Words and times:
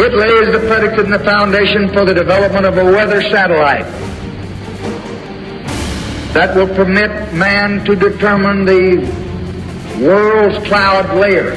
It 0.00 0.14
lays 0.14 0.52
the 0.52 0.60
predicate 0.68 1.06
and 1.06 1.12
the 1.12 1.18
foundation 1.18 1.88
for 1.92 2.04
the 2.04 2.14
development 2.14 2.64
of 2.64 2.78
a 2.78 2.84
weather 2.84 3.20
satellite 3.20 3.84
that 6.34 6.54
will 6.54 6.68
permit 6.68 7.10
man 7.34 7.84
to 7.84 7.96
determine 7.96 8.64
the 8.64 8.98
world's 10.00 10.64
cloud 10.68 11.18
layer 11.18 11.50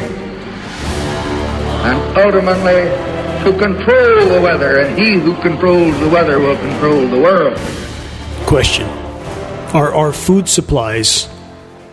and 1.84 2.18
ultimately 2.18 3.12
to 3.44 3.58
control 3.60 4.26
the 4.28 4.42
weather, 4.42 4.80
and 4.80 4.98
he 4.98 5.14
who 5.14 5.36
controls 5.42 6.00
the 6.00 6.10
weather 6.10 6.40
will 6.40 6.58
control 6.58 7.08
the 7.08 7.20
world. 7.20 7.58
Question 8.48 8.88
Are 9.74 9.94
our 9.94 10.14
food 10.14 10.48
supplies, 10.48 11.28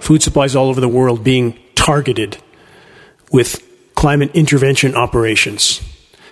food 0.00 0.22
supplies 0.22 0.56
all 0.56 0.68
over 0.68 0.80
the 0.80 0.88
world, 0.88 1.24
being 1.24 1.58
targeted 1.74 2.38
with 3.30 3.62
climate 3.94 4.30
intervention 4.34 4.94
operations? 4.94 5.82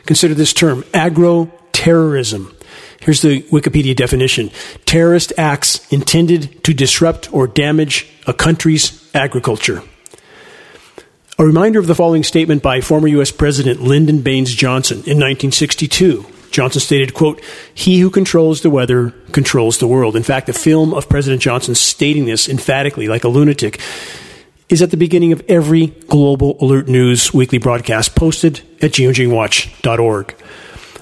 Consider 0.07 0.35
this 0.35 0.53
term 0.53 0.85
agro 0.95 1.51
terrorism. 1.73 2.55
Here's 3.01 3.23
the 3.23 3.43
Wikipedia 3.43 3.95
definition 3.95 4.51
terrorist 4.85 5.33
acts 5.37 5.87
intended 5.93 6.65
to 6.65 6.73
disrupt 6.73 7.33
or 7.33 7.47
damage 7.47 8.09
a 8.27 8.33
country's 8.33 9.09
agriculture. 9.15 9.83
A 11.39 11.45
reminder 11.45 11.79
of 11.79 11.87
the 11.87 11.95
following 11.95 12.23
statement 12.23 12.63
by 12.63 12.81
former 12.81 13.09
U.S. 13.09 13.31
President 13.31 13.83
Lyndon 13.83 14.23
Baines 14.23 14.55
Johnson 14.55 14.97
in 14.99 15.19
1962. 15.21 16.25
Johnson 16.51 16.81
stated, 16.81 17.13
quote, 17.13 17.43
He 17.75 18.01
who 18.01 18.09
controls 18.09 18.63
the 18.63 18.71
weather 18.71 19.11
controls 19.33 19.77
the 19.77 19.87
world. 19.87 20.17
In 20.17 20.23
fact, 20.23 20.47
the 20.47 20.55
film 20.55 20.95
of 20.95 21.09
President 21.09 21.43
Johnson 21.43 21.75
stating 21.75 22.25
this 22.25 22.49
emphatically, 22.49 23.09
like 23.09 23.25
a 23.25 23.29
lunatic, 23.29 23.79
is 24.69 24.83
at 24.83 24.91
the 24.91 24.97
beginning 24.97 25.33
of 25.33 25.43
every 25.49 25.87
Global 25.87 26.57
Alert 26.61 26.89
News 26.89 27.33
weekly 27.33 27.59
broadcast 27.59 28.17
posted 28.17 28.61
at 28.83 28.93
geoengineeringwatch.org. 28.93 30.33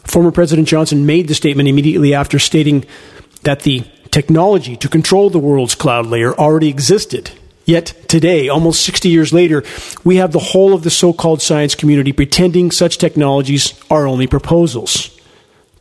Former 0.05 0.30
President 0.30 0.68
Johnson 0.68 1.06
made 1.06 1.28
the 1.28 1.34
statement 1.34 1.69
immediately 1.69 2.12
after 2.12 2.39
stating 2.39 2.84
that 3.42 3.61
the 3.61 3.84
technology 4.11 4.77
to 4.77 4.89
control 4.89 5.30
the 5.30 5.39
world's 5.39 5.74
cloud 5.74 6.06
layer 6.06 6.34
already 6.34 6.69
existed. 6.69 7.30
Yet 7.64 7.94
today, 8.06 8.50
almost 8.50 8.83
60 8.83 9.08
years 9.08 9.33
later, 9.33 9.64
we 10.05 10.17
have 10.17 10.33
the 10.33 10.39
whole 10.39 10.74
of 10.74 10.83
the 10.83 10.91
so 10.91 11.14
called 11.14 11.41
science 11.41 11.74
community 11.74 12.12
pretending 12.12 12.70
such 12.70 12.98
technologies 12.98 13.80
are 13.91 14.06
only 14.06 14.27
proposals. 14.27 15.19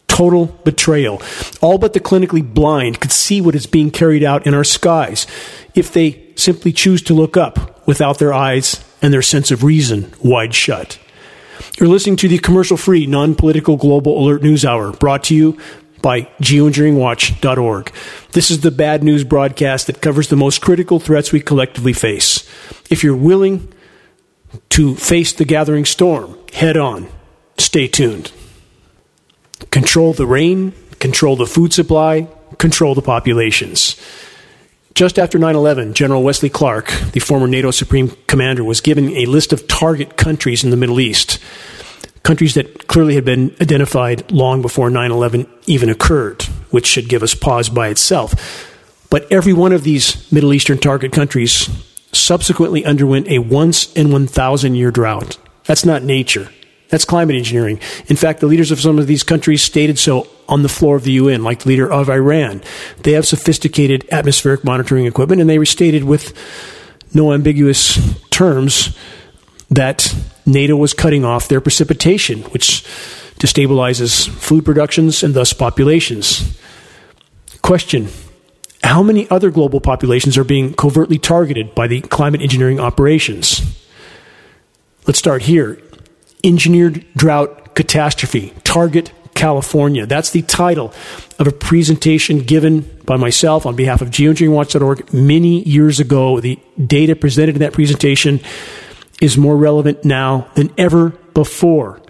Total 0.08 0.46
betrayal. 0.46 1.22
All 1.62 1.78
but 1.78 1.92
the 1.92 2.00
clinically 2.00 2.42
blind 2.42 3.02
could 3.02 3.12
see 3.12 3.42
what 3.42 3.56
is 3.56 3.66
being 3.66 3.92
carried 3.92 4.24
out 4.24 4.48
in 4.48 4.54
our 4.54 4.64
skies 4.64 5.28
if 5.76 5.92
they 5.92 6.32
simply 6.36 6.72
choose 6.72 7.02
to 7.04 7.14
look 7.14 7.36
up 7.36 7.73
without 7.86 8.20
their 8.20 8.34
eyes 8.34 8.84
and 9.02 9.14
their 9.14 9.22
sense 9.22 9.52
of 9.52 9.64
reason 9.64 10.14
wide 10.24 10.54
shut. 10.54 11.00
You're 11.80 11.90
listening 11.90 12.18
to 12.18 12.28
the 12.28 12.40
commercial 12.40 12.78
free, 12.78 13.06
non 13.06 13.36
political 13.36 13.78
global 13.78 14.20
alert 14.20 14.44
news 14.44 14.66
hour 14.66 14.92
brought 14.92 15.24
to 15.26 15.36
you 15.36 15.58
by 16.02 16.24
geoengineeringwatch.org. 16.42 17.92
This 18.34 18.52
is 18.52 18.62
the 18.62 18.72
bad 18.72 19.04
news 19.04 19.24
broadcast 19.24 19.88
that 19.88 20.02
covers 20.02 20.28
the 20.28 20.36
most 20.36 20.62
critical 20.62 21.00
threats 21.00 21.32
we 21.32 21.40
collectively 21.40 21.94
face. 21.94 22.48
If 22.90 23.04
you're 23.04 23.16
willing 23.16 23.74
to 24.70 24.96
face 24.96 25.34
the 25.34 25.46
gathering 25.46 25.86
storm 25.86 26.38
head 26.54 26.78
on, 26.78 27.08
stay 27.58 27.88
tuned. 27.88 28.32
Control 29.72 30.14
the 30.14 30.28
rain, 30.28 30.74
control 31.00 31.36
the 31.36 31.48
food 31.48 31.74
supply, 31.74 32.28
control 32.58 32.94
the 32.94 33.02
populations. 33.02 34.00
Just 34.96 35.18
after 35.18 35.40
9 35.40 35.56
11, 35.56 35.96
General 35.96 36.22
Wesley 36.22 36.50
Clark, 36.50 36.92
the 37.14 37.20
former 37.20 37.48
NATO 37.48 37.72
Supreme 37.72 38.10
Commander, 38.28 38.64
was 38.64 38.80
given 38.80 39.10
a 39.16 39.26
list 39.26 39.52
of 39.52 39.68
target 39.68 40.18
countries 40.18 40.64
in 40.64 40.70
the 40.70 40.78
Middle 40.78 41.00
East. 41.00 41.40
Countries 42.22 42.54
that 42.54 42.88
clearly 42.88 43.16
had 43.16 43.26
been 43.26 43.56
identified 43.60 44.32
long 44.32 44.62
before 44.62 44.92
9 44.92 45.12
11 45.12 45.48
even 45.66 45.90
occurred, 45.90 46.44
which 46.70 46.86
should 46.86 47.10
give 47.10 47.24
us 47.24 47.34
pause 47.34 47.70
by 47.70 47.88
itself. 47.88 48.36
But 49.10 49.32
every 49.32 49.54
one 49.54 49.74
of 49.74 49.84
these 49.84 50.32
Middle 50.32 50.54
Eastern 50.54 50.78
target 50.78 51.12
countries 51.12 51.70
subsequently 52.12 52.86
underwent 52.86 53.28
a 53.30 53.40
once 53.40 53.92
in 53.94 54.12
1,000 54.12 54.76
year 54.76 54.92
drought. 54.92 55.38
That's 55.66 55.86
not 55.86 56.04
nature. 56.04 56.50
That's 56.90 57.06
climate 57.06 57.36
engineering. 57.36 57.80
In 58.08 58.16
fact, 58.16 58.40
the 58.40 58.46
leaders 58.46 58.72
of 58.72 58.80
some 58.80 59.00
of 59.00 59.08
these 59.08 59.24
countries 59.24 59.62
stated 59.62 59.98
so 59.98 60.28
on 60.48 60.62
the 60.62 60.70
floor 60.70 60.96
of 60.96 61.04
the 61.04 61.14
UN, 61.14 61.44
like 61.44 61.60
the 61.60 61.70
leader 61.70 61.92
of 61.92 62.10
Iran. 62.10 62.62
They 63.02 63.14
have 63.14 63.26
sophisticated 63.26 64.08
atmospheric 64.12 64.64
monitoring 64.64 65.06
equipment, 65.06 65.42
and 65.42 65.50
they 65.50 65.58
restated 65.58 66.04
with 66.04 66.38
no 67.14 67.34
ambiguous 67.34 68.00
terms 68.30 68.98
that 69.70 70.16
NATO 70.46 70.76
was 70.76 70.94
cutting 70.94 71.26
off 71.26 71.48
their 71.48 71.62
precipitation, 71.62 72.42
which 72.44 72.84
destabilizes 73.40 74.30
food 74.30 74.66
productions 74.66 75.24
and 75.24 75.34
thus 75.34 75.54
populations. 75.54 76.58
Question 77.62 78.10
How 78.84 79.02
many 79.02 79.30
other 79.30 79.50
global 79.50 79.82
populations 79.82 80.38
are 80.38 80.44
being 80.44 80.74
covertly 80.74 81.18
targeted 81.18 81.74
by 81.74 81.88
the 81.88 82.02
climate 82.02 82.42
engineering 82.42 82.80
operations? 82.80 83.62
Let's 85.08 85.20
start 85.20 85.44
here 85.44 85.80
Engineered 86.44 87.06
Drought 87.16 87.74
Catastrophe, 87.74 88.54
Target 88.64 89.12
California. 89.34 90.06
That's 90.06 90.32
the 90.32 90.42
title 90.42 90.94
of 91.40 91.48
a 91.48 91.52
presentation 91.52 92.40
given 92.40 92.82
by 93.06 93.18
myself 93.18 93.66
on 93.66 93.76
behalf 93.76 94.02
of 94.02 94.10
geoengineeringwatch.org 94.10 95.14
many 95.14 95.64
years 95.64 96.00
ago. 96.00 96.40
The 96.40 96.60
data 96.86 97.16
presented 97.16 97.56
in 97.56 97.60
that 97.60 97.74
presentation 97.74 98.42
is 99.22 99.38
more 99.38 99.58
relevant 99.58 100.06
now 100.06 100.48
than 100.56 100.72
ever 100.78 101.10
before. 101.34 102.02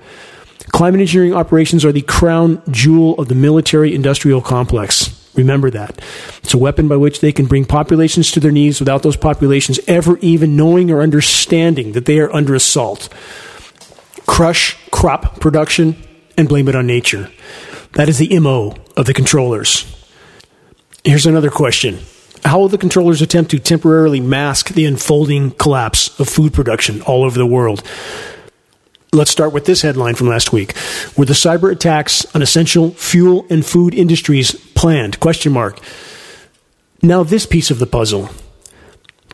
Climate 0.71 1.01
engineering 1.01 1.33
operations 1.33 1.85
are 1.85 1.91
the 1.91 2.01
crown 2.01 2.61
jewel 2.71 3.15
of 3.19 3.27
the 3.27 3.35
military 3.35 3.93
industrial 3.93 4.41
complex. 4.41 5.19
Remember 5.35 5.69
that. 5.71 5.99
It's 6.43 6.53
a 6.53 6.57
weapon 6.57 6.87
by 6.87 6.95
which 6.95 7.21
they 7.21 7.31
can 7.31 7.45
bring 7.45 7.65
populations 7.65 8.31
to 8.31 8.39
their 8.39 8.51
knees 8.51 8.79
without 8.79 9.03
those 9.03 9.17
populations 9.17 9.79
ever 9.87 10.17
even 10.19 10.55
knowing 10.55 10.91
or 10.91 11.01
understanding 11.01 11.93
that 11.93 12.05
they 12.05 12.19
are 12.19 12.33
under 12.33 12.53
assault 12.53 13.09
crush 14.25 14.77
crop 14.91 15.39
production, 15.39 15.95
and 16.37 16.47
blame 16.49 16.67
it 16.67 16.75
on 16.75 16.87
nature. 16.87 17.29
That 17.93 18.09
is 18.09 18.17
the 18.17 18.39
MO 18.39 18.75
of 18.97 19.05
the 19.05 19.13
controllers. 19.13 19.85
Here's 21.03 21.25
another 21.25 21.49
question 21.49 21.99
How 22.43 22.59
will 22.59 22.69
the 22.69 22.77
controllers 22.77 23.21
attempt 23.21 23.51
to 23.51 23.59
temporarily 23.59 24.19
mask 24.19 24.69
the 24.69 24.85
unfolding 24.85 25.51
collapse 25.51 26.19
of 26.19 26.29
food 26.29 26.53
production 26.53 27.01
all 27.01 27.23
over 27.23 27.37
the 27.37 27.45
world? 27.45 27.83
Let's 29.11 29.29
start 29.29 29.53
with 29.53 29.65
this 29.65 29.83
headline 29.83 30.15
from 30.15 30.27
last 30.27 30.51
week. 30.51 30.73
Were 31.15 31.25
the 31.25 31.33
cyber 31.33 31.71
attacks 31.71 32.25
on 32.33 32.41
essential 32.41 32.91
fuel 32.91 33.45
and 33.47 33.63
food 33.63 33.93
industries 33.93 34.53
planned? 34.73 35.19
Question 35.19 35.53
mark. 35.53 35.79
Now 37.03 37.21
this 37.21 37.45
piece 37.45 37.69
of 37.69 37.77
the 37.77 37.85
puzzle. 37.85 38.29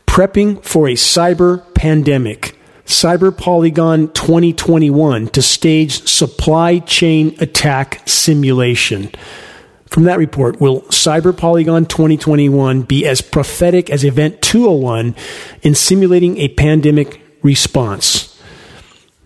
Prepping 0.06 0.62
for 0.66 0.90
a 0.90 0.96
cyber 0.96 1.74
pandemic 1.76 2.59
Cyber 2.90 3.36
Polygon 3.36 4.08
2021 4.14 5.28
to 5.28 5.44
stage 5.44 6.08
supply 6.08 6.80
chain 6.80 7.36
attack 7.40 8.02
simulation. 8.08 9.12
From 9.86 10.06
that 10.06 10.18
report, 10.18 10.60
will 10.60 10.82
Cyber 10.82 11.38
Polygon 11.38 11.86
2021 11.86 12.82
be 12.82 13.06
as 13.06 13.22
prophetic 13.22 13.92
as 13.92 14.04
Event 14.04 14.42
201 14.42 15.16
in 15.62 15.76
simulating 15.76 16.38
a 16.40 16.48
pandemic 16.48 17.22
response? 17.44 18.36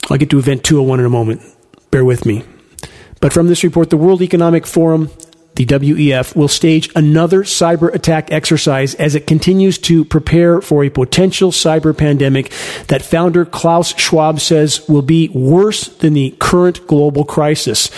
I'll 0.10 0.18
get 0.18 0.30
to 0.32 0.40
Event 0.40 0.66
201 0.66 1.00
in 1.00 1.06
a 1.06 1.10
moment. 1.10 1.42
Bear 1.90 2.04
with 2.04 2.26
me. 2.26 2.44
But 3.22 3.32
from 3.32 3.48
this 3.48 3.64
report, 3.64 3.92
the 3.92 3.98
World 3.98 4.22
Economic 4.22 4.68
Forum 4.68 5.10
the 5.56 5.66
WEF 5.66 6.36
will 6.36 6.48
stage 6.48 6.90
another 6.96 7.44
cyber 7.44 7.94
attack 7.94 8.32
exercise 8.32 8.96
as 8.96 9.16
it 9.16 9.28
continues 9.28 9.78
to 9.78 10.04
prepare 10.06 10.62
for 10.62 10.84
a 10.84 10.90
potential 10.90 11.52
cyber 11.52 11.96
pandemic 11.96 12.52
that 12.88 13.02
founder 13.02 13.46
Klaus 13.46 13.96
Schwab 13.98 14.40
says 14.40 14.88
will 14.88 15.02
be 15.02 15.30
worse 15.30 15.88
than 15.88 16.14
the 16.14 16.36
current 16.40 16.86
global 16.88 17.24
crisis. 17.24 17.90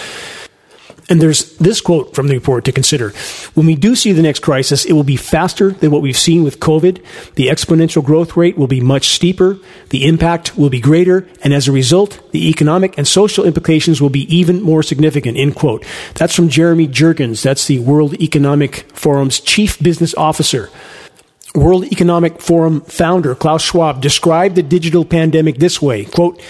And 1.07 1.21
there's 1.21 1.55
this 1.57 1.81
quote 1.81 2.15
from 2.15 2.27
the 2.27 2.33
report 2.33 2.65
to 2.65 2.71
consider. 2.71 3.11
When 3.53 3.67
we 3.67 3.75
do 3.75 3.95
see 3.95 4.11
the 4.11 4.23
next 4.23 4.41
crisis, 4.41 4.85
it 4.85 4.93
will 4.93 5.03
be 5.03 5.17
faster 5.17 5.69
than 5.69 5.91
what 5.91 6.01
we've 6.01 6.17
seen 6.17 6.43
with 6.43 6.59
COVID. 6.59 7.03
The 7.35 7.47
exponential 7.47 8.03
growth 8.03 8.35
rate 8.35 8.57
will 8.57 8.67
be 8.67 8.81
much 8.81 9.09
steeper. 9.09 9.59
The 9.89 10.07
impact 10.07 10.57
will 10.57 10.71
be 10.71 10.79
greater. 10.79 11.27
And 11.43 11.53
as 11.53 11.67
a 11.67 11.71
result, 11.71 12.19
the 12.31 12.49
economic 12.49 12.97
and 12.97 13.07
social 13.07 13.45
implications 13.45 14.01
will 14.01 14.09
be 14.09 14.35
even 14.35 14.63
more 14.63 14.81
significant. 14.81 15.37
End 15.37 15.55
quote. 15.55 15.85
That's 16.15 16.35
from 16.35 16.49
Jeremy 16.49 16.87
Jurgens. 16.87 17.43
That's 17.43 17.67
the 17.67 17.79
World 17.79 18.15
Economic 18.15 18.91
Forum's 18.93 19.39
chief 19.39 19.77
business 19.79 20.15
officer. 20.15 20.71
World 21.53 21.85
Economic 21.85 22.41
Forum 22.41 22.81
founder 22.81 23.33
Klaus 23.35 23.61
Schwab 23.61 24.01
described 24.01 24.55
the 24.55 24.63
digital 24.63 25.05
pandemic 25.05 25.57
this 25.57 25.81
way, 25.81 26.03
quote, 26.03 26.41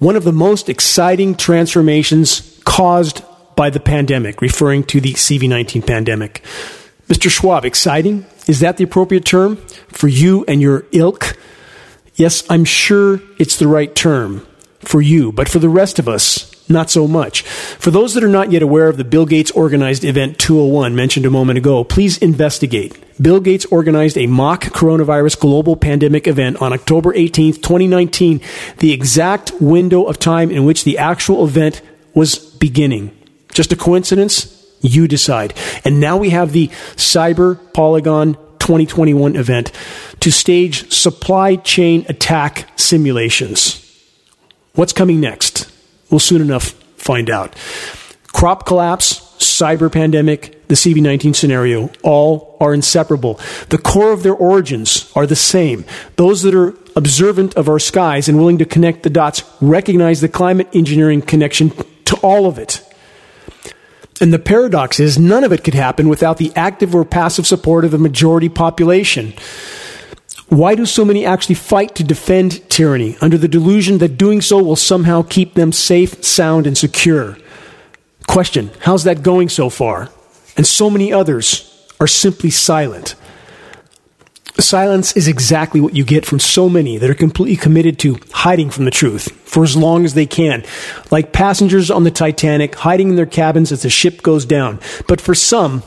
one 0.00 0.16
of 0.16 0.24
the 0.24 0.32
most 0.32 0.68
exciting 0.68 1.36
transformations 1.36 2.58
caused 2.64 3.22
by 3.58 3.70
the 3.70 3.80
pandemic, 3.80 4.40
referring 4.40 4.84
to 4.84 5.00
the 5.00 5.14
CV19 5.14 5.84
pandemic. 5.84 6.44
Mr. 7.08 7.28
Schwab, 7.28 7.64
exciting? 7.64 8.24
Is 8.46 8.60
that 8.60 8.76
the 8.76 8.84
appropriate 8.84 9.24
term 9.24 9.56
for 9.88 10.06
you 10.06 10.44
and 10.46 10.62
your 10.62 10.86
ilk? 10.92 11.36
Yes, 12.14 12.44
I'm 12.48 12.64
sure 12.64 13.20
it's 13.36 13.58
the 13.58 13.66
right 13.66 13.92
term 13.92 14.46
for 14.78 15.02
you, 15.02 15.32
but 15.32 15.48
for 15.48 15.58
the 15.58 15.68
rest 15.68 15.98
of 15.98 16.06
us, 16.06 16.54
not 16.70 16.88
so 16.88 17.08
much. 17.08 17.42
For 17.42 17.90
those 17.90 18.14
that 18.14 18.22
are 18.22 18.28
not 18.28 18.52
yet 18.52 18.62
aware 18.62 18.88
of 18.88 18.96
the 18.96 19.02
Bill 19.02 19.26
Gates 19.26 19.50
organized 19.50 20.04
event 20.04 20.38
201 20.38 20.94
mentioned 20.94 21.26
a 21.26 21.30
moment 21.30 21.58
ago, 21.58 21.82
please 21.82 22.16
investigate. 22.18 22.96
Bill 23.20 23.40
Gates 23.40 23.64
organized 23.72 24.16
a 24.16 24.28
mock 24.28 24.66
coronavirus 24.66 25.40
global 25.40 25.74
pandemic 25.74 26.28
event 26.28 26.62
on 26.62 26.72
October 26.72 27.12
18th, 27.12 27.56
2019, 27.56 28.40
the 28.78 28.92
exact 28.92 29.50
window 29.60 30.04
of 30.04 30.20
time 30.20 30.52
in 30.52 30.64
which 30.64 30.84
the 30.84 30.96
actual 30.96 31.44
event 31.44 31.82
was 32.14 32.38
beginning. 32.38 33.17
Just 33.52 33.72
a 33.72 33.76
coincidence? 33.76 34.54
You 34.80 35.08
decide. 35.08 35.54
And 35.84 36.00
now 36.00 36.16
we 36.16 36.30
have 36.30 36.52
the 36.52 36.68
Cyber 36.96 37.58
Polygon 37.72 38.34
2021 38.58 39.36
event 39.36 39.72
to 40.20 40.30
stage 40.30 40.92
supply 40.92 41.56
chain 41.56 42.04
attack 42.08 42.68
simulations. 42.76 43.84
What's 44.74 44.92
coming 44.92 45.20
next? 45.20 45.70
We'll 46.10 46.20
soon 46.20 46.40
enough 46.40 46.70
find 46.96 47.30
out. 47.30 47.56
Crop 48.32 48.66
collapse, 48.66 49.20
cyber 49.38 49.90
pandemic, 49.90 50.68
the 50.68 50.74
CV19 50.74 51.34
scenario, 51.34 51.90
all 52.02 52.56
are 52.60 52.74
inseparable. 52.74 53.40
The 53.70 53.78
core 53.78 54.12
of 54.12 54.22
their 54.22 54.34
origins 54.34 55.10
are 55.16 55.26
the 55.26 55.34
same. 55.34 55.84
Those 56.16 56.42
that 56.42 56.54
are 56.54 56.74
observant 56.94 57.56
of 57.56 57.68
our 57.68 57.78
skies 57.78 58.28
and 58.28 58.38
willing 58.38 58.58
to 58.58 58.64
connect 58.64 59.02
the 59.02 59.10
dots 59.10 59.44
recognize 59.60 60.20
the 60.20 60.28
climate 60.28 60.68
engineering 60.74 61.22
connection 61.22 61.72
to 62.04 62.16
all 62.18 62.46
of 62.46 62.58
it. 62.58 62.82
And 64.20 64.32
the 64.32 64.38
paradox 64.38 64.98
is 64.98 65.18
none 65.18 65.44
of 65.44 65.52
it 65.52 65.62
could 65.62 65.74
happen 65.74 66.08
without 66.08 66.38
the 66.38 66.52
active 66.56 66.94
or 66.94 67.04
passive 67.04 67.46
support 67.46 67.84
of 67.84 67.92
the 67.92 67.98
majority 67.98 68.48
population. 68.48 69.32
Why 70.48 70.74
do 70.74 70.86
so 70.86 71.04
many 71.04 71.26
actually 71.26 71.56
fight 71.56 71.94
to 71.96 72.04
defend 72.04 72.68
tyranny 72.70 73.16
under 73.20 73.36
the 73.36 73.48
delusion 73.48 73.98
that 73.98 74.16
doing 74.16 74.40
so 74.40 74.62
will 74.62 74.76
somehow 74.76 75.22
keep 75.22 75.54
them 75.54 75.72
safe, 75.72 76.24
sound, 76.24 76.66
and 76.66 76.76
secure? 76.76 77.36
Question 78.26 78.70
How's 78.80 79.04
that 79.04 79.22
going 79.22 79.50
so 79.50 79.70
far? 79.70 80.08
And 80.56 80.66
so 80.66 80.90
many 80.90 81.12
others 81.12 81.86
are 82.00 82.06
simply 82.06 82.50
silent. 82.50 83.14
Silence 84.60 85.16
is 85.16 85.28
exactly 85.28 85.80
what 85.80 85.94
you 85.94 86.04
get 86.04 86.26
from 86.26 86.40
so 86.40 86.68
many 86.68 86.98
that 86.98 87.08
are 87.08 87.14
completely 87.14 87.56
committed 87.56 87.96
to 88.00 88.18
hiding 88.32 88.70
from 88.70 88.84
the 88.84 88.90
truth 88.90 89.30
for 89.48 89.62
as 89.62 89.76
long 89.76 90.04
as 90.04 90.14
they 90.14 90.26
can, 90.26 90.64
like 91.12 91.32
passengers 91.32 91.92
on 91.92 92.02
the 92.02 92.10
Titanic 92.10 92.74
hiding 92.74 93.10
in 93.10 93.16
their 93.16 93.24
cabins 93.24 93.70
as 93.70 93.82
the 93.82 93.90
ship 93.90 94.20
goes 94.20 94.44
down. 94.44 94.80
But 95.06 95.20
for 95.20 95.34
some, 95.34 95.84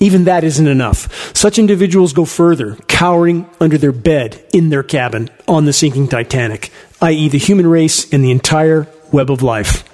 even 0.00 0.24
that 0.24 0.42
isn't 0.42 0.66
enough. 0.66 1.36
Such 1.36 1.58
individuals 1.58 2.12
go 2.12 2.24
further, 2.24 2.76
cowering 2.88 3.48
under 3.60 3.78
their 3.78 3.92
bed 3.92 4.44
in 4.52 4.70
their 4.70 4.82
cabin 4.82 5.30
on 5.46 5.66
the 5.66 5.72
sinking 5.72 6.08
Titanic, 6.08 6.72
i.e., 7.02 7.28
the 7.28 7.38
human 7.38 7.66
race 7.66 8.12
and 8.12 8.24
the 8.24 8.32
entire 8.32 8.88
web 9.12 9.30
of 9.30 9.42
life. 9.42 9.84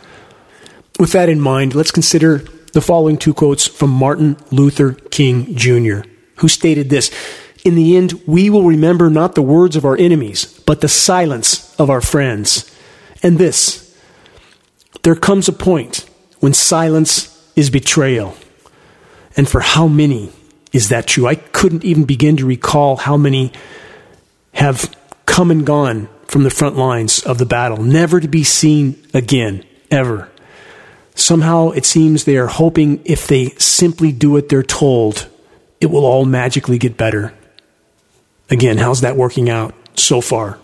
With 0.98 1.12
that 1.12 1.28
in 1.28 1.40
mind, 1.40 1.74
let's 1.74 1.90
consider 1.90 2.38
the 2.72 2.80
following 2.80 3.18
two 3.18 3.34
quotes 3.34 3.66
from 3.66 3.90
Martin 3.90 4.36
Luther 4.50 4.92
King 4.92 5.54
Jr., 5.54 6.00
who 6.36 6.48
stated 6.48 6.88
this 6.88 7.10
in 7.66 7.74
the 7.74 7.96
end, 7.96 8.22
we 8.26 8.48
will 8.48 8.62
remember 8.62 9.10
not 9.10 9.34
the 9.34 9.42
words 9.42 9.74
of 9.74 9.84
our 9.84 9.96
enemies, 9.96 10.58
but 10.66 10.80
the 10.80 10.88
silence 10.88 11.74
of 11.80 11.90
our 11.90 12.00
friends. 12.00 12.70
And 13.22 13.38
this 13.38 13.82
there 15.02 15.16
comes 15.16 15.48
a 15.48 15.52
point 15.52 16.08
when 16.38 16.54
silence 16.54 17.52
is 17.56 17.70
betrayal. 17.70 18.36
And 19.36 19.48
for 19.48 19.60
how 19.60 19.88
many 19.88 20.32
is 20.72 20.88
that 20.90 21.06
true? 21.06 21.26
I 21.26 21.34
couldn't 21.34 21.84
even 21.84 22.04
begin 22.04 22.36
to 22.38 22.46
recall 22.46 22.96
how 22.96 23.16
many 23.16 23.52
have 24.54 24.94
come 25.26 25.50
and 25.50 25.66
gone 25.66 26.08
from 26.26 26.44
the 26.44 26.50
front 26.50 26.76
lines 26.76 27.20
of 27.22 27.38
the 27.38 27.46
battle, 27.46 27.82
never 27.82 28.20
to 28.20 28.28
be 28.28 28.44
seen 28.44 29.00
again, 29.12 29.64
ever. 29.90 30.30
Somehow 31.14 31.70
it 31.70 31.84
seems 31.84 32.24
they 32.24 32.36
are 32.36 32.46
hoping 32.46 33.00
if 33.04 33.26
they 33.26 33.50
simply 33.58 34.12
do 34.12 34.30
what 34.30 34.48
they're 34.48 34.62
told, 34.62 35.28
it 35.80 35.86
will 35.86 36.04
all 36.04 36.24
magically 36.24 36.78
get 36.78 36.96
better. 36.96 37.32
Again, 38.48 38.78
how's 38.78 39.00
that 39.00 39.16
working 39.16 39.50
out 39.50 39.74
so 39.98 40.20
far? 40.20 40.58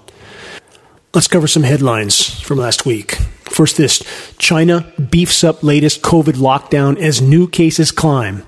Let's 1.15 1.29
cover 1.29 1.47
some 1.47 1.65
headlines 1.65 2.41
from 2.41 2.59
last 2.59 2.87
week. 2.87 3.17
First, 3.51 3.77
this 3.77 4.03
China 4.39 4.93
beefs 5.11 5.45
up 5.45 5.63
latest 5.63 6.01
COVID 6.01 6.35
lockdown 6.35 6.97
as 6.97 7.21
new 7.21 7.49
cases 7.49 7.91
climb. 7.91 8.45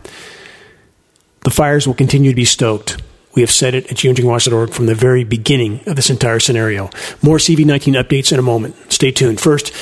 The 1.41 1.51
fires 1.51 1.87
will 1.87 1.95
continue 1.95 2.31
to 2.31 2.37
be 2.37 2.47
stoked. 2.47 3.03
We 3.35 3.43
have 3.43 3.51
said 3.51 3.75
it 3.75 3.91
at 3.91 3.99
geoengineeringwatch.org 3.99 4.71
from 4.73 4.87
the 4.87 4.95
very 4.95 5.25
beginning 5.25 5.81
of 5.87 5.97
this 5.97 6.09
entire 6.09 6.41
scenario. 6.41 6.85
More 7.21 7.37
CV19 7.37 8.01
updates 8.03 8.33
in 8.33 8.39
a 8.39 8.43
moment. 8.43 8.77
Stay 8.93 9.11
tuned. 9.11 9.41
First, 9.41 9.75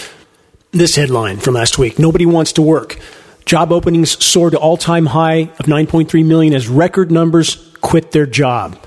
this 0.73 0.97
headline 0.97 1.37
from 1.37 1.55
last 1.55 1.79
week 1.79 1.99
Nobody 1.99 2.27
wants 2.27 2.53
to 2.55 2.63
work. 2.63 2.99
Job 3.45 3.71
openings 3.71 4.23
soar 4.25 4.51
to 4.51 4.59
all 4.59 4.77
time 4.77 5.07
high 5.07 5.51
of 5.59 5.67
9.3 5.67 6.25
million 6.25 6.55
as 6.55 6.69
record 6.69 7.13
numbers 7.13 7.75
quit 7.81 8.13
their 8.13 8.27
job. 8.27 8.79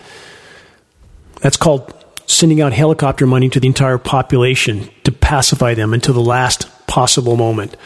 That's 1.46 1.58
called 1.58 1.94
sending 2.26 2.60
out 2.60 2.74
helicopter 2.74 3.28
money 3.28 3.50
to 3.50 3.60
the 3.60 3.68
entire 3.68 4.00
population 4.00 4.90
to 5.04 5.12
pacify 5.12 5.76
them 5.76 5.94
until 5.94 6.16
the 6.16 6.20
last 6.20 6.68
possible 6.88 7.38
moment. 7.38 7.78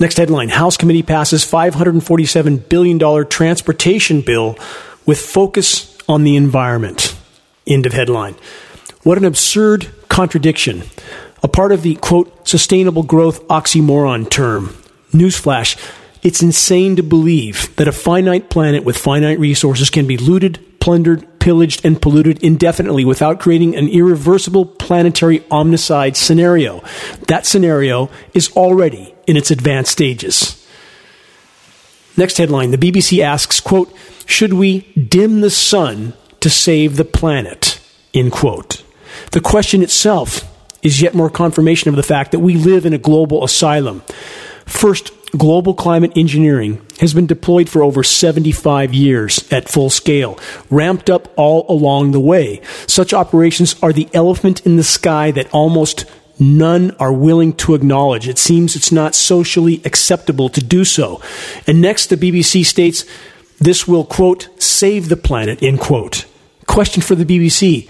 Next 0.00 0.16
headline 0.16 0.48
House 0.48 0.76
committee 0.76 1.04
passes 1.04 1.44
$547 1.44 2.68
billion 2.68 3.28
transportation 3.28 4.22
bill 4.22 4.58
with 5.06 5.20
focus 5.20 5.96
on 6.08 6.24
the 6.24 6.34
environment. 6.34 7.16
End 7.64 7.86
of 7.86 7.92
headline. 7.92 8.34
What 9.04 9.18
an 9.18 9.24
absurd 9.24 9.88
contradiction. 10.08 10.82
A 11.44 11.48
part 11.48 11.70
of 11.70 11.82
the 11.82 11.94
quote, 11.94 12.48
sustainable 12.48 13.04
growth 13.04 13.46
oxymoron 13.46 14.28
term. 14.28 14.70
Newsflash 15.12 15.78
it's 16.24 16.42
insane 16.42 16.96
to 16.96 17.04
believe 17.04 17.74
that 17.76 17.86
a 17.86 17.92
finite 17.92 18.50
planet 18.50 18.82
with 18.82 18.96
finite 18.96 19.38
resources 19.38 19.90
can 19.90 20.08
be 20.08 20.16
looted, 20.16 20.80
plundered, 20.80 21.24
pillaged, 21.40 21.84
and 21.84 22.00
polluted 22.00 22.42
indefinitely 22.42 23.04
without 23.04 23.40
creating 23.40 23.74
an 23.74 23.88
irreversible 23.88 24.64
planetary 24.64 25.40
omnicide 25.50 26.16
scenario. 26.16 26.82
That 27.26 27.46
scenario 27.46 28.10
is 28.34 28.52
already 28.52 29.14
in 29.26 29.36
its 29.36 29.50
advanced 29.50 29.90
stages. 29.90 30.56
Next 32.16 32.36
headline, 32.36 32.70
the 32.70 32.78
BBC 32.78 33.22
asks, 33.22 33.60
quote, 33.60 33.92
should 34.26 34.52
we 34.52 34.80
dim 34.92 35.40
the 35.40 35.50
sun 35.50 36.12
to 36.40 36.50
save 36.50 36.96
the 36.96 37.04
planet? 37.04 37.80
End 38.14 38.32
quote. 38.32 38.84
The 39.32 39.40
question 39.40 39.82
itself 39.82 40.44
is 40.82 41.02
yet 41.02 41.14
more 41.14 41.30
confirmation 41.30 41.88
of 41.90 41.96
the 41.96 42.02
fact 42.02 42.32
that 42.32 42.40
we 42.40 42.54
live 42.54 42.86
in 42.86 42.92
a 42.92 42.98
global 42.98 43.44
asylum. 43.44 44.02
First, 44.66 45.12
global 45.36 45.74
climate 45.74 46.12
engineering 46.16 46.84
has 47.00 47.14
been 47.14 47.26
deployed 47.26 47.68
for 47.68 47.82
over 47.82 48.02
75 48.02 48.92
years 48.92 49.50
at 49.52 49.68
full 49.68 49.90
scale, 49.90 50.38
ramped 50.70 51.08
up 51.08 51.32
all 51.36 51.66
along 51.68 52.12
the 52.12 52.20
way. 52.20 52.60
Such 52.86 53.14
operations 53.14 53.74
are 53.82 53.92
the 53.92 54.08
elephant 54.12 54.66
in 54.66 54.76
the 54.76 54.84
sky 54.84 55.30
that 55.32 55.52
almost 55.52 56.04
none 56.38 56.90
are 56.98 57.12
willing 57.12 57.52
to 57.52 57.74
acknowledge. 57.74 58.26
It 58.26 58.38
seems 58.38 58.74
it's 58.74 58.92
not 58.92 59.14
socially 59.14 59.82
acceptable 59.84 60.48
to 60.50 60.62
do 60.62 60.84
so. 60.84 61.20
And 61.66 61.80
next, 61.80 62.06
the 62.06 62.16
BBC 62.16 62.64
states 62.64 63.04
this 63.58 63.86
will, 63.86 64.04
quote, 64.04 64.48
save 64.60 65.08
the 65.10 65.18
planet, 65.18 65.62
end 65.62 65.80
quote. 65.80 66.24
Question 66.66 67.02
for 67.02 67.14
the 67.14 67.24
BBC 67.24 67.88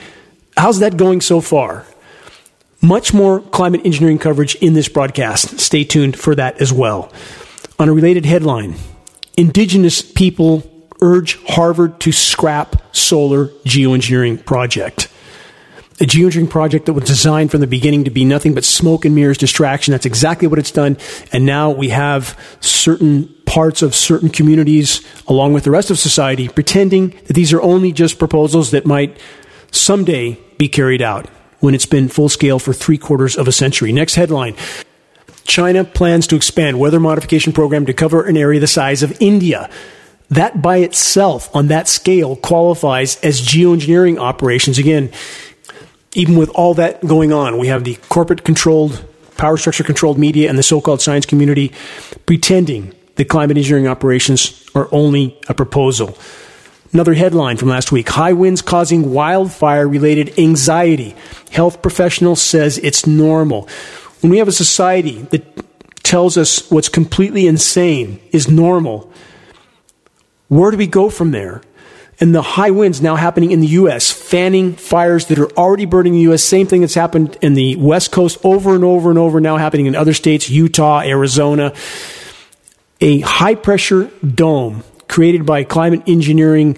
How's 0.57 0.81
that 0.81 0.97
going 0.97 1.21
so 1.21 1.41
far? 1.41 1.87
Much 2.83 3.14
more 3.14 3.41
climate 3.41 3.83
engineering 3.85 4.19
coverage 4.19 4.55
in 4.57 4.73
this 4.73 4.88
broadcast. 4.88 5.61
Stay 5.61 5.85
tuned 5.85 6.19
for 6.19 6.35
that 6.35 6.61
as 6.61 6.73
well. 6.73 7.12
On 7.81 7.89
a 7.89 7.95
related 7.95 8.27
headline, 8.27 8.75
Indigenous 9.39 10.03
people 10.03 10.63
urge 11.01 11.43
Harvard 11.45 11.99
to 12.01 12.13
scrap 12.13 12.77
solar 12.95 13.47
geoengineering 13.65 14.45
project. 14.45 15.09
A 15.99 16.05
geoengineering 16.05 16.51
project 16.51 16.85
that 16.85 16.93
was 16.93 17.05
designed 17.05 17.51
from 17.51 17.63
the 17.63 17.67
beginning 17.67 18.05
to 18.05 18.11
be 18.11 18.27
nothing 18.27 18.53
but 18.53 18.65
smoke 18.65 19.07
and 19.07 19.15
mirrors 19.15 19.39
distraction. 19.39 19.93
That's 19.93 20.05
exactly 20.05 20.47
what 20.47 20.59
it's 20.59 20.71
done. 20.71 20.99
And 21.33 21.47
now 21.47 21.71
we 21.71 21.89
have 21.89 22.39
certain 22.61 23.35
parts 23.47 23.81
of 23.81 23.95
certain 23.95 24.29
communities, 24.29 25.01
along 25.27 25.55
with 25.55 25.65
the 25.65 25.71
rest 25.71 25.91
of 25.91 25.99
society, 25.99 26.49
pretending 26.49 27.19
that 27.29 27.33
these 27.33 27.55
are 27.55 27.63
only 27.63 27.93
just 27.93 28.19
proposals 28.19 28.73
that 28.73 28.85
might 28.85 29.19
someday 29.73 30.39
be 30.59 30.69
carried 30.69 31.01
out 31.01 31.31
when 31.61 31.75
it's 31.75 31.87
been 31.87 32.11
full 32.11 32.29
scale 32.29 32.59
for 32.59 32.75
three 32.75 32.99
quarters 32.99 33.39
of 33.39 33.49
a 33.49 33.53
century. 33.53 33.91
Next 33.91 34.17
headline. 34.17 34.55
China 35.45 35.85
plans 35.85 36.27
to 36.29 36.37
expand 36.37 36.79
weather 36.79 37.01
modification 37.01 37.53
program 37.53 37.87
to 37.87 37.93
cover 37.93 38.25
an 38.25 38.37
area 38.37 38.61
the 38.61 38.67
size 38.67 39.03
of 39.03 39.17
India. 39.21 39.71
That 40.31 40.63
by 40.63 40.79
itself, 40.79 41.55
on 41.55 41.69
that 41.69 41.89
scale, 41.89 42.37
qualifies 42.37 43.19
as 43.21 43.41
geoengineering 43.41 44.19
operations. 44.19 44.79
Again, 44.79 45.11
even 46.15 46.37
with 46.37 46.51
all 46.51 46.75
that 46.75 47.05
going 47.05 47.33
on, 47.33 47.59
we 47.59 47.69
have 47.69 47.85
the 47.85 47.97
corporate 48.09 48.45
controlled, 48.45 49.05
power 49.37 49.57
structure 49.57 49.85
controlled 49.85 50.19
media 50.19 50.49
and 50.49 50.59
the 50.59 50.63
so 50.63 50.81
called 50.81 51.01
science 51.01 51.27
community 51.27 51.73
pretending 52.27 52.95
that 53.17 53.29
climate 53.29 53.57
engineering 53.57 53.89
operations 53.89 54.69
are 54.75 54.89
only 54.93 55.39
a 55.49 55.55
proposal. 55.55 56.17
Another 56.93 57.15
headline 57.15 57.57
from 57.57 57.69
last 57.69 57.93
week 57.93 58.09
High 58.09 58.33
winds 58.33 58.63
causing 58.63 59.13
wildfire 59.13 59.87
related 59.87 60.39
anxiety. 60.39 61.15
Health 61.51 61.83
professional 61.83 62.35
says 62.35 62.79
it's 62.79 63.07
normal. 63.07 63.69
When 64.21 64.31
we 64.31 64.39
have 64.39 64.49
a 64.49 64.53
society 64.53 65.23
that 65.31 65.43
tells 66.03 66.37
us 66.37 66.71
what's 66.71 66.89
completely 66.89 67.47
insane 67.47 68.21
is 68.33 68.49
normal, 68.49 69.11
where 70.49 70.71
do 70.71 70.77
we 70.77 70.87
go 70.87 71.09
from 71.09 71.31
there? 71.31 71.62
And 72.19 72.35
the 72.35 72.43
high 72.43 72.71
winds 72.71 73.00
now 73.00 73.17
happening 73.17 73.50
in 73.50 73.61
the 73.61 73.69
U.S., 73.69 74.11
fanning 74.11 74.75
fires 74.75 75.27
that 75.27 75.39
are 75.39 75.50
already 75.53 75.87
burning 75.87 76.12
the 76.12 76.21
U.S. 76.23 76.43
Same 76.43 76.67
thing 76.67 76.83
that's 76.83 76.95
happened 76.95 77.39
in 77.41 77.55
the 77.55 77.77
West 77.77 78.12
Coast 78.12 78.37
over 78.45 78.75
and 78.75 78.85
over 78.85 79.09
and 79.09 79.19
over, 79.19 79.41
now 79.41 79.57
happening 79.57 79.87
in 79.87 79.95
other 79.95 80.12
states, 80.12 80.50
Utah, 80.50 81.00
Arizona. 81.00 81.73
A 83.00 83.21
high 83.21 83.55
pressure 83.55 84.11
dome 84.23 84.85
created 85.09 85.47
by 85.47 85.65
climate 85.65 86.03
engineering 86.07 86.77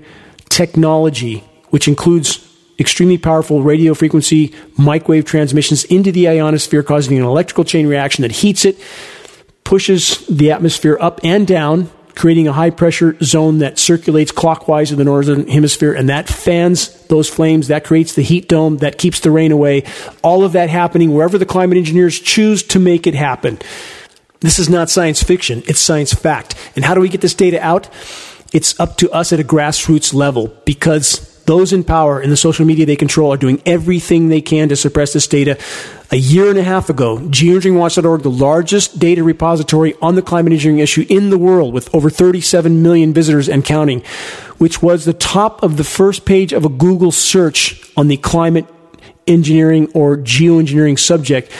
technology, 0.49 1.39
which 1.71 1.89
includes 1.89 2.52
extremely 2.79 3.19
powerful 3.19 3.62
radio 3.62 3.95
frequency 3.95 4.55
microwave 4.76 5.25
transmissions 5.25 5.85
into 5.85 6.12
the 6.12 6.29
ionosphere, 6.29 6.83
causing 6.83 7.17
an 7.17 7.25
electrical 7.25 7.64
chain 7.64 7.87
reaction 7.87 8.23
that 8.23 8.33
heats 8.33 8.64
it, 8.64 8.79
pushes 9.64 10.26
the 10.26 10.50
atmosphere 10.50 10.99
up 11.00 11.21
and 11.23 11.47
down 11.47 11.91
creating 12.14 12.49
a 12.49 12.52
high 12.52 12.71
pressure 12.71 13.17
zone 13.23 13.59
that 13.59 13.79
circulates 13.79 14.33
clockwise 14.33 14.93
in 14.93 14.99
the 14.99 15.05
northern 15.05 15.49
hemisphere, 15.49 15.93
and 15.93 16.09
that 16.09 16.29
fans 16.29 16.91
those 17.07 17.29
flames. 17.29 17.69
That 17.69 17.85
creates 17.85 18.14
the 18.14 18.23
heat 18.23 18.49
dome 18.49 18.79
that 18.79 18.99
keeps 18.99 19.21
the 19.21 19.31
rain 19.31 19.52
away. 19.52 19.85
All 20.23 20.45
of 20.45 20.52
that 20.52 20.71
happening 20.71 21.14
wherever 21.14 21.38
the 21.38 21.47
climate 21.47 21.79
engineers 21.79 22.19
choose 22.19 22.62
to 22.64 22.79
make 22.79 23.07
it 23.07 23.14
happen. 23.14 23.59
This 24.41 24.59
is 24.59 24.69
not 24.69 24.91
science 24.91 25.23
fiction, 25.23 25.62
it's 25.67 25.81
science 25.81 26.12
fact. 26.12 26.55
And 26.75 26.85
how 26.85 26.95
do 26.95 27.00
we 27.00 27.09
get 27.09 27.21
this 27.21 27.35
data 27.35 27.61
out? 27.64 27.88
It's 28.52 28.79
up 28.79 28.97
to 28.99 29.11
us 29.11 29.33
at 29.33 29.41
a 29.41 29.45
grassroots 29.45 30.12
level 30.12 30.49
because 30.67 31.32
those 31.47 31.73
in 31.73 31.85
power 31.85 32.21
in 32.21 32.31
the 32.31 32.37
social 32.37 32.65
media 32.65 32.87
they 32.87 32.97
control 32.97 33.33
are 33.33 33.37
doing 33.37 33.63
everything 33.67 34.29
they 34.29 34.41
can 34.41 34.69
to 34.69 34.77
suppress 34.77 35.13
this 35.13 35.27
data. 35.27 35.59
A 36.11 36.17
year 36.17 36.51
and 36.51 36.59
a 36.59 36.63
half 36.63 36.91
ago, 36.91 37.19
geoengineeringwatch.org, 37.19 38.23
the 38.23 38.31
largest 38.31 38.99
data 38.99 39.25
repository 39.25 39.95
on 40.03 40.15
the 40.15 40.23
climate 40.23 40.53
engineering 40.53 40.81
issue 40.81 41.07
in 41.09 41.31
the 41.31 41.39
world 41.39 41.73
with 41.73 41.93
over 41.95 42.11
37 42.11 42.83
million 42.83 43.15
visitors 43.15 43.49
and 43.49 43.65
counting, 43.65 44.01
which 44.59 44.83
was 44.83 45.05
the 45.05 45.15
top 45.15 45.63
of 45.63 45.77
the 45.77 45.85
first 45.85 46.25
page 46.25 46.53
of 46.53 46.65
a 46.65 46.69
Google 46.69 47.13
search 47.13 47.91
on 47.97 48.09
the 48.09 48.17
climate 48.19 48.67
engineering 49.27 49.91
or 49.95 50.17
geoengineering 50.17 50.99
subject. 50.99 51.51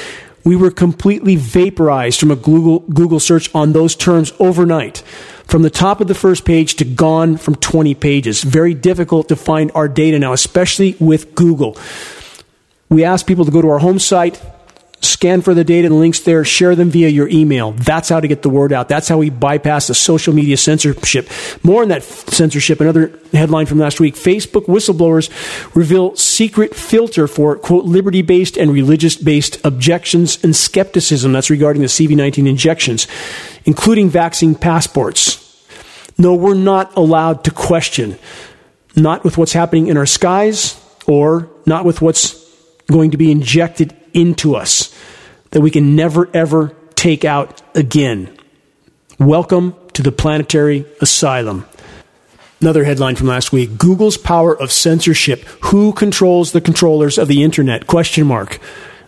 We 0.45 0.57
were 0.57 0.71
completely 0.71 1.37
vaporized 1.37 2.19
from 2.19 2.31
a 2.31 2.37
Google, 2.37 2.81
Google 2.81 3.21
search 3.21 3.53
on 3.55 3.73
those 3.73 3.95
terms 3.95 4.33
overnight 4.39 5.03
from 5.45 5.63
the 5.63 5.71
top 5.71 6.01
of 6.01 6.09
the 6.09 6.15
first 6.15 6.45
page 6.45 6.77
to 6.77 6.85
gone 6.85 7.37
from 7.37 7.55
20 7.57 7.95
pages. 7.95 8.43
Very 8.43 8.75
difficult 8.75 9.29
to 9.29 9.37
find 9.37 9.71
our 9.75 9.89
data 9.89 10.19
now, 10.19 10.33
especially 10.33 10.97
with 10.99 11.35
Google. 11.35 11.77
We 12.89 13.05
ask 13.05 13.27
people 13.27 13.45
to 13.45 13.51
go 13.51 13.63
to 13.63 13.71
our 13.71 13.79
home 13.79 13.99
site, 13.99 14.41
scan 15.03 15.43
for 15.43 15.53
the 15.53 15.65
data 15.65 15.87
and 15.87 15.99
links 15.99 16.21
there, 16.21 16.45
share 16.45 16.75
them 16.77 16.91
via 16.91 17.09
your 17.09 17.29
email. 17.29 17.73
That's 17.73 18.09
how 18.09 18.21
to 18.21 18.29
get 18.29 18.43
the 18.43 18.49
word 18.49 18.73
out. 18.73 18.89
That's 18.89 19.09
how 19.09 19.19
we 19.19 19.31
bypass 19.31 19.89
the 19.89 19.95
social 19.95 20.33
media 20.33 20.57
censorship. 20.57 21.29
More 21.63 21.83
on 21.83 21.89
that 21.89 22.03
censorship, 22.03 22.81
another 22.81 23.19
headline 23.33 23.67
from 23.67 23.79
last 23.79 24.01
week. 24.01 24.15
Facebook 24.15 24.67
whistleblowers 24.67 25.31
reveal 25.75 26.15
secret 26.17 26.75
filter 26.75 27.27
for, 27.27 27.57
quote, 27.57 27.85
liberty 27.85 28.23
based 28.23 28.57
and 28.57 28.73
religious 28.73 29.17
based 29.17 29.65
objections 29.65 30.43
and 30.45 30.55
skepticism. 30.55 31.33
That's 31.33 31.51
regarding 31.51 31.83
the 31.83 31.89
CV19 31.89 32.49
injections, 32.49 33.07
including 33.65 34.09
vaccine 34.09 34.55
passports. 34.55 35.39
No, 36.19 36.35
we're 36.35 36.55
not 36.55 36.97
allowed 36.97 37.45
to 37.45 37.51
question, 37.51 38.19
not 38.95 39.25
with 39.25 39.39
what's 39.39 39.53
happening 39.53 39.89
in 39.89 39.97
our 39.97 40.07
skies 40.07 40.79
or 41.07 41.51
not 41.67 41.85
with 41.85 42.01
what's 42.01 42.39
going 42.87 43.11
to 43.13 43.17
be 43.17 43.31
injected 43.31 43.97
into 44.15 44.55
us 44.55 44.95
that 45.51 45.61
we 45.61 45.71
can 45.71 45.97
never 45.97 46.29
ever 46.35 46.75
take 46.95 47.25
out 47.25 47.63
again. 47.75 48.37
Welcome 49.19 49.75
to 49.93 50.03
the 50.03 50.13
planetary 50.13 50.87
asylum. 51.01 51.67
Another 52.61 52.85
headline 52.85 53.17
from 53.17 53.27
last 53.27 53.53
week 53.53 53.77
Google's 53.77 54.17
power 54.17 54.57
of 54.57 54.71
censorship. 54.71 55.45
Who 55.65 55.93
controls 55.93 56.53
the 56.53 56.61
controllers 56.61 57.19
of 57.19 57.29
the 57.29 57.43
internet? 57.43 57.87
Question 57.87 58.27
mark. 58.27 58.61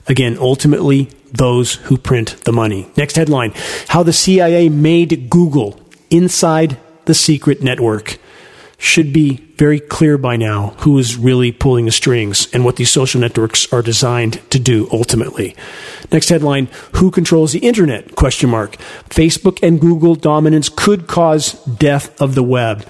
Again, 0.06 0.36
ultimately, 0.38 1.08
those 1.32 1.76
who 1.76 1.96
print 1.96 2.36
the 2.44 2.52
money. 2.52 2.90
Next 2.96 3.16
headline 3.16 3.52
How 3.88 4.02
the 4.02 4.12
CIA 4.12 4.68
made 4.68 5.30
Google 5.30 5.80
inside 6.10 6.78
the 7.04 7.14
secret 7.14 7.62
network. 7.62 8.18
Should 8.76 9.12
be 9.12 9.43
very 9.56 9.80
clear 9.80 10.18
by 10.18 10.36
now 10.36 10.74
who 10.78 10.98
is 10.98 11.16
really 11.16 11.52
pulling 11.52 11.84
the 11.84 11.92
strings 11.92 12.52
and 12.52 12.64
what 12.64 12.76
these 12.76 12.90
social 12.90 13.20
networks 13.20 13.72
are 13.72 13.82
designed 13.82 14.40
to 14.50 14.58
do 14.58 14.88
ultimately. 14.92 15.54
Next 16.12 16.28
headline, 16.28 16.68
who 16.94 17.10
controls 17.10 17.52
the 17.52 17.60
internet? 17.60 18.16
Question 18.16 18.50
mark. 18.50 18.76
Facebook 19.08 19.62
and 19.62 19.80
Google 19.80 20.14
dominance 20.14 20.68
could 20.68 21.06
cause 21.06 21.52
death 21.64 22.20
of 22.20 22.34
the 22.34 22.42
web. 22.42 22.84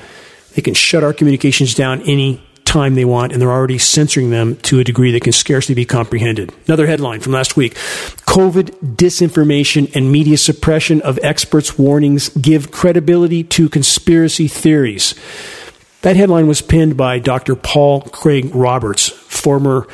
They 0.54 0.62
can 0.62 0.74
shut 0.74 1.04
our 1.04 1.12
communications 1.12 1.74
down 1.74 2.00
any 2.02 2.42
time 2.64 2.94
they 2.94 3.04
want, 3.04 3.32
and 3.32 3.40
they're 3.40 3.52
already 3.52 3.78
censoring 3.78 4.30
them 4.30 4.56
to 4.56 4.80
a 4.80 4.84
degree 4.84 5.12
that 5.12 5.22
can 5.22 5.32
scarcely 5.32 5.74
be 5.74 5.84
comprehended. 5.84 6.52
Another 6.66 6.86
headline 6.86 7.20
from 7.20 7.32
last 7.32 7.56
week 7.56 7.74
COVID 8.26 8.96
disinformation 8.96 9.94
and 9.94 10.10
media 10.10 10.36
suppression 10.36 11.00
of 11.02 11.18
experts' 11.22 11.78
warnings 11.78 12.30
give 12.30 12.70
credibility 12.70 13.44
to 13.44 13.68
conspiracy 13.68 14.48
theories. 14.48 15.14
That 16.04 16.16
headline 16.16 16.46
was 16.48 16.60
pinned 16.60 16.98
by 16.98 17.18
Dr. 17.18 17.56
Paul 17.56 18.02
Craig 18.02 18.54
Roberts, 18.54 19.08
former 19.08 19.88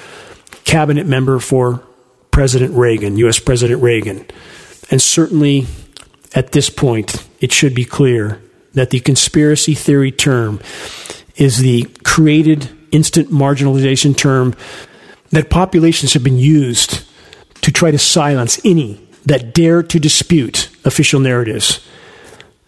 cabinet 0.65 1.07
member 1.07 1.39
for 1.39 1.87
President 2.33 2.75
Reagan, 2.75 3.17
U.S. 3.19 3.39
President 3.39 3.81
Reagan. 3.81 4.27
And 4.91 5.01
certainly 5.01 5.69
at 6.35 6.51
this 6.51 6.69
point, 6.69 7.25
it 7.41 7.53
should 7.53 7.77
be 7.77 7.85
clear 7.85 8.43
that 8.75 8.91
the 8.91 8.99
conspiracy 8.99 9.75
theory 9.77 10.11
term 10.11 10.59
is 11.37 11.59
the 11.59 11.85
created 12.03 12.69
instant 12.91 13.31
marginalization 13.31 14.17
term 14.17 14.57
that 15.29 15.49
populations 15.49 16.15
have 16.15 16.25
been 16.25 16.39
used 16.39 17.05
to 17.61 17.71
try 17.71 17.93
to 17.93 17.99
silence 17.99 18.61
any 18.65 19.01
that 19.27 19.55
dare 19.55 19.81
to 19.85 20.01
dispute 20.01 20.71
official 20.85 21.21
narratives. 21.21 21.87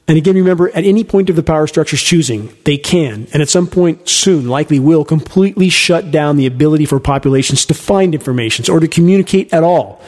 And 0.08 0.18
again, 0.18 0.34
remember, 0.34 0.68
at 0.70 0.84
any 0.84 1.04
point 1.04 1.30
of 1.30 1.36
the 1.36 1.42
power 1.42 1.66
structure's 1.66 2.02
choosing, 2.02 2.54
they 2.64 2.76
can, 2.76 3.28
and 3.32 3.40
at 3.40 3.48
some 3.48 3.68
point 3.68 4.08
soon, 4.08 4.48
likely 4.48 4.80
will, 4.80 5.04
completely 5.04 5.68
shut 5.68 6.10
down 6.10 6.36
the 6.36 6.46
ability 6.46 6.86
for 6.86 6.98
populations 6.98 7.64
to 7.66 7.74
find 7.74 8.14
information 8.14 8.64
or 8.68 8.80
to 8.80 8.88
communicate 8.88 9.52
at 9.54 9.62
all. 9.62 10.02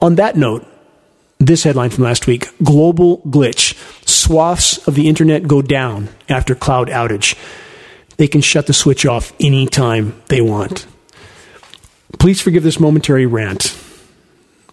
On 0.00 0.14
that 0.14 0.36
note, 0.36 0.66
this 1.38 1.64
headline 1.64 1.90
from 1.90 2.04
last 2.04 2.28
week 2.28 2.46
Global 2.62 3.18
glitch. 3.22 3.74
Swaths 4.08 4.78
of 4.86 4.94
the 4.94 5.08
internet 5.08 5.48
go 5.48 5.60
down 5.60 6.08
after 6.28 6.54
cloud 6.54 6.88
outage 6.88 7.36
they 8.16 8.28
can 8.28 8.40
shut 8.40 8.68
the 8.68 8.72
switch 8.72 9.04
off 9.04 9.32
anytime 9.40 10.14
they 10.28 10.40
want. 10.40 10.86
Please 12.20 12.40
forgive 12.40 12.62
this 12.62 12.78
momentary 12.78 13.26
rant, 13.26 13.76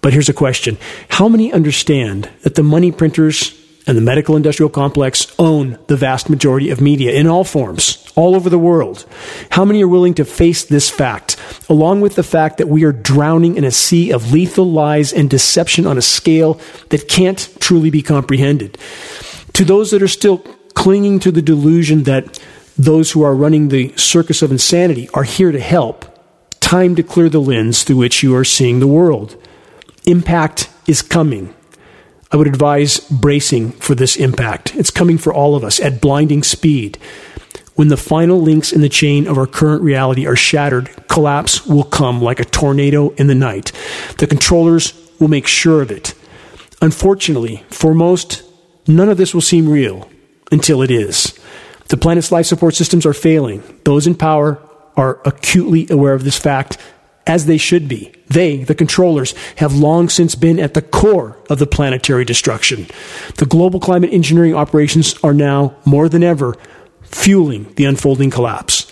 but 0.02 0.14
here's 0.14 0.30
a 0.30 0.34
question 0.34 0.78
How 1.10 1.28
many 1.28 1.52
understand 1.52 2.30
that 2.44 2.54
the 2.56 2.64
money 2.64 2.92
printers 2.92 3.59
and 3.90 3.98
the 3.98 4.02
medical 4.04 4.36
industrial 4.36 4.70
complex 4.70 5.26
own 5.40 5.76
the 5.88 5.98
vast 5.98 6.30
majority 6.30 6.70
of 6.70 6.80
media 6.80 7.12
in 7.12 7.26
all 7.26 7.44
forms, 7.44 8.08
all 8.16 8.36
over 8.36 8.48
the 8.48 8.60
world. 8.60 9.04
How 9.50 9.66
many 9.66 9.82
are 9.82 9.88
willing 9.88 10.14
to 10.14 10.26
face 10.26 10.64
this 10.64 10.92
fact, 10.92 11.38
along 11.68 12.02
with 12.02 12.14
the 12.14 12.22
fact 12.22 12.60
that 12.60 12.70
we 12.70 12.84
are 12.84 12.92
drowning 12.92 13.58
in 13.58 13.64
a 13.64 13.72
sea 13.72 14.12
of 14.12 14.32
lethal 14.32 14.72
lies 14.72 15.12
and 15.12 15.28
deception 15.28 15.88
on 15.88 15.98
a 15.98 16.04
scale 16.04 16.62
that 16.90 17.08
can't 17.08 17.50
truly 17.60 17.90
be 17.90 18.04
comprehended? 18.04 18.78
To 19.54 19.66
those 19.66 19.90
that 19.90 20.04
are 20.04 20.08
still 20.08 20.38
clinging 20.76 21.18
to 21.22 21.32
the 21.32 21.42
delusion 21.42 22.04
that 22.04 22.40
those 22.78 23.10
who 23.10 23.24
are 23.24 23.34
running 23.34 23.70
the 23.70 23.92
circus 23.98 24.44
of 24.44 24.52
insanity 24.52 25.10
are 25.16 25.24
here 25.24 25.52
to 25.52 25.60
help. 25.60 26.06
Time 26.60 26.96
to 26.96 27.02
clear 27.02 27.28
the 27.28 27.42
lens 27.42 27.84
through 27.84 27.98
which 27.98 28.22
you 28.22 28.36
are 28.36 28.46
seeing 28.46 28.80
the 28.80 28.88
world. 28.88 29.36
Impact 30.06 30.70
is 30.86 31.02
coming. 31.02 31.56
I 32.32 32.38
would 32.38 32.48
advise 32.48 33.00
bracing 33.10 33.72
for 33.72 33.96
this 33.96 34.16
impact. 34.16 34.76
It's 34.76 34.92
coming 34.92 35.18
for 35.18 35.34
all 35.34 35.56
of 35.56 35.64
us 35.64 35.80
at 35.80 36.02
blinding 36.02 36.44
speed. 36.44 36.98
When 37.74 37.88
the 37.88 37.98
final 37.98 38.40
links 38.40 38.72
in 38.72 38.82
the 38.82 38.90
chain 38.90 39.26
of 39.26 39.38
our 39.38 39.48
current 39.48 39.82
reality 39.82 40.28
are 40.28 40.36
shattered, 40.36 40.90
collapse 41.08 41.66
will 41.66 41.86
come 41.86 42.22
like 42.22 42.40
a 42.40 42.46
tornado 42.46 43.10
in 43.12 43.28
the 43.28 43.36
night. 43.36 43.72
The 44.18 44.28
controllers 44.28 44.94
will 45.20 45.30
make 45.30 45.48
sure 45.48 45.82
of 45.82 45.90
it. 45.90 46.14
Unfortunately, 46.82 47.64
for 47.70 47.94
most, 47.94 48.44
none 48.88 49.10
of 49.10 49.18
this 49.18 49.34
will 49.34 49.42
seem 49.42 49.68
real 49.68 50.10
until 50.52 50.82
it 50.82 50.92
is. 50.92 51.40
The 51.88 51.98
planet's 51.98 52.32
life 52.32 52.46
support 52.46 52.76
systems 52.76 53.06
are 53.06 53.14
failing. 53.14 53.64
Those 53.86 54.06
in 54.06 54.16
power 54.16 54.62
are 54.96 55.20
acutely 55.26 55.88
aware 55.90 56.14
of 56.14 56.24
this 56.24 56.38
fact, 56.38 56.78
as 57.30 57.46
they 57.46 57.58
should 57.58 57.88
be. 57.88 58.12
They, 58.28 58.64
the 58.64 58.74
controllers, 58.74 59.36
have 59.58 59.76
long 59.76 60.10
since 60.10 60.34
been 60.34 60.60
at 60.60 60.74
the 60.74 60.82
core 60.82 61.38
of 61.48 61.60
the 61.60 61.68
planetary 61.68 62.26
destruction. 62.26 62.88
The 63.36 63.46
global 63.46 63.80
climate 63.80 64.12
engineering 64.12 64.56
operations 64.56 65.16
are 65.24 65.34
now, 65.34 65.76
more 65.86 66.10
than 66.10 66.24
ever, 66.24 66.58
fueling 67.04 67.72
the 67.76 67.86
unfolding 67.86 68.32
collapse. 68.32 68.92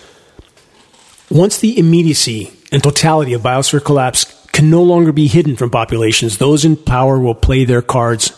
Once 1.32 1.58
the 1.58 1.77
immediacy 1.77 2.53
and 2.72 2.84
totality 2.84 3.34
of 3.34 3.41
biosphere 3.41 3.84
collapse 3.84 4.25
can 4.51 4.70
no 4.70 4.84
longer 4.84 5.12
be 5.12 5.27
hidden 5.27 5.56
from 5.56 5.72
populations, 5.72 6.38
those 6.38 6.63
in 6.63 6.77
power 6.77 7.20
will 7.20 7.36
play 7.36 7.65
their 7.65 7.82
cards 7.82 8.32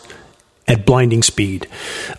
at 0.70 0.86
blinding 0.86 1.22
speed. 1.22 1.66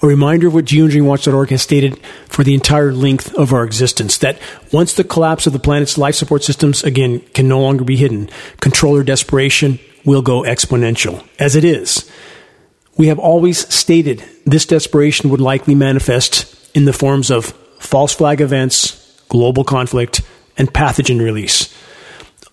A 0.02 0.08
reminder 0.08 0.48
of 0.48 0.54
what 0.54 0.66
geoengineeringwatch.org 0.66 1.50
has 1.50 1.62
stated 1.62 1.98
for 2.28 2.44
the 2.44 2.54
entire 2.54 2.92
length 2.92 3.34
of 3.36 3.54
our 3.54 3.64
existence 3.64 4.18
that 4.18 4.38
once 4.74 4.94
the 4.94 5.06
collapse 5.06 5.48
of 5.48 5.54
the 5.54 5.60
planet's 5.60 5.98
life 5.98 6.16
support 6.16 6.44
systems 6.44 6.84
again 6.84 7.22
can 7.34 7.48
no 7.48 7.62
longer 7.62 7.86
be 7.86 7.96
hidden, 7.96 8.30
controller 8.60 9.04
desperation 9.04 9.80
will 10.04 10.22
go 10.22 10.42
exponential. 10.42 11.26
As 11.40 11.56
it 11.56 11.64
is, 11.64 12.12
we 12.98 13.08
have 13.08 13.20
always 13.20 13.74
stated 13.74 14.22
this 14.46 14.66
desperation 14.66 15.30
would 15.30 15.40
likely 15.40 15.74
manifest 15.74 16.76
in 16.76 16.84
the 16.84 16.94
forms 16.94 17.32
of 17.32 17.46
false 17.80 18.14
flag 18.14 18.42
events, 18.42 19.24
global 19.30 19.64
conflict, 19.64 20.22
and 20.58 20.74
pathogen 20.74 21.22
release. 21.22 21.74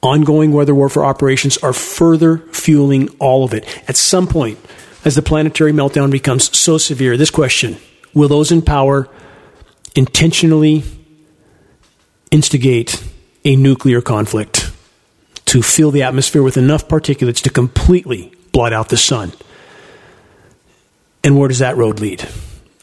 Ongoing 0.01 0.53
weather 0.53 0.77
warfare 0.77 1.05
operations 1.05 1.59
are 1.59 1.73
further 1.73 2.39
fueling 2.53 3.09
all 3.19 3.43
of 3.43 3.53
it. 3.53 3.67
At 3.89 3.97
some 3.97 4.29
point, 4.29 4.59
as 5.09 5.15
the 5.15 5.23
planetary 5.23 5.73
meltdown 5.73 6.11
becomes 6.11 6.55
so 6.55 6.77
severe, 6.77 7.17
this 7.17 7.31
question 7.31 7.79
will 8.13 8.29
those 8.29 8.53
in 8.53 8.61
power 8.61 9.09
intentionally 9.97 10.85
instigate 12.31 13.03
a 13.43 13.57
nuclear 13.57 14.03
conflict 14.03 14.71
to 15.47 15.63
fill 15.63 15.91
the 15.91 16.03
atmosphere 16.03 16.43
with 16.43 16.59
enough 16.59 16.89
particulates 16.89 17.43
to 17.43 17.49
completely 17.49 18.31
blot 18.53 18.75
out 18.75 18.91
the 18.91 18.99
sun? 18.99 19.33
And 21.25 21.39
where 21.39 21.49
does 21.49 21.61
that 21.61 21.79
road 21.79 22.01
lead? 22.01 22.29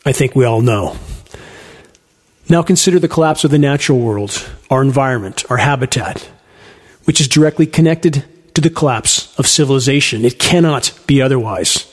I 0.04 0.12
think 0.12 0.36
we 0.36 0.46
all 0.46 0.62
know. 0.62 0.98
Now 2.50 2.64
consider 2.64 2.98
the 2.98 3.08
collapse 3.08 3.44
of 3.44 3.52
the 3.52 3.60
natural 3.60 4.00
world, 4.00 4.50
our 4.72 4.82
environment, 4.82 5.46
our 5.52 5.58
habitat, 5.58 6.28
which 7.04 7.22
is 7.22 7.28
directly 7.28 7.68
connected 7.68 8.26
to 8.56 8.62
the 8.62 8.72
collapse 8.72 9.38
of 9.38 9.46
civilization. 9.46 10.26
It 10.26 10.40
cannot 10.40 10.92
be 11.06 11.22
otherwise. 11.22 11.92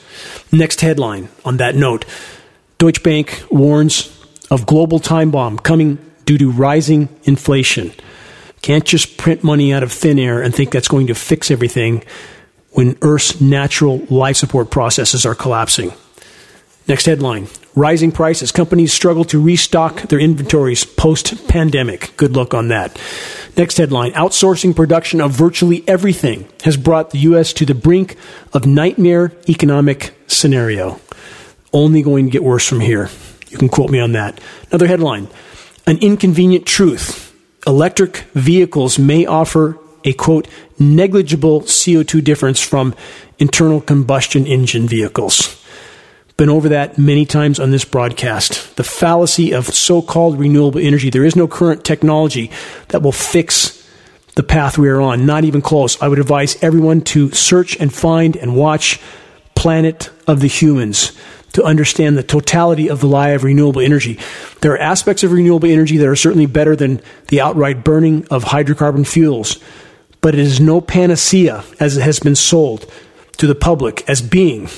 Next 0.50 0.80
headline 0.80 1.28
on 1.44 1.58
that 1.58 1.74
note 1.74 2.04
Deutsche 2.78 3.02
Bank 3.02 3.44
warns 3.50 4.10
of 4.50 4.66
global 4.66 4.98
time 4.98 5.30
bomb 5.30 5.58
coming 5.58 5.98
due 6.24 6.38
to 6.38 6.50
rising 6.50 7.08
inflation. 7.24 7.92
Can't 8.60 8.84
just 8.84 9.16
print 9.16 9.42
money 9.42 9.72
out 9.72 9.82
of 9.82 9.92
thin 9.92 10.18
air 10.18 10.42
and 10.42 10.54
think 10.54 10.70
that's 10.70 10.88
going 10.88 11.08
to 11.08 11.14
fix 11.14 11.50
everything 11.50 12.04
when 12.70 12.96
Earth's 13.02 13.40
natural 13.40 13.98
life 14.08 14.36
support 14.36 14.70
processes 14.70 15.26
are 15.26 15.34
collapsing. 15.34 15.92
Next 16.88 17.06
headline 17.06 17.48
Rising 17.74 18.12
prices. 18.12 18.52
Companies 18.52 18.92
struggle 18.92 19.24
to 19.24 19.40
restock 19.40 20.02
their 20.02 20.18
inventories 20.18 20.84
post 20.84 21.48
pandemic. 21.48 22.14
Good 22.18 22.36
luck 22.36 22.52
on 22.52 22.68
that. 22.68 23.00
Next 23.56 23.78
headline 23.78 24.12
Outsourcing 24.12 24.76
production 24.76 25.22
of 25.22 25.30
virtually 25.30 25.82
everything 25.88 26.46
has 26.64 26.76
brought 26.76 27.10
the 27.10 27.18
U.S. 27.20 27.54
to 27.54 27.64
the 27.64 27.74
brink 27.74 28.18
of 28.52 28.66
nightmare 28.66 29.32
economic 29.48 30.14
scenario. 30.26 31.00
Only 31.72 32.02
going 32.02 32.26
to 32.26 32.30
get 32.30 32.44
worse 32.44 32.68
from 32.68 32.80
here. 32.80 33.08
You 33.48 33.56
can 33.56 33.70
quote 33.70 33.90
me 33.90 34.00
on 34.00 34.12
that. 34.12 34.38
Another 34.68 34.86
headline 34.86 35.28
An 35.86 35.96
inconvenient 35.98 36.66
truth. 36.66 37.34
Electric 37.66 38.18
vehicles 38.34 38.98
may 38.98 39.24
offer 39.24 39.78
a 40.04 40.12
quote, 40.12 40.46
negligible 40.78 41.62
CO2 41.62 42.22
difference 42.22 42.60
from 42.60 42.94
internal 43.38 43.80
combustion 43.80 44.46
engine 44.46 44.86
vehicles 44.86 45.61
been 46.42 46.50
over 46.50 46.70
that 46.70 46.98
many 46.98 47.24
times 47.24 47.60
on 47.60 47.70
this 47.70 47.84
broadcast. 47.84 48.74
The 48.74 48.82
fallacy 48.82 49.54
of 49.54 49.66
so 49.66 50.02
called 50.02 50.40
renewable 50.40 50.80
energy. 50.80 51.08
There 51.08 51.24
is 51.24 51.36
no 51.36 51.46
current 51.46 51.84
technology 51.84 52.50
that 52.88 53.00
will 53.00 53.12
fix 53.12 53.88
the 54.34 54.42
path 54.42 54.76
we 54.76 54.88
are 54.88 55.00
on, 55.00 55.24
not 55.24 55.44
even 55.44 55.62
close. 55.62 56.02
I 56.02 56.08
would 56.08 56.18
advise 56.18 56.60
everyone 56.60 57.02
to 57.02 57.30
search 57.30 57.76
and 57.76 57.94
find 57.94 58.34
and 58.34 58.56
watch 58.56 59.00
Planet 59.54 60.10
of 60.26 60.40
the 60.40 60.48
Humans 60.48 61.16
to 61.52 61.62
understand 61.62 62.18
the 62.18 62.24
totality 62.24 62.90
of 62.90 62.98
the 62.98 63.06
lie 63.06 63.28
of 63.28 63.44
renewable 63.44 63.80
energy. 63.80 64.18
There 64.62 64.72
are 64.72 64.78
aspects 64.78 65.22
of 65.22 65.30
renewable 65.30 65.68
energy 65.68 65.96
that 65.98 66.08
are 66.08 66.16
certainly 66.16 66.46
better 66.46 66.74
than 66.74 67.00
the 67.28 67.40
outright 67.40 67.84
burning 67.84 68.26
of 68.32 68.42
hydrocarbon 68.42 69.06
fuels, 69.06 69.60
but 70.20 70.34
it 70.34 70.40
is 70.40 70.58
no 70.58 70.80
panacea 70.80 71.62
as 71.78 71.96
it 71.96 72.02
has 72.02 72.18
been 72.18 72.34
sold 72.34 72.90
to 73.36 73.46
the 73.46 73.54
public 73.54 74.02
as 74.08 74.20
being 74.20 74.68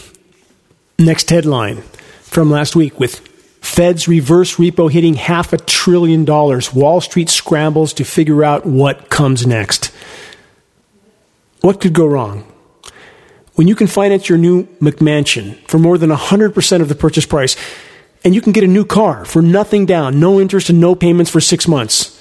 Next 0.98 1.30
headline 1.30 1.82
from 2.22 2.50
last 2.50 2.76
week 2.76 3.00
with 3.00 3.18
Fed's 3.60 4.06
reverse 4.06 4.56
repo 4.56 4.90
hitting 4.90 5.14
half 5.14 5.52
a 5.52 5.58
trillion 5.58 6.24
dollars. 6.24 6.72
Wall 6.72 7.00
Street 7.00 7.28
scrambles 7.28 7.92
to 7.94 8.04
figure 8.04 8.44
out 8.44 8.64
what 8.64 9.10
comes 9.10 9.46
next. 9.46 9.90
What 11.62 11.80
could 11.80 11.94
go 11.94 12.06
wrong? 12.06 12.44
When 13.54 13.66
you 13.66 13.74
can 13.74 13.86
finance 13.86 14.28
your 14.28 14.38
new 14.38 14.64
McMansion 14.80 15.56
for 15.68 15.78
more 15.78 15.98
than 15.98 16.10
100% 16.10 16.80
of 16.80 16.88
the 16.88 16.94
purchase 16.94 17.26
price, 17.26 17.56
and 18.24 18.34
you 18.34 18.40
can 18.40 18.52
get 18.52 18.64
a 18.64 18.68
new 18.68 18.84
car 18.84 19.24
for 19.24 19.42
nothing 19.42 19.86
down, 19.86 20.20
no 20.20 20.40
interest 20.40 20.70
and 20.70 20.80
no 20.80 20.94
payments 20.94 21.30
for 21.30 21.40
six 21.40 21.66
months. 21.66 22.20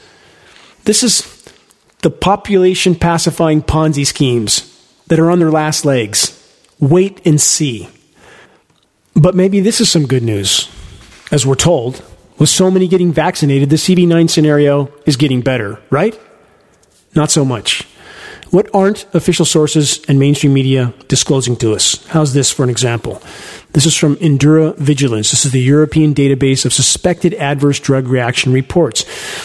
This 0.85 1.03
is 1.03 1.43
the 2.01 2.09
population 2.09 2.95
pacifying 2.95 3.61
Ponzi 3.61 4.05
schemes 4.05 4.69
that 5.07 5.19
are 5.19 5.29
on 5.29 5.39
their 5.39 5.51
last 5.51 5.85
legs. 5.85 6.39
Wait 6.79 7.21
and 7.25 7.39
see. 7.39 7.89
But 9.15 9.35
maybe 9.35 9.59
this 9.59 9.79
is 9.79 9.89
some 9.89 10.07
good 10.07 10.23
news. 10.23 10.69
As 11.31 11.45
we're 11.45 11.55
told, 11.55 12.03
with 12.39 12.49
so 12.49 12.71
many 12.71 12.87
getting 12.87 13.13
vaccinated, 13.13 13.69
the 13.69 13.75
CV9 13.75 14.29
scenario 14.29 14.91
is 15.05 15.17
getting 15.17 15.41
better, 15.41 15.79
right? 15.89 16.19
Not 17.15 17.31
so 17.31 17.45
much. 17.45 17.87
What 18.49 18.69
aren't 18.73 19.05
official 19.15 19.45
sources 19.45 20.03
and 20.07 20.19
mainstream 20.19 20.53
media 20.53 20.93
disclosing 21.07 21.55
to 21.57 21.73
us? 21.73 22.05
How's 22.07 22.33
this 22.33 22.51
for 22.51 22.63
an 22.63 22.69
example? 22.69 23.21
This 23.73 23.87
is 23.87 23.97
from 23.97 24.17
EudraVigilance. 24.17 25.31
This 25.31 25.45
is 25.45 25.51
the 25.51 25.59
European 25.59 26.13
database 26.13 26.63
of 26.63 26.73
suspected 26.73 27.33
adverse 27.33 27.79
drug 27.79 28.07
reaction 28.07 28.53
reports. 28.53 29.03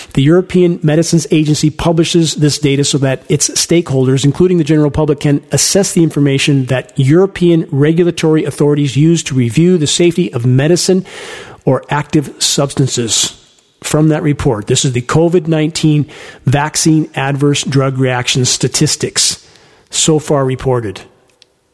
The 0.09 0.23
European 0.23 0.79
Medicines 0.83 1.27
Agency 1.31 1.71
publishes 1.71 2.35
this 2.35 2.59
data 2.59 2.85
so 2.85 2.99
that 2.99 3.25
its 3.31 3.49
stakeholders, 3.49 4.27
including 4.27 4.59
the 4.59 4.65
general 4.65 4.91
public, 4.91 5.21
can 5.21 5.43
assess 5.51 5.95
the 5.95 6.03
information 6.03 6.67
that 6.67 6.93
European 6.99 7.67
regulatory 7.71 8.45
authorities 8.45 8.99
use 8.99 9.23
to 9.25 9.35
review 9.35 9.79
the 9.79 9.87
safety 9.87 10.31
of 10.35 10.45
medicine 10.45 11.07
or 11.65 11.85
active 11.89 12.43
substances 12.43 13.35
from 13.81 14.09
that 14.09 14.23
report. 14.23 14.67
This 14.67 14.85
is 14.85 14.93
the 14.93 15.01
COVID 15.01 15.47
19 15.47 16.05
vaccine 16.45 17.11
adverse 17.15 17.65
drug 17.65 17.97
reaction 17.97 18.45
statistics 18.45 19.49
so 19.89 20.19
far 20.19 20.45
reported 20.45 21.01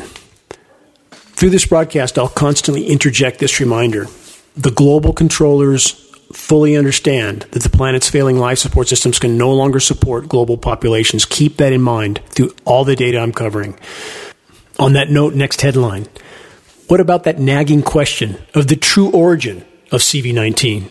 Through 1.10 1.52
this 1.52 1.66
broadcast, 1.66 2.20
I'll 2.20 2.28
constantly 2.28 2.88
interject 2.88 3.40
this 3.40 3.60
reminder. 3.60 4.08
The 4.56 4.72
global 4.72 5.14
controllers 5.14 5.92
fully 6.34 6.76
understand 6.76 7.44
that 7.52 7.64
the 7.64 7.70
planet's 7.70 8.10
failing 8.10 8.38
life 8.38 8.60
support 8.60 8.88
systems 8.88 9.20
can 9.20 9.38
no 9.38 9.52
longer 9.54 9.80
support 9.80 10.30
global 10.30 10.58
populations. 10.58 11.26
Keep 11.26 11.58
that 11.58 11.74
in 11.74 11.82
mind 11.82 12.20
through 12.30 12.54
all 12.66 12.84
the 12.84 12.96
data 12.96 13.20
I'm 13.20 13.32
covering. 13.32 13.80
On 14.78 14.94
that 14.94 15.10
note, 15.10 15.34
next 15.34 15.62
headline. 15.62 16.08
What 16.90 17.00
about 17.00 17.24
that 17.26 17.38
nagging 17.38 17.84
question 17.84 18.40
of 18.56 18.68
the 18.68 18.76
true 18.76 19.12
origin 19.12 19.64
of 19.92 20.02
CV19? 20.02 20.90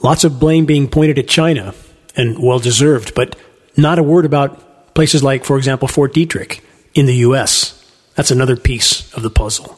Lots 0.00 0.22
of 0.22 0.38
blame 0.38 0.64
being 0.64 0.86
pointed 0.86 1.18
at 1.18 1.26
China, 1.26 1.74
and 2.14 2.38
well 2.40 2.60
deserved, 2.60 3.16
but 3.16 3.34
not 3.76 3.98
a 3.98 4.04
word 4.04 4.24
about 4.24 4.94
places 4.94 5.24
like, 5.24 5.44
for 5.44 5.56
example, 5.56 5.88
Fort 5.88 6.14
Detrick 6.14 6.60
in 6.94 7.06
the 7.06 7.16
U.S. 7.16 7.84
That's 8.14 8.30
another 8.30 8.56
piece 8.56 9.12
of 9.14 9.24
the 9.24 9.30
puzzle. 9.30 9.76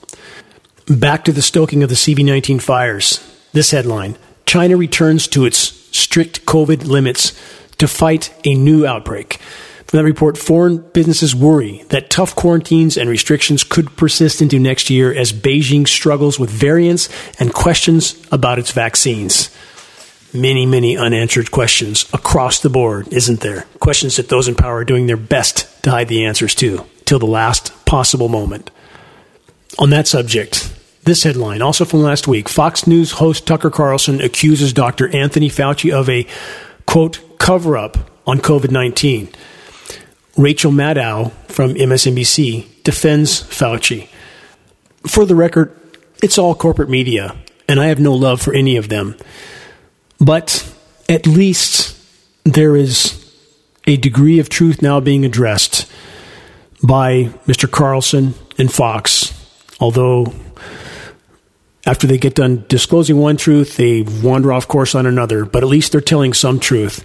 Back 0.88 1.24
to 1.24 1.32
the 1.32 1.40
stoking 1.40 1.82
of 1.82 1.88
the 1.88 1.94
CV19 1.94 2.60
fires. 2.60 3.26
This 3.54 3.70
headline 3.70 4.18
China 4.44 4.76
returns 4.76 5.26
to 5.28 5.46
its 5.46 5.58
strict 5.96 6.44
COVID 6.44 6.86
limits 6.86 7.32
to 7.78 7.88
fight 7.88 8.34
a 8.44 8.54
new 8.54 8.86
outbreak. 8.86 9.40
From 9.86 9.98
that 9.98 10.04
report, 10.04 10.36
foreign 10.36 10.78
businesses 10.78 11.34
worry 11.34 11.84
that 11.90 12.10
tough 12.10 12.34
quarantines 12.34 12.96
and 12.96 13.08
restrictions 13.08 13.62
could 13.62 13.96
persist 13.96 14.42
into 14.42 14.58
next 14.58 14.90
year 14.90 15.14
as 15.14 15.32
Beijing 15.32 15.86
struggles 15.86 16.40
with 16.40 16.50
variants 16.50 17.08
and 17.38 17.54
questions 17.54 18.20
about 18.32 18.58
its 18.58 18.72
vaccines. 18.72 19.50
many, 20.34 20.66
many 20.66 20.98
unanswered 20.98 21.50
questions 21.50 22.04
across 22.12 22.60
the 22.60 22.68
board, 22.68 23.08
isn't 23.12 23.40
there? 23.40 23.64
Questions 23.78 24.16
that 24.16 24.28
those 24.28 24.48
in 24.48 24.54
power 24.54 24.78
are 24.78 24.84
doing 24.84 25.06
their 25.06 25.16
best 25.16 25.82
to 25.82 25.90
hide 25.90 26.08
the 26.08 26.26
answers 26.26 26.54
to, 26.56 26.84
till 27.06 27.18
the 27.18 27.26
last 27.26 27.72
possible 27.86 28.28
moment. 28.28 28.70
On 29.78 29.90
that 29.90 30.06
subject, 30.06 30.74
this 31.04 31.22
headline, 31.22 31.62
also 31.62 31.84
from 31.84 32.02
last 32.02 32.26
week 32.26 32.48
Fox 32.48 32.86
News 32.86 33.12
host 33.12 33.46
Tucker 33.46 33.70
Carlson 33.70 34.20
accuses 34.20 34.72
Dr. 34.72 35.14
Anthony 35.14 35.48
Fauci 35.48 35.90
of 35.92 36.10
a, 36.10 36.26
quote, 36.84 37.38
cover 37.38 37.78
up 37.78 37.96
on 38.26 38.40
COVID 38.40 38.70
19. 38.70 39.28
Rachel 40.36 40.70
Maddow 40.70 41.32
from 41.48 41.74
MSNBC 41.74 42.82
defends 42.84 43.42
Fauci. 43.42 44.08
For 45.06 45.24
the 45.24 45.34
record, 45.34 45.74
it's 46.22 46.38
all 46.38 46.54
corporate 46.54 46.90
media, 46.90 47.34
and 47.68 47.80
I 47.80 47.86
have 47.86 48.00
no 48.00 48.12
love 48.12 48.40
for 48.42 48.54
any 48.54 48.76
of 48.76 48.88
them. 48.88 49.16
But 50.18 50.70
at 51.08 51.26
least 51.26 51.96
there 52.44 52.76
is 52.76 53.22
a 53.86 53.96
degree 53.96 54.38
of 54.38 54.48
truth 54.48 54.82
now 54.82 55.00
being 55.00 55.24
addressed 55.24 55.90
by 56.82 57.24
Mr. 57.46 57.70
Carlson 57.70 58.34
and 58.58 58.72
Fox, 58.72 59.32
although 59.80 60.32
after 61.86 62.06
they 62.06 62.18
get 62.18 62.34
done 62.34 62.64
disclosing 62.68 63.16
one 63.16 63.36
truth, 63.36 63.76
they 63.76 64.02
wander 64.02 64.52
off 64.52 64.66
course 64.66 64.94
on 64.94 65.06
another, 65.06 65.44
but 65.44 65.62
at 65.62 65.68
least 65.68 65.92
they're 65.92 66.00
telling 66.00 66.34
some 66.34 66.58
truth. 66.58 67.04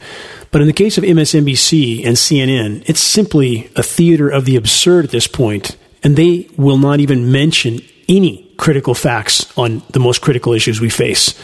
But 0.51 0.61
in 0.61 0.67
the 0.67 0.73
case 0.73 0.97
of 0.97 1.05
MSNBC 1.05 2.05
and 2.05 2.17
CNN, 2.17 2.83
it's 2.87 2.99
simply 2.99 3.71
a 3.75 3.83
theater 3.83 4.29
of 4.29 4.43
the 4.45 4.57
absurd 4.57 5.05
at 5.05 5.11
this 5.11 5.27
point, 5.27 5.77
and 6.03 6.17
they 6.17 6.49
will 6.57 6.77
not 6.77 6.99
even 6.99 7.31
mention 7.31 7.79
any 8.09 8.53
critical 8.57 8.93
facts 8.93 9.57
on 9.57 9.81
the 9.91 9.99
most 9.99 10.21
critical 10.21 10.51
issues 10.51 10.81
we 10.81 10.89
face. 10.89 11.39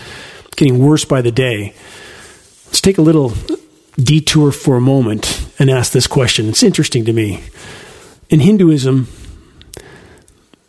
It's 0.45 0.55
getting 0.55 0.79
worse 0.79 1.05
by 1.05 1.21
the 1.21 1.31
day. 1.31 1.73
Let's 2.65 2.81
take 2.81 2.97
a 2.97 3.01
little 3.01 3.33
detour 3.95 4.51
for 4.51 4.75
a 4.75 4.81
moment 4.81 5.47
and 5.57 5.69
ask 5.69 5.93
this 5.93 6.05
question. 6.05 6.49
It's 6.49 6.61
interesting 6.61 7.05
to 7.05 7.13
me. 7.13 7.43
In 8.29 8.41
Hinduism, 8.41 9.07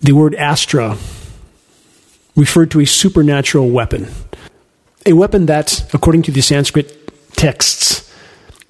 the 0.00 0.12
word 0.12 0.36
astra 0.36 0.96
referred 2.36 2.70
to 2.70 2.80
a 2.80 2.86
supernatural 2.86 3.68
weapon. 3.68 4.06
A 5.04 5.12
weapon 5.12 5.46
that, 5.46 5.92
according 5.92 6.22
to 6.22 6.30
the 6.30 6.40
Sanskrit 6.40 7.34
texts, 7.36 8.07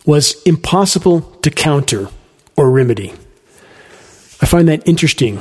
was 0.08 0.42
impossible 0.44 1.20
to 1.42 1.50
counter 1.50 2.08
or 2.56 2.70
remedy. 2.70 3.12
I 4.40 4.46
find 4.46 4.66
that 4.68 4.88
interesting, 4.88 5.38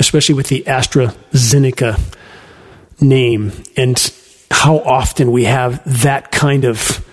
especially 0.00 0.34
with 0.34 0.48
the 0.48 0.64
AstraZeneca 0.66 2.16
name 3.00 3.52
and 3.76 4.12
how 4.50 4.78
often 4.80 5.30
we 5.30 5.44
have 5.44 5.80
that 6.02 6.32
kind 6.32 6.64
of 6.64 7.06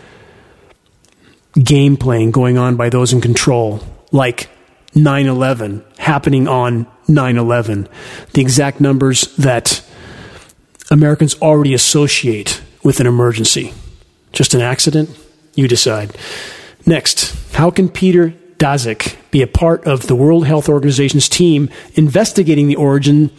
game 1.54 1.98
playing 1.98 2.32
going 2.32 2.58
on 2.58 2.76
by 2.78 2.90
those 2.90 3.14
in 3.14 3.22
control, 3.22 3.80
like 4.12 4.50
9 4.96 5.28
11 5.28 5.86
happening 6.00 6.48
on 6.48 6.88
9 7.08 7.38
11. 7.38 7.88
The 8.34 8.42
exact 8.42 8.82
numbers 8.82 9.36
that 9.36 9.86
Americans 10.90 11.40
already 11.44 11.76
associate 11.76 12.60
with 12.84 13.00
an 13.00 13.06
emergency. 13.06 13.72
Just 14.32 14.56
an 14.56 14.62
accident? 14.62 15.12
You 15.54 15.68
decide. 15.68 16.18
Next, 16.88 17.36
how 17.54 17.70
can 17.70 17.90
Peter 17.90 18.34
Daszak 18.60 19.18
be 19.30 19.42
a 19.42 19.48
part 19.48 19.86
of 19.86 20.08
the 20.08 20.16
World 20.16 20.48
Health 20.48 20.70
Organization's 20.70 21.28
team 21.28 21.70
investigating 21.96 22.68
the 22.68 22.78
origin 22.78 23.30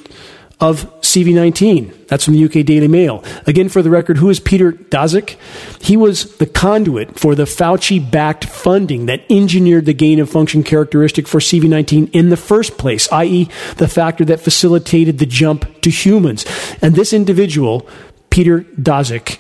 of 0.61 0.85
CV19? 1.01 2.09
That's 2.09 2.27
from 2.27 2.35
the 2.35 2.45
UK 2.45 2.67
Daily 2.67 2.89
Mail. 2.89 3.25
Again, 3.47 3.71
for 3.71 3.81
the 3.81 3.89
record, 3.89 4.19
who 4.19 4.29
is 4.29 4.39
Peter 4.39 4.73
Daszak? 4.73 5.37
He 5.81 5.97
was 5.97 6.37
the 6.37 6.45
conduit 6.45 7.19
for 7.19 7.35
the 7.35 7.45
Fauci 7.45 7.99
backed 7.99 8.45
funding 8.45 9.07
that 9.07 9.23
engineered 9.31 9.87
the 9.87 9.95
gain 9.95 10.21
of 10.21 10.29
function 10.29 10.63
characteristic 10.63 11.27
for 11.27 11.39
CV19 11.39 12.11
in 12.13 12.29
the 12.29 12.37
first 12.37 12.77
place, 12.77 13.11
i.e., 13.13 13.49
the 13.79 13.89
factor 13.89 14.27
that 14.27 14.41
facilitated 14.41 15.21
the 15.21 15.27
jump 15.27 15.81
to 15.81 15.89
humans. 15.89 16.45
And 16.83 16.95
this 16.95 17.15
individual, 17.15 17.89
Peter 18.29 18.61
Daszak, 18.79 19.39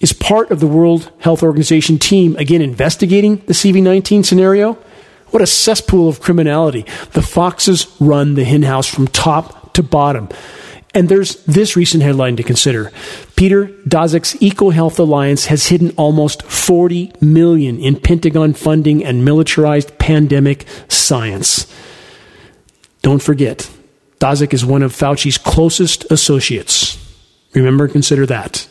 is 0.00 0.12
part 0.12 0.50
of 0.50 0.60
the 0.60 0.66
World 0.66 1.10
Health 1.18 1.42
Organization 1.42 1.98
team, 1.98 2.36
again, 2.36 2.62
investigating 2.62 3.36
the 3.46 3.52
CV19 3.52 4.24
scenario. 4.24 4.74
What 5.30 5.42
a 5.42 5.46
cesspool 5.46 6.08
of 6.08 6.20
criminality. 6.20 6.86
The 7.12 7.22
Foxes 7.22 7.86
run 8.00 8.34
the 8.34 8.44
henhouse 8.44 8.86
from 8.86 9.08
top 9.08 9.74
to 9.74 9.82
bottom. 9.82 10.28
And 10.94 11.08
there's 11.08 11.44
this 11.44 11.76
recent 11.76 12.02
headline 12.02 12.36
to 12.36 12.42
consider. 12.42 12.90
Peter 13.36 13.66
Daszak's 13.86 14.34
EcoHealth 14.34 14.98
Alliance 14.98 15.46
has 15.46 15.66
hidden 15.66 15.90
almost 15.96 16.42
40 16.42 17.12
million 17.20 17.78
in 17.78 18.00
Pentagon 18.00 18.54
funding 18.54 19.04
and 19.04 19.24
militarized 19.24 19.98
pandemic 19.98 20.66
science. 20.88 21.72
Don't 23.02 23.22
forget, 23.22 23.70
Daszak 24.18 24.54
is 24.54 24.64
one 24.64 24.82
of 24.82 24.92
Fauci's 24.92 25.38
closest 25.38 26.10
associates. 26.10 26.96
Remember, 27.54 27.86
consider 27.86 28.26
that 28.26 28.66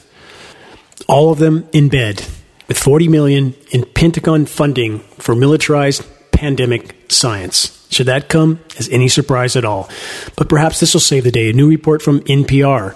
all 1.07 1.31
of 1.31 1.39
them 1.39 1.67
in 1.71 1.89
bed 1.89 2.25
with 2.67 2.77
40 2.77 3.07
million 3.07 3.55
in 3.71 3.85
Pentagon 3.85 4.45
funding 4.45 4.99
for 4.99 5.35
militarized 5.35 6.05
pandemic 6.31 6.95
science. 7.09 7.73
Should 7.89 8.07
that 8.07 8.29
come 8.29 8.59
as 8.77 8.89
any 8.89 9.07
surprise 9.07 9.55
at 9.55 9.65
all? 9.65 9.89
But 10.35 10.49
perhaps 10.49 10.79
this 10.79 10.93
will 10.93 11.01
save 11.01 11.23
the 11.23 11.31
day. 11.31 11.49
A 11.49 11.53
new 11.53 11.69
report 11.69 12.01
from 12.01 12.19
NPR, 12.21 12.93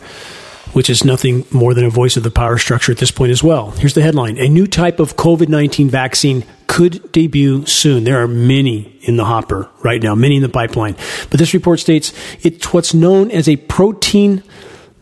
which 0.73 0.89
is 0.89 1.05
nothing 1.05 1.45
more 1.49 1.73
than 1.73 1.85
a 1.85 1.89
voice 1.89 2.17
of 2.17 2.23
the 2.23 2.31
power 2.31 2.57
structure 2.57 2.91
at 2.91 2.97
this 2.97 3.11
point 3.11 3.31
as 3.31 3.41
well. 3.41 3.71
Here's 3.71 3.93
the 3.93 4.01
headline 4.01 4.37
A 4.37 4.49
new 4.49 4.67
type 4.67 4.99
of 4.99 5.15
COVID 5.15 5.47
19 5.47 5.89
vaccine 5.89 6.43
could 6.67 7.11
debut 7.11 7.65
soon. 7.65 8.03
There 8.03 8.21
are 8.21 8.27
many 8.27 8.97
in 9.01 9.17
the 9.17 9.25
hopper 9.25 9.69
right 9.83 10.01
now, 10.01 10.15
many 10.15 10.35
in 10.35 10.41
the 10.41 10.49
pipeline. 10.49 10.95
But 11.29 11.39
this 11.39 11.53
report 11.53 11.79
states 11.79 12.13
it's 12.43 12.73
what's 12.73 12.93
known 12.93 13.31
as 13.31 13.47
a 13.47 13.55
protein 13.55 14.43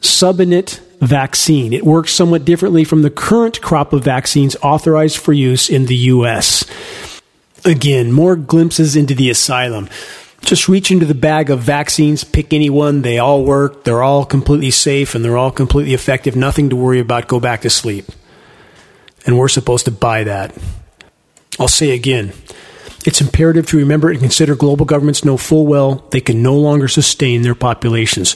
subunit 0.01 0.79
vaccine. 0.99 1.73
It 1.73 1.85
works 1.85 2.13
somewhat 2.13 2.45
differently 2.45 2.83
from 2.83 3.01
the 3.01 3.09
current 3.09 3.62
crop 3.62 3.93
of 3.93 4.03
vaccines 4.03 4.55
authorized 4.62 5.17
for 5.17 5.33
use 5.33 5.69
in 5.69 5.85
the 5.85 5.95
U.S. 5.95 6.63
Again, 7.65 8.12
more 8.12 8.35
glimpses 8.35 8.95
into 8.95 9.15
the 9.15 9.29
asylum. 9.29 9.89
Just 10.41 10.69
reach 10.69 10.89
into 10.89 11.05
the 11.05 11.13
bag 11.13 11.49
of 11.49 11.59
vaccines, 11.59 12.23
pick 12.23 12.53
any 12.53 12.69
one. 12.69 13.01
They 13.01 13.19
all 13.19 13.43
work. 13.43 13.83
They're 13.83 14.03
all 14.03 14.25
completely 14.25 14.71
safe 14.71 15.13
and 15.13 15.23
they're 15.23 15.38
all 15.38 15.51
completely 15.51 15.93
effective. 15.93 16.35
Nothing 16.35 16.69
to 16.69 16.75
worry 16.75 16.99
about. 16.99 17.27
Go 17.27 17.39
back 17.39 17.62
to 17.62 17.69
sleep. 17.69 18.05
And 19.25 19.38
we're 19.38 19.49
supposed 19.49 19.85
to 19.85 19.91
buy 19.91 20.23
that. 20.23 20.55
I'll 21.59 21.67
say 21.67 21.91
again 21.91 22.31
it's 23.05 23.21
imperative 23.21 23.65
to 23.67 23.77
remember 23.77 24.09
and 24.09 24.19
consider 24.19 24.55
global 24.55 24.85
governments 24.85 25.23
know 25.23 25.38
full 25.38 25.65
well 25.65 26.05
they 26.12 26.21
can 26.21 26.43
no 26.43 26.55
longer 26.55 26.88
sustain 26.88 27.41
their 27.41 27.55
populations. 27.55 28.35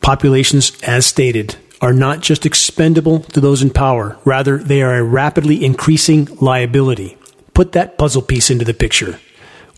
Populations, 0.00 0.80
as 0.82 1.06
stated, 1.06 1.56
are 1.80 1.92
not 1.92 2.20
just 2.20 2.46
expendable 2.46 3.20
to 3.20 3.40
those 3.40 3.62
in 3.62 3.70
power, 3.70 4.18
rather, 4.24 4.58
they 4.58 4.82
are 4.82 4.96
a 4.96 5.02
rapidly 5.02 5.64
increasing 5.64 6.26
liability. 6.40 7.16
Put 7.54 7.72
that 7.72 7.98
puzzle 7.98 8.22
piece 8.22 8.50
into 8.50 8.64
the 8.64 8.74
picture, 8.74 9.20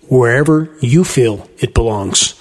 wherever 0.08 0.74
you 0.80 1.04
feel 1.04 1.48
it 1.58 1.74
belongs. 1.74 2.40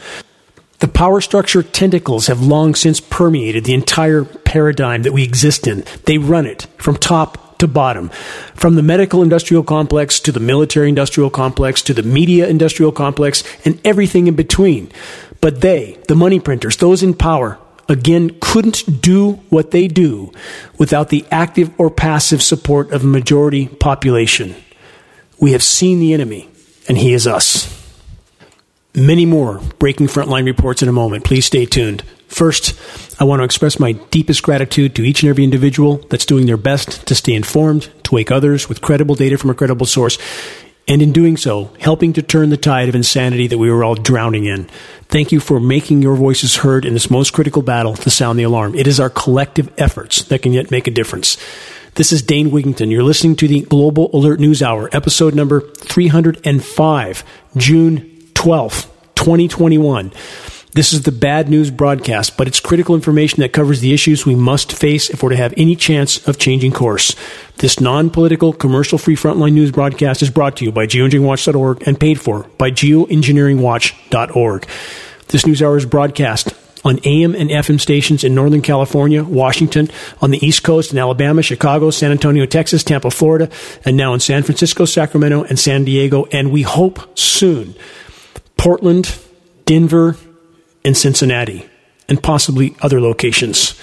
The 0.79 0.87
power 0.87 1.19
structure 1.19 1.61
tentacles 1.61 2.27
have 2.27 2.41
long 2.41 2.73
since 2.73 3.01
permeated 3.01 3.65
the 3.65 3.73
entire 3.73 4.23
paradigm 4.23 5.03
that 5.03 5.11
we 5.11 5.23
exist 5.23 5.67
in. 5.67 5.83
They 6.05 6.17
run 6.17 6.45
it 6.45 6.67
from 6.77 6.95
top 6.95 7.57
to 7.59 7.67
bottom, 7.67 8.09
from 8.55 8.75
the 8.75 8.81
medical 8.81 9.21
industrial 9.21 9.63
complex 9.63 10.21
to 10.21 10.31
the 10.31 10.39
military 10.39 10.87
industrial 10.87 11.29
complex 11.29 11.81
to 11.81 11.93
the 11.93 12.03
media 12.03 12.47
industrial 12.47 12.93
complex 12.93 13.43
and 13.65 13.79
everything 13.83 14.27
in 14.27 14.35
between. 14.35 14.89
But 15.41 15.59
they, 15.59 15.97
the 16.07 16.15
money 16.15 16.39
printers, 16.39 16.77
those 16.77 17.03
in 17.03 17.13
power, 17.13 17.59
again, 17.89 18.37
couldn't 18.39 19.01
do 19.01 19.33
what 19.49 19.71
they 19.71 19.87
do 19.87 20.31
without 20.77 21.09
the 21.09 21.25
active 21.31 21.71
or 21.77 21.89
passive 21.89 22.41
support 22.41 22.91
of 22.91 23.03
a 23.03 23.07
majority 23.07 23.67
population. 23.67 24.55
We 25.39 25.51
have 25.51 25.63
seen 25.63 25.99
the 25.99 26.13
enemy, 26.13 26.47
and 26.87 26.97
he 26.97 27.13
is 27.13 27.27
us. 27.27 27.75
Many 28.95 29.25
more 29.25 29.59
breaking 29.79 30.07
frontline 30.07 30.45
reports 30.45 30.81
in 30.81 30.89
a 30.89 30.93
moment. 30.93 31.23
Please 31.23 31.45
stay 31.45 31.65
tuned. 31.65 32.03
First, 32.27 32.79
I 33.19 33.23
want 33.23 33.39
to 33.39 33.43
express 33.43 33.79
my 33.79 33.93
deepest 33.93 34.43
gratitude 34.43 34.95
to 34.95 35.03
each 35.03 35.23
and 35.23 35.29
every 35.29 35.43
individual 35.43 35.97
that's 36.09 36.25
doing 36.25 36.45
their 36.45 36.57
best 36.57 37.07
to 37.07 37.15
stay 37.15 37.33
informed, 37.33 37.89
to 38.03 38.15
wake 38.15 38.31
others 38.31 38.69
with 38.69 38.81
credible 38.81 39.15
data 39.15 39.37
from 39.37 39.49
a 39.49 39.55
credible 39.55 39.85
source, 39.85 40.17
and 40.89 41.03
in 41.03 41.13
doing 41.13 41.37
so, 41.37 41.71
helping 41.79 42.13
to 42.13 42.23
turn 42.23 42.49
the 42.49 42.57
tide 42.57 42.89
of 42.89 42.95
insanity 42.95 43.45
that 43.47 43.59
we 43.59 43.71
were 43.71 43.83
all 43.83 43.93
drowning 43.93 44.45
in. 44.45 44.63
Thank 45.03 45.31
you 45.31 45.39
for 45.39 45.59
making 45.59 46.01
your 46.01 46.15
voices 46.15 46.57
heard 46.57 46.83
in 46.83 46.93
this 46.93 47.11
most 47.11 47.31
critical 47.31 47.61
battle 47.61 47.93
to 47.93 48.09
sound 48.09 48.39
the 48.39 48.43
alarm. 48.43 48.73
It 48.73 48.87
is 48.87 48.99
our 48.99 49.09
collective 49.09 49.71
efforts 49.77 50.23
that 50.23 50.41
can 50.41 50.51
yet 50.51 50.71
make 50.71 50.87
a 50.87 50.91
difference. 50.91 51.37
This 51.93 52.11
is 52.11 52.23
Dane 52.23 52.49
Wigington. 52.49 52.91
You're 52.91 53.03
listening 53.03 53.35
to 53.37 53.47
the 53.47 53.61
Global 53.61 54.09
Alert 54.13 54.39
News 54.39 54.63
Hour, 54.63 54.89
episode 54.91 55.35
number 55.35 55.61
305, 55.61 57.23
June 57.55 57.99
12th, 58.33 58.87
2021. 59.15 60.11
This 60.79 60.93
is 60.93 61.01
the 61.01 61.11
bad 61.11 61.49
news 61.49 61.71
broadcast, 61.71 62.37
but 62.37 62.47
it's 62.47 62.61
critical 62.61 62.95
information 62.95 63.41
that 63.41 63.51
covers 63.51 63.81
the 63.81 63.93
issues 63.93 64.25
we 64.25 64.33
must 64.33 64.71
face 64.71 65.09
if 65.09 65.21
we're 65.21 65.31
to 65.31 65.35
have 65.35 65.53
any 65.57 65.75
chance 65.75 66.25
of 66.25 66.37
changing 66.37 66.71
course. 66.71 67.17
This 67.57 67.81
non 67.81 68.09
political, 68.09 68.53
commercial 68.53 68.97
free 68.97 69.17
frontline 69.17 69.51
news 69.51 69.71
broadcast 69.71 70.21
is 70.21 70.29
brought 70.29 70.55
to 70.55 70.63
you 70.63 70.71
by 70.71 70.87
geoengineeringwatch.org 70.87 71.85
and 71.85 71.99
paid 71.99 72.21
for 72.21 72.43
by 72.57 72.71
geoengineeringwatch.org. 72.71 74.67
This 75.27 75.45
news 75.45 75.61
hour 75.61 75.75
is 75.75 75.85
broadcast 75.85 76.53
on 76.85 76.99
AM 77.03 77.35
and 77.35 77.49
FM 77.49 77.81
stations 77.81 78.23
in 78.23 78.33
Northern 78.33 78.61
California, 78.61 79.21
Washington, 79.21 79.91
on 80.21 80.31
the 80.31 80.47
East 80.47 80.63
Coast 80.63 80.93
in 80.93 80.97
Alabama, 80.97 81.41
Chicago, 81.41 81.89
San 81.89 82.11
Antonio, 82.11 82.45
Texas, 82.45 82.85
Tampa, 82.85 83.11
Florida, 83.11 83.49
and 83.83 83.97
now 83.97 84.13
in 84.13 84.21
San 84.21 84.43
Francisco, 84.43 84.85
Sacramento, 84.85 85.43
and 85.43 85.59
San 85.59 85.83
Diego, 85.83 86.23
and 86.31 86.53
we 86.53 86.61
hope 86.61 87.19
soon 87.19 87.75
Portland, 88.55 89.19
Denver, 89.65 90.15
and 90.83 90.95
Cincinnati, 90.95 91.69
and 92.07 92.21
possibly 92.21 92.75
other 92.81 93.01
locations. 93.01 93.79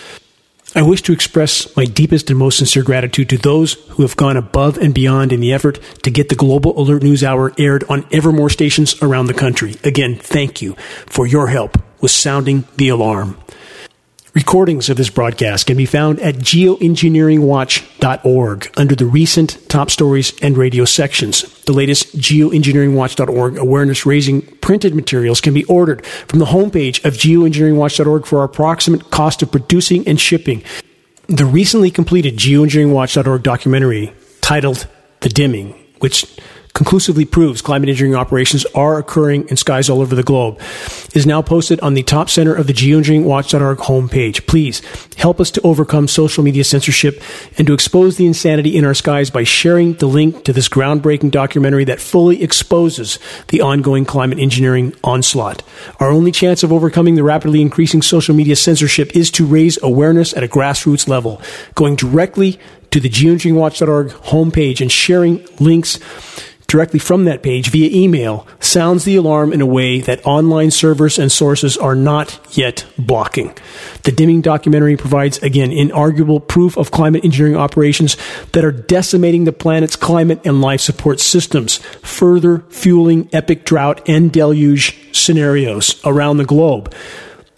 I 0.75 0.83
wish 0.83 1.01
to 1.03 1.13
express 1.13 1.75
my 1.75 1.87
deepest 1.87 2.29
and 2.29 2.39
most 2.39 2.59
sincere 2.59 2.83
gratitude 2.83 3.31
to 3.31 3.39
those 3.39 3.75
who 3.91 4.03
have 4.03 4.17
gone 4.17 4.37
above 4.37 4.77
and 4.77 4.93
beyond 4.93 5.33
in 5.33 5.41
the 5.41 5.53
effort 5.53 5.81
to 6.03 6.11
get 6.11 6.29
the 6.29 6.35
Global 6.35 6.79
Alert 6.79 7.03
News 7.03 7.25
Hour 7.25 7.53
aired 7.57 7.85
on 7.89 8.07
ever 8.13 8.31
more 8.31 8.51
stations 8.51 9.01
around 9.03 9.27
the 9.27 9.33
country. 9.33 9.77
Again, 9.85 10.17
thank 10.17 10.61
you 10.61 10.75
for 11.07 11.27
your 11.27 11.47
help 11.47 11.79
with 12.03 12.11
sounding 12.11 12.65
the 12.77 12.91
alarm. 12.91 13.39
Recordings 14.37 14.88
of 14.90 14.99
this 14.99 15.09
broadcast 15.09 15.66
can 15.66 15.79
be 15.79 15.87
found 15.87 16.20
at 16.20 16.35
geoengineeringwatch.org 16.35 18.70
under 18.77 18.94
the 18.94 19.07
recent 19.07 19.57
top 19.70 19.90
stories 19.90 20.38
and 20.42 20.59
radio 20.59 20.85
sections. 20.85 21.44
The 21.64 21.72
latest 21.72 22.18
geoengineeringwatch.org 22.18 23.57
awareness 23.57 24.05
raising 24.05 24.42
printed 24.59 24.94
materials 24.94 25.40
can 25.40 25.55
be 25.55 25.64
ordered 25.64 26.05
from 26.05 26.38
the 26.38 26.44
homepage 26.44 27.03
of 27.03 27.14
geoengineeringwatch.org 27.14 28.27
for 28.27 28.40
our 28.40 28.44
approximate 28.44 29.11
cost 29.11 29.40
of 29.40 29.51
producing 29.51 30.07
and 30.07 30.20
shipping. 30.20 30.62
The 31.29 31.46
recently 31.46 31.90
completed 31.90 32.37
geoengineeringwatch.org 32.37 33.42
documentary 33.42 34.12
titled 34.42 34.87
The 35.20 35.31
Dimming, 35.31 35.83
which 36.01 36.27
conclusively 36.77 37.25
proves 37.25 37.62
climate 37.62 37.89
engineering 37.89 38.15
operations 38.15 38.67
are 38.75 38.99
occurring 38.99 39.49
in 39.49 39.57
skies 39.57 39.89
all 39.89 40.03
over 40.03 40.15
the 40.15 40.23
globe, 40.23 40.61
is 41.15 41.25
now 41.27 41.41
posted 41.41 41.81
on 41.81 41.95
the 41.95 42.03
top 42.03 42.29
center 42.29 42.55
of 42.55 42.67
the 42.67 42.73
geoengineeringwatch.org 42.75 43.79
homepage. 43.79 44.47
Please 44.47 44.83
help 45.17 45.41
us 45.41 45.51
to 45.51 45.61
overcome 45.62 46.07
social 46.07 46.45
media 46.45 46.62
censorship 46.62 47.23
and 47.57 47.67
to 47.67 47.73
expose 47.73 48.19
the 48.19 48.27
insanity 48.27 48.77
in 48.77 48.85
our 48.85 48.93
skies 48.93 49.31
by 49.31 49.43
sharing 49.43 49.95
the 49.95 50.07
link 50.07 50.45
to 50.45 50.53
this 50.53 50.69
groundbreaking 50.69 51.31
documentary 51.31 51.85
that 51.85 51.99
fully 51.99 52.43
exposes 52.43 53.19
the 53.49 53.62
ongoing 53.62 54.05
climate 54.05 54.39
engineering 54.39 54.95
onslaught. 55.03 55.62
Our 55.99 56.11
only 56.11 56.31
chance 56.31 56.62
of 56.62 56.75
overcoming 56.75 57.15
the 57.15 57.25
rapidly 57.25 57.62
increasing 57.62 58.03
social 58.03 58.35
media 58.35 58.55
censorship 58.55 59.17
is 59.17 59.31
to 59.31 59.47
raise 59.47 59.83
awareness 59.83 60.37
at 60.37 60.45
a 60.45 60.49
grassroots 60.49 61.09
level, 61.09 61.41
going 61.75 61.97
directly 61.97 62.61
to 62.91 63.01
the 63.01 63.09
geoengineeringwatch.org 63.09 64.09
homepage 64.09 64.83
and 64.83 64.93
sharing 64.93 65.43
links 65.59 65.99
directly 66.66 66.98
from 66.98 67.24
that 67.24 67.42
page 67.42 67.70
via 67.70 67.90
email 67.90 68.46
sounds 68.61 69.05
the 69.05 69.16
alarm 69.16 69.52
in 69.52 69.61
a 69.61 69.66
way 69.66 70.00
that 70.00 70.24
online 70.26 70.70
servers 70.70 71.18
and 71.18 71.31
sources 71.31 71.76
are 71.76 71.94
not 71.94 72.38
yet 72.57 72.85
blocking. 72.98 73.57
The 74.02 74.12
dimming 74.12 74.40
documentary 74.40 74.96
provides, 74.96 75.38
again, 75.38 75.70
inarguable 75.70 76.46
proof 76.46 76.76
of 76.76 76.90
climate 76.90 77.24
engineering 77.24 77.57
operations 77.57 78.16
that 78.52 78.64
are 78.64 78.72
decimating 78.72 79.44
the 79.44 79.52
planet's 79.52 79.96
climate 79.96 80.40
and 80.44 80.61
life 80.61 80.81
support 80.81 81.20
systems, 81.20 81.76
further 82.02 82.64
fueling 82.70 83.29
epic 83.33 83.64
drought 83.64 84.09
and 84.09 84.33
deluge 84.33 84.96
scenarios 85.12 86.00
around 86.05 86.37
the 86.37 86.44
globe. 86.44 86.92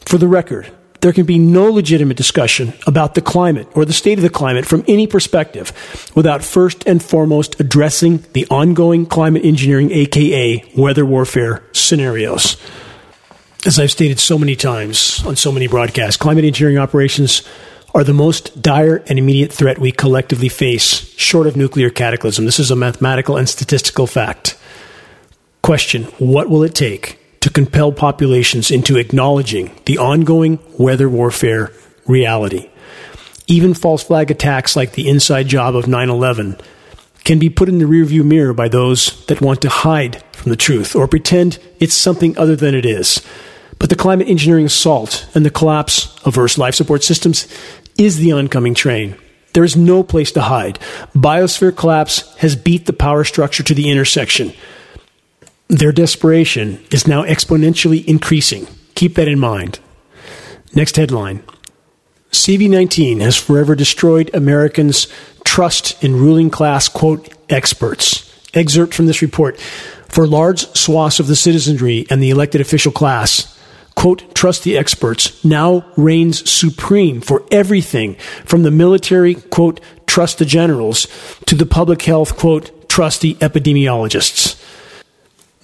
For 0.05 0.19
the 0.19 0.29
record, 0.29 0.71
there 1.01 1.13
can 1.13 1.27
be 1.27 1.39
no 1.39 1.71
legitimate 1.71 2.17
discussion 2.17 2.73
about 2.87 3.15
the 3.15 3.21
climate 3.21 3.69
or 3.75 3.85
the 3.85 3.93
state 3.93 4.19
of 4.19 4.23
the 4.23 4.31
climate 4.31 4.67
from 4.67 4.85
any 4.89 5.07
perspective 5.07 5.73
without 6.15 6.43
first 6.43 6.85
and 6.87 7.03
foremost 7.03 7.59
addressing 7.61 8.25
the 8.33 8.47
ongoing 8.51 9.07
climate 9.07 9.45
engineering, 9.45 9.91
aka 9.93 10.65
weather 10.77 11.07
warfare 11.07 11.63
scenarios. 11.73 12.57
As 13.67 13.79
I've 13.79 13.91
stated 13.91 14.19
so 14.19 14.39
many 14.39 14.57
times 14.57 15.25
on 15.27 15.37
so 15.37 15.53
many 15.53 15.67
broadcasts, 15.67 16.17
climate 16.17 16.45
engineering 16.45 16.79
operations 16.79 17.43
are 17.95 18.05
the 18.05 18.13
most 18.13 18.61
dire 18.61 19.03
and 19.09 19.19
immediate 19.19 19.53
threat 19.53 19.79
we 19.79 19.91
collectively 19.91 20.49
face, 20.49 21.15
short 21.17 21.47
of 21.47 21.57
nuclear 21.57 21.91
cataclysm. 21.91 22.45
This 22.45 22.61
is 22.61 22.71
a 22.71 22.77
mathematical 22.77 23.37
and 23.37 23.49
statistical 23.49 24.07
fact. 24.07 24.57
Question 25.63 26.05
What 26.19 26.49
will 26.49 26.63
it 26.63 26.75
take 26.75 27.19
to 27.41 27.51
compel 27.51 27.93
populations 27.93 28.71
into 28.71 28.97
acknowledging 28.97 29.71
the 29.87 29.99
ongoing 29.99 30.59
weather 30.79 31.09
warfare 31.09 31.73
reality. 32.07 32.71
Even 33.47 33.75
false 33.75 34.03
flag 34.03 34.31
attacks 34.31 34.77
like 34.77 34.93
the 34.93 35.09
inside 35.09 35.49
job 35.49 35.75
of 35.75 35.87
9 35.87 36.11
11 36.11 36.59
can 37.25 37.39
be 37.39 37.51
put 37.51 37.69
in 37.69 37.79
the 37.79 37.85
rearview 37.85 38.25
mirror 38.25 38.55
by 38.55 38.69
those 38.69 39.25
that 39.27 39.41
want 39.41 39.63
to 39.63 39.69
hide 39.69 40.23
from 40.33 40.51
the 40.51 40.57
truth 40.57 40.97
or 40.97 41.07
pretend 41.07 41.59
it's 41.79 41.95
something 41.95 42.37
other 42.39 42.57
than 42.57 42.75
it 42.75 42.87
is. 42.87 43.23
But 43.79 43.91
the 43.91 43.97
climate 43.97 44.29
engineering 44.29 44.67
assault 44.67 45.29
and 45.35 45.45
the 45.45 45.51
collapse 45.51 46.19
of 46.25 46.39
Earth's 46.39 46.59
life 46.59 46.75
support 46.75 47.05
systems 47.05 47.47
is 47.97 48.17
the 48.17 48.33
oncoming 48.33 48.75
train. 48.75 49.17
There 49.53 49.65
is 49.65 49.77
no 49.77 50.03
place 50.03 50.33
to 50.33 50.43
hide. 50.43 50.79
Biosphere 51.15 51.77
collapse 51.77 52.35
has 52.37 52.57
beat 52.57 52.87
the 52.87 52.93
power 52.93 53.25
structure 53.25 53.63
to 53.63 53.75
the 53.75 53.91
intersection. 53.91 54.53
Their 55.69 55.93
desperation 55.93 56.83
is 56.91 57.07
now 57.07 57.25
exponentially 57.25 58.03
increasing. 58.07 58.67
Keep 58.95 59.17
that 59.17 59.29
in 59.29 59.39
mind. 59.39 59.81
Next 60.75 60.97
headline 60.97 61.43
CV 62.33 62.69
19 62.69 63.21
has 63.21 63.37
forever 63.37 63.75
destroyed 63.75 64.31
Americans' 64.33 65.09
trust 65.45 66.03
in 66.03 66.17
ruling 66.17 66.49
class, 66.49 66.89
quote, 66.89 67.29
experts. 67.51 68.25
Excerpt 68.55 68.95
from 68.95 69.07
this 69.07 69.21
report. 69.21 69.61
For 70.09 70.27
large 70.27 70.61
swaths 70.75 71.21
of 71.21 71.27
the 71.27 71.37
citizenry 71.37 72.07
and 72.09 72.23
the 72.23 72.31
elected 72.31 72.63
official 72.63 72.93
class, 72.93 73.59
quote, 73.95 74.35
trust 74.35 74.65
the 74.65 74.79
experts 74.79 75.45
now 75.45 75.85
reigns 75.97 76.51
supreme 76.51 77.21
for 77.21 77.45
everything 77.51 78.15
from 78.47 78.63
the 78.63 78.71
military, 78.71 79.35
quote, 79.35 79.81
trust 80.07 80.39
the 80.39 80.47
generals, 80.47 81.07
to 81.45 81.55
the 81.55 81.67
public 81.67 82.03
health, 82.03 82.39
quote, 82.39 82.89
trust 82.89 83.21
the 83.21 83.35
epidemiologists. 83.35 84.59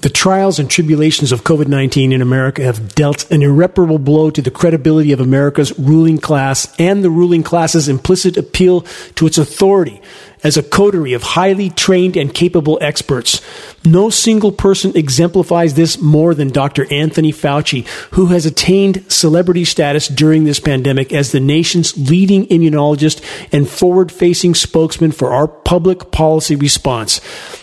The 0.05 0.11
trials 0.11 0.59
and 0.59 0.69
tribulations 0.69 1.33
of 1.33 1.45
COVID 1.45 1.67
19 1.67 2.13
in 2.13 2.21
America 2.21 2.63
have 2.63 2.95
dealt 2.95 3.31
an 3.31 3.41
irreparable 3.41 3.99
blow 3.99 4.29
to 4.29 4.43
the 4.43 4.51
credibility 4.51 5.13
of 5.13 5.21
America's 5.21 5.79
ruling 5.79 6.19
class 6.19 6.71
and 6.79 7.03
the 7.03 7.09
ruling 7.09 7.43
class's 7.43 7.89
implicit 7.89 8.37
appeal 8.37 8.83
to 9.15 9.27
its 9.27 9.39
authority 9.39 10.03
as 10.43 10.59
a 10.59 10.63
coterie 10.63 11.15
of 11.15 11.23
highly 11.23 11.71
trained 11.71 12.19
and 12.19 12.35
capable 12.35 12.79
experts. 12.83 13.41
No 13.83 14.11
single 14.11 14.53
person 14.53 14.95
exemplifies 14.95 15.73
this 15.73 15.99
more 15.99 16.35
than 16.35 16.51
Dr. 16.51 16.87
Anthony 16.93 17.33
Fauci, 17.33 17.87
who 18.11 18.27
has 18.27 18.45
attained 18.45 19.11
celebrity 19.11 19.65
status 19.65 20.07
during 20.07 20.45
this 20.45 20.61
pandemic 20.61 21.15
as 21.15 21.33
the 21.33 21.41
nation's 21.41 21.97
leading 21.97 22.47
immunologist 22.49 23.25
and 23.55 23.67
forward 23.67 24.13
facing 24.13 24.55
spokesman 24.55 25.13
for 25.13 25.33
our 25.33 25.49
public 25.49 26.11
policy 26.11 26.57
response. 26.57 27.23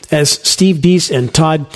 As 0.09 0.31
Steve 0.41 0.77
Deace 0.77 1.15
and 1.15 1.31
Todd 1.31 1.67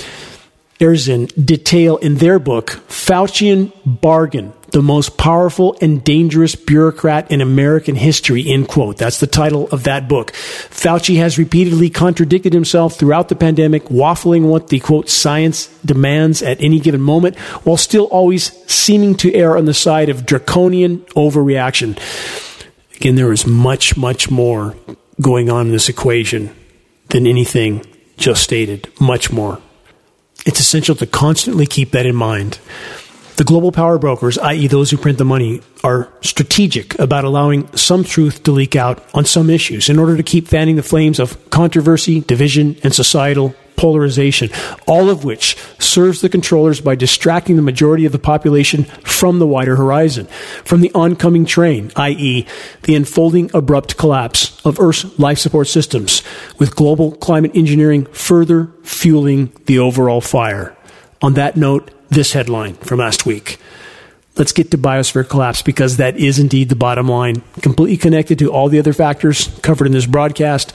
Erzen 0.80 1.26
detail 1.42 1.96
in 1.98 2.16
their 2.16 2.38
book, 2.38 2.80
Faucian 2.88 3.72
Bargain, 3.84 4.52
the 4.72 4.82
most 4.82 5.16
powerful 5.16 5.76
and 5.80 6.04
dangerous 6.04 6.54
bureaucrat 6.54 7.30
in 7.30 7.40
American 7.40 7.94
history, 7.94 8.46
end 8.46 8.68
quote. 8.68 8.98
That's 8.98 9.20
the 9.20 9.26
title 9.26 9.68
of 9.68 9.84
that 9.84 10.08
book. 10.08 10.32
Fauci 10.32 11.16
has 11.16 11.38
repeatedly 11.38 11.88
contradicted 11.88 12.52
himself 12.52 12.96
throughout 12.96 13.28
the 13.28 13.36
pandemic, 13.36 13.84
waffling 13.84 14.48
what 14.48 14.68
the 14.68 14.80
quote 14.80 15.08
science 15.08 15.68
demands 15.84 16.42
at 16.42 16.60
any 16.60 16.78
given 16.78 17.00
moment, 17.00 17.38
while 17.64 17.78
still 17.78 18.04
always 18.06 18.52
seeming 18.70 19.14
to 19.16 19.32
err 19.34 19.56
on 19.56 19.64
the 19.64 19.74
side 19.74 20.08
of 20.10 20.26
draconian 20.26 20.98
overreaction. 21.16 21.98
Again, 22.96 23.14
there 23.14 23.32
is 23.32 23.46
much, 23.46 23.96
much 23.96 24.30
more 24.30 24.74
going 25.20 25.48
on 25.48 25.66
in 25.66 25.72
this 25.72 25.88
equation 25.88 26.54
than 27.08 27.26
anything 27.26 27.84
just 28.16 28.42
stated. 28.42 28.88
Much 29.00 29.32
more. 29.32 29.60
It's 30.46 30.60
essential 30.60 30.94
to 30.96 31.06
constantly 31.06 31.66
keep 31.66 31.90
that 31.90 32.06
in 32.06 32.16
mind. 32.16 32.58
The 33.36 33.44
global 33.44 33.70
power 33.70 33.98
brokers, 33.98 34.38
i.e., 34.38 34.66
those 34.66 34.90
who 34.90 34.96
print 34.96 35.18
the 35.18 35.24
money, 35.24 35.60
are 35.84 36.10
strategic 36.22 36.98
about 36.98 37.24
allowing 37.24 37.74
some 37.76 38.02
truth 38.02 38.42
to 38.44 38.50
leak 38.50 38.74
out 38.74 39.04
on 39.12 39.26
some 39.26 39.50
issues 39.50 39.90
in 39.90 39.98
order 39.98 40.16
to 40.16 40.22
keep 40.22 40.48
fanning 40.48 40.76
the 40.76 40.82
flames 40.82 41.20
of 41.20 41.50
controversy, 41.50 42.20
division, 42.22 42.78
and 42.82 42.94
societal 42.94 43.54
polarization, 43.76 44.48
all 44.86 45.10
of 45.10 45.24
which 45.24 45.54
serves 45.78 46.22
the 46.22 46.30
controllers 46.30 46.80
by 46.80 46.94
distracting 46.94 47.56
the 47.56 47.62
majority 47.62 48.06
of 48.06 48.12
the 48.12 48.18
population 48.18 48.84
from 49.04 49.38
the 49.38 49.46
wider 49.46 49.76
horizon, 49.76 50.24
from 50.64 50.80
the 50.80 50.90
oncoming 50.94 51.44
train, 51.44 51.92
i.e., 51.96 52.46
the 52.84 52.94
unfolding 52.94 53.50
abrupt 53.52 53.98
collapse 53.98 54.64
of 54.64 54.80
Earth's 54.80 55.18
life 55.18 55.38
support 55.38 55.68
systems, 55.68 56.22
with 56.58 56.74
global 56.74 57.12
climate 57.12 57.52
engineering 57.54 58.06
further 58.06 58.70
fueling 58.82 59.52
the 59.66 59.78
overall 59.78 60.22
fire. 60.22 60.74
On 61.20 61.34
that 61.34 61.56
note, 61.56 61.90
this 62.08 62.32
headline 62.32 62.74
from 62.74 62.98
last 62.98 63.26
week. 63.26 63.58
let's 64.36 64.52
get 64.52 64.70
to 64.70 64.78
biosphere 64.78 65.26
collapse 65.28 65.62
because 65.62 65.96
that 65.96 66.16
is 66.16 66.38
indeed 66.38 66.68
the 66.68 66.76
bottom 66.76 67.08
line, 67.08 67.42
completely 67.62 67.96
connected 67.96 68.38
to 68.38 68.52
all 68.52 68.68
the 68.68 68.78
other 68.78 68.92
factors 68.92 69.48
covered 69.62 69.86
in 69.86 69.92
this 69.92 70.06
broadcast. 70.06 70.74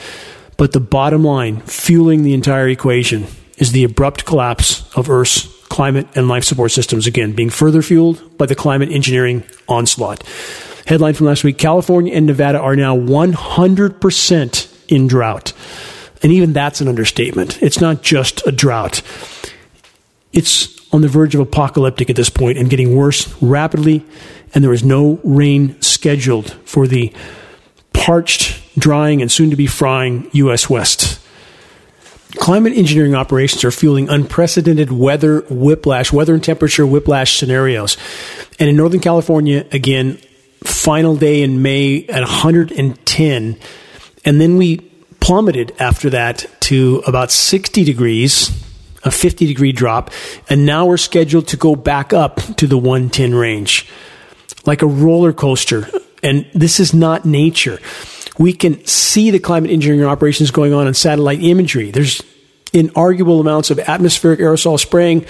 But 0.57 0.73
the 0.73 0.79
bottom 0.79 1.23
line, 1.23 1.61
fueling 1.61 2.23
the 2.23 2.33
entire 2.33 2.67
equation, 2.69 3.27
is 3.57 3.71
the 3.71 3.83
abrupt 3.83 4.25
collapse 4.25 4.91
of 4.95 5.09
Earth's 5.09 5.47
climate 5.69 6.07
and 6.15 6.27
life 6.27 6.43
support 6.43 6.71
systems, 6.71 7.07
again, 7.07 7.33
being 7.33 7.49
further 7.49 7.81
fueled 7.81 8.37
by 8.37 8.45
the 8.45 8.55
climate 8.55 8.91
engineering 8.91 9.43
onslaught. 9.67 10.23
Headline 10.85 11.13
from 11.13 11.27
last 11.27 11.43
week 11.43 11.57
California 11.57 12.13
and 12.13 12.25
Nevada 12.25 12.59
are 12.59 12.75
now 12.75 12.97
100% 12.97 14.85
in 14.89 15.07
drought. 15.07 15.53
And 16.23 16.31
even 16.31 16.53
that's 16.53 16.81
an 16.81 16.87
understatement. 16.87 17.61
It's 17.61 17.79
not 17.79 18.01
just 18.01 18.45
a 18.45 18.51
drought, 18.51 19.01
it's 20.33 20.80
on 20.91 21.01
the 21.01 21.07
verge 21.07 21.35
of 21.35 21.41
apocalyptic 21.41 22.09
at 22.09 22.15
this 22.15 22.29
point 22.29 22.57
and 22.57 22.69
getting 22.69 22.95
worse 22.95 23.33
rapidly. 23.41 24.05
And 24.53 24.63
there 24.63 24.73
is 24.73 24.83
no 24.83 25.19
rain 25.23 25.81
scheduled 25.81 26.51
for 26.65 26.87
the 26.87 27.13
parched, 27.93 28.61
drying, 28.77 29.21
and 29.21 29.31
soon 29.31 29.49
to 29.49 29.55
be 29.55 29.67
frying 29.67 30.29
U.S. 30.33 30.69
West. 30.69 31.19
Climate 32.35 32.73
engineering 32.73 33.13
operations 33.13 33.63
are 33.63 33.71
fueling 33.71 34.09
unprecedented 34.09 34.91
weather 34.91 35.41
whiplash, 35.49 36.13
weather 36.13 36.33
and 36.33 36.43
temperature 36.43 36.87
whiplash 36.87 37.37
scenarios. 37.37 37.97
And 38.59 38.69
in 38.69 38.77
Northern 38.77 39.01
California, 39.01 39.65
again, 39.71 40.17
final 40.63 41.15
day 41.15 41.41
in 41.41 41.61
May 41.61 42.05
at 42.07 42.21
110. 42.21 43.59
And 44.23 44.41
then 44.41 44.57
we 44.57 44.77
plummeted 45.19 45.73
after 45.79 46.09
that 46.11 46.45
to 46.61 47.03
about 47.05 47.31
60 47.31 47.83
degrees, 47.83 48.49
a 49.03 49.11
50 49.11 49.47
degree 49.47 49.71
drop. 49.71 50.11
And 50.49 50.65
now 50.65 50.85
we're 50.85 50.97
scheduled 50.97 51.47
to 51.49 51.57
go 51.57 51.75
back 51.75 52.13
up 52.13 52.37
to 52.57 52.67
the 52.67 52.77
110 52.77 53.35
range 53.35 53.87
like 54.65 54.81
a 54.81 54.87
roller 54.87 55.33
coaster. 55.33 55.87
And 56.23 56.45
this 56.53 56.79
is 56.79 56.93
not 56.93 57.25
nature. 57.25 57.79
We 58.37 58.53
can 58.53 58.85
see 58.85 59.31
the 59.31 59.39
climate 59.39 59.71
engineering 59.71 60.05
operations 60.05 60.51
going 60.51 60.73
on 60.73 60.87
in 60.87 60.93
satellite 60.93 61.41
imagery. 61.41 61.91
There's 61.91 62.21
inarguable 62.71 63.41
amounts 63.41 63.71
of 63.71 63.79
atmospheric 63.79 64.39
aerosol 64.39 64.79
spraying 64.79 65.25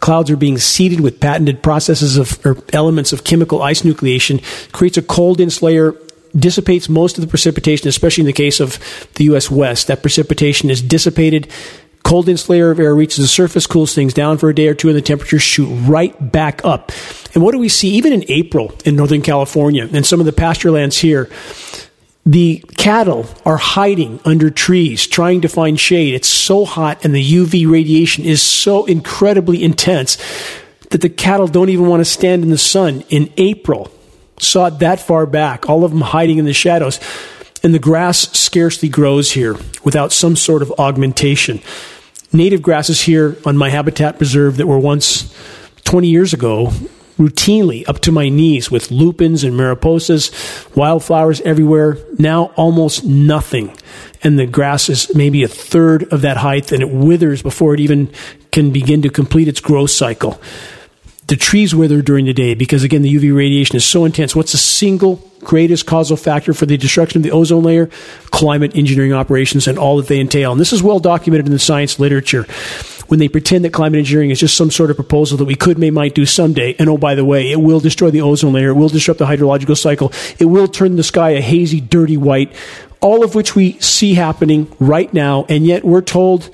Clouds 0.00 0.30
are 0.30 0.36
being 0.36 0.58
seeded 0.58 1.00
with 1.00 1.20
patented 1.20 1.62
processes 1.62 2.16
of 2.16 2.44
or 2.44 2.58
elements 2.72 3.12
of 3.12 3.24
chemical 3.24 3.62
ice 3.62 3.82
nucleation, 3.82 4.42
creates 4.72 4.98
a 4.98 5.02
cold 5.02 5.38
dense 5.38 5.62
layer 5.62 5.94
dissipates 6.34 6.88
most 6.88 7.16
of 7.16 7.22
the 7.22 7.28
precipitation, 7.28 7.88
especially 7.88 8.20
in 8.20 8.26
the 8.26 8.32
case 8.32 8.60
of 8.60 8.78
the 9.14 9.24
U.S. 9.24 9.50
West. 9.50 9.86
That 9.86 10.02
precipitation 10.02 10.68
is 10.68 10.82
dissipated. 10.82 11.48
Cold 12.04 12.26
dense 12.26 12.48
layer 12.48 12.70
of 12.70 12.78
air 12.78 12.94
reaches 12.94 13.18
the 13.18 13.26
surface, 13.26 13.66
cools 13.66 13.94
things 13.94 14.14
down 14.14 14.38
for 14.38 14.48
a 14.48 14.54
day 14.54 14.68
or 14.68 14.74
two, 14.74 14.88
and 14.88 14.96
the 14.96 15.02
temperatures 15.02 15.42
shoot 15.42 15.66
right 15.66 16.32
back 16.32 16.64
up. 16.64 16.92
And 17.34 17.42
what 17.42 17.52
do 17.52 17.58
we 17.58 17.68
see 17.68 17.90
even 17.90 18.12
in 18.12 18.24
April 18.28 18.72
in 18.84 18.96
Northern 18.96 19.22
California 19.22 19.88
and 19.92 20.06
some 20.06 20.20
of 20.20 20.26
the 20.26 20.32
pasture 20.32 20.70
lands 20.70 20.98
here? 20.98 21.28
The 22.24 22.64
cattle 22.76 23.26
are 23.44 23.56
hiding 23.56 24.18
under 24.24 24.50
trees, 24.50 25.06
trying 25.06 25.42
to 25.42 25.48
find 25.48 25.78
shade. 25.78 26.14
It's 26.14 26.28
so 26.28 26.64
hot, 26.64 27.04
and 27.04 27.14
the 27.14 27.24
UV 27.24 27.70
radiation 27.70 28.24
is 28.24 28.42
so 28.42 28.84
incredibly 28.84 29.62
intense 29.62 30.18
that 30.90 31.02
the 31.02 31.08
cattle 31.08 31.46
don't 31.46 31.68
even 31.68 31.86
want 31.86 32.00
to 32.00 32.04
stand 32.04 32.42
in 32.42 32.50
the 32.50 32.58
sun. 32.58 33.04
In 33.08 33.32
April, 33.36 33.90
saw 34.38 34.66
it 34.66 34.80
that 34.80 35.00
far 35.00 35.26
back, 35.26 35.68
all 35.68 35.84
of 35.84 35.92
them 35.92 36.00
hiding 36.00 36.38
in 36.38 36.44
the 36.44 36.52
shadows. 36.52 36.98
And 37.66 37.74
the 37.74 37.80
grass 37.80 38.30
scarcely 38.38 38.88
grows 38.88 39.32
here 39.32 39.56
without 39.82 40.12
some 40.12 40.36
sort 40.36 40.62
of 40.62 40.72
augmentation. 40.78 41.60
Native 42.32 42.62
grasses 42.62 43.00
here 43.00 43.36
on 43.44 43.56
my 43.56 43.70
habitat 43.70 44.18
preserve 44.18 44.58
that 44.58 44.68
were 44.68 44.78
once 44.78 45.34
20 45.82 46.06
years 46.06 46.32
ago 46.32 46.66
routinely 47.18 47.82
up 47.88 47.98
to 48.02 48.12
my 48.12 48.28
knees 48.28 48.70
with 48.70 48.92
lupins 48.92 49.42
and 49.42 49.58
mariposas, 49.58 50.30
wildflowers 50.76 51.40
everywhere. 51.40 51.98
Now 52.20 52.52
almost 52.54 53.04
nothing. 53.04 53.76
And 54.22 54.38
the 54.38 54.46
grass 54.46 54.88
is 54.88 55.12
maybe 55.16 55.42
a 55.42 55.48
third 55.48 56.04
of 56.12 56.20
that 56.20 56.36
height 56.36 56.70
and 56.70 56.82
it 56.82 56.90
withers 56.90 57.42
before 57.42 57.74
it 57.74 57.80
even 57.80 58.12
can 58.52 58.70
begin 58.70 59.02
to 59.02 59.10
complete 59.10 59.48
its 59.48 59.58
growth 59.58 59.90
cycle. 59.90 60.40
The 61.26 61.36
trees 61.36 61.74
wither 61.74 62.02
during 62.02 62.26
the 62.26 62.32
day 62.32 62.54
because, 62.54 62.84
again, 62.84 63.02
the 63.02 63.12
UV 63.12 63.36
radiation 63.36 63.74
is 63.74 63.84
so 63.84 64.04
intense. 64.04 64.36
What's 64.36 64.52
the 64.52 64.58
single 64.58 65.20
greatest 65.40 65.84
causal 65.86 66.16
factor 66.16 66.54
for 66.54 66.66
the 66.66 66.76
destruction 66.76 67.18
of 67.18 67.22
the 67.24 67.32
ozone 67.32 67.64
layer? 67.64 67.90
Climate 68.30 68.76
engineering 68.76 69.12
operations 69.12 69.66
and 69.66 69.76
all 69.76 69.96
that 69.96 70.06
they 70.06 70.20
entail. 70.20 70.52
And 70.52 70.60
this 70.60 70.72
is 70.72 70.84
well 70.84 71.00
documented 71.00 71.46
in 71.46 71.52
the 71.52 71.58
science 71.58 71.98
literature 71.98 72.46
when 73.08 73.18
they 73.18 73.28
pretend 73.28 73.64
that 73.64 73.72
climate 73.72 73.98
engineering 73.98 74.30
is 74.30 74.40
just 74.40 74.56
some 74.56 74.70
sort 74.70 74.90
of 74.90 74.96
proposal 74.96 75.38
that 75.38 75.44
we 75.44 75.54
could, 75.54 75.78
may, 75.78 75.90
might 75.90 76.14
do 76.14 76.26
someday. 76.26 76.74
And 76.78 76.88
oh, 76.88 76.98
by 76.98 77.14
the 77.14 77.24
way, 77.24 77.50
it 77.50 77.60
will 77.60 77.80
destroy 77.80 78.10
the 78.10 78.20
ozone 78.20 78.52
layer. 78.52 78.70
It 78.70 78.74
will 78.74 78.88
disrupt 78.88 79.18
the 79.18 79.26
hydrological 79.26 79.76
cycle. 79.76 80.12
It 80.38 80.46
will 80.46 80.68
turn 80.68 80.96
the 80.96 81.02
sky 81.02 81.30
a 81.30 81.40
hazy, 81.40 81.80
dirty 81.80 82.16
white. 82.16 82.52
All 83.00 83.22
of 83.22 83.34
which 83.34 83.54
we 83.54 83.72
see 83.80 84.14
happening 84.14 84.72
right 84.80 85.12
now. 85.12 85.44
And 85.48 85.66
yet 85.66 85.84
we're 85.84 86.02
told 86.02 86.50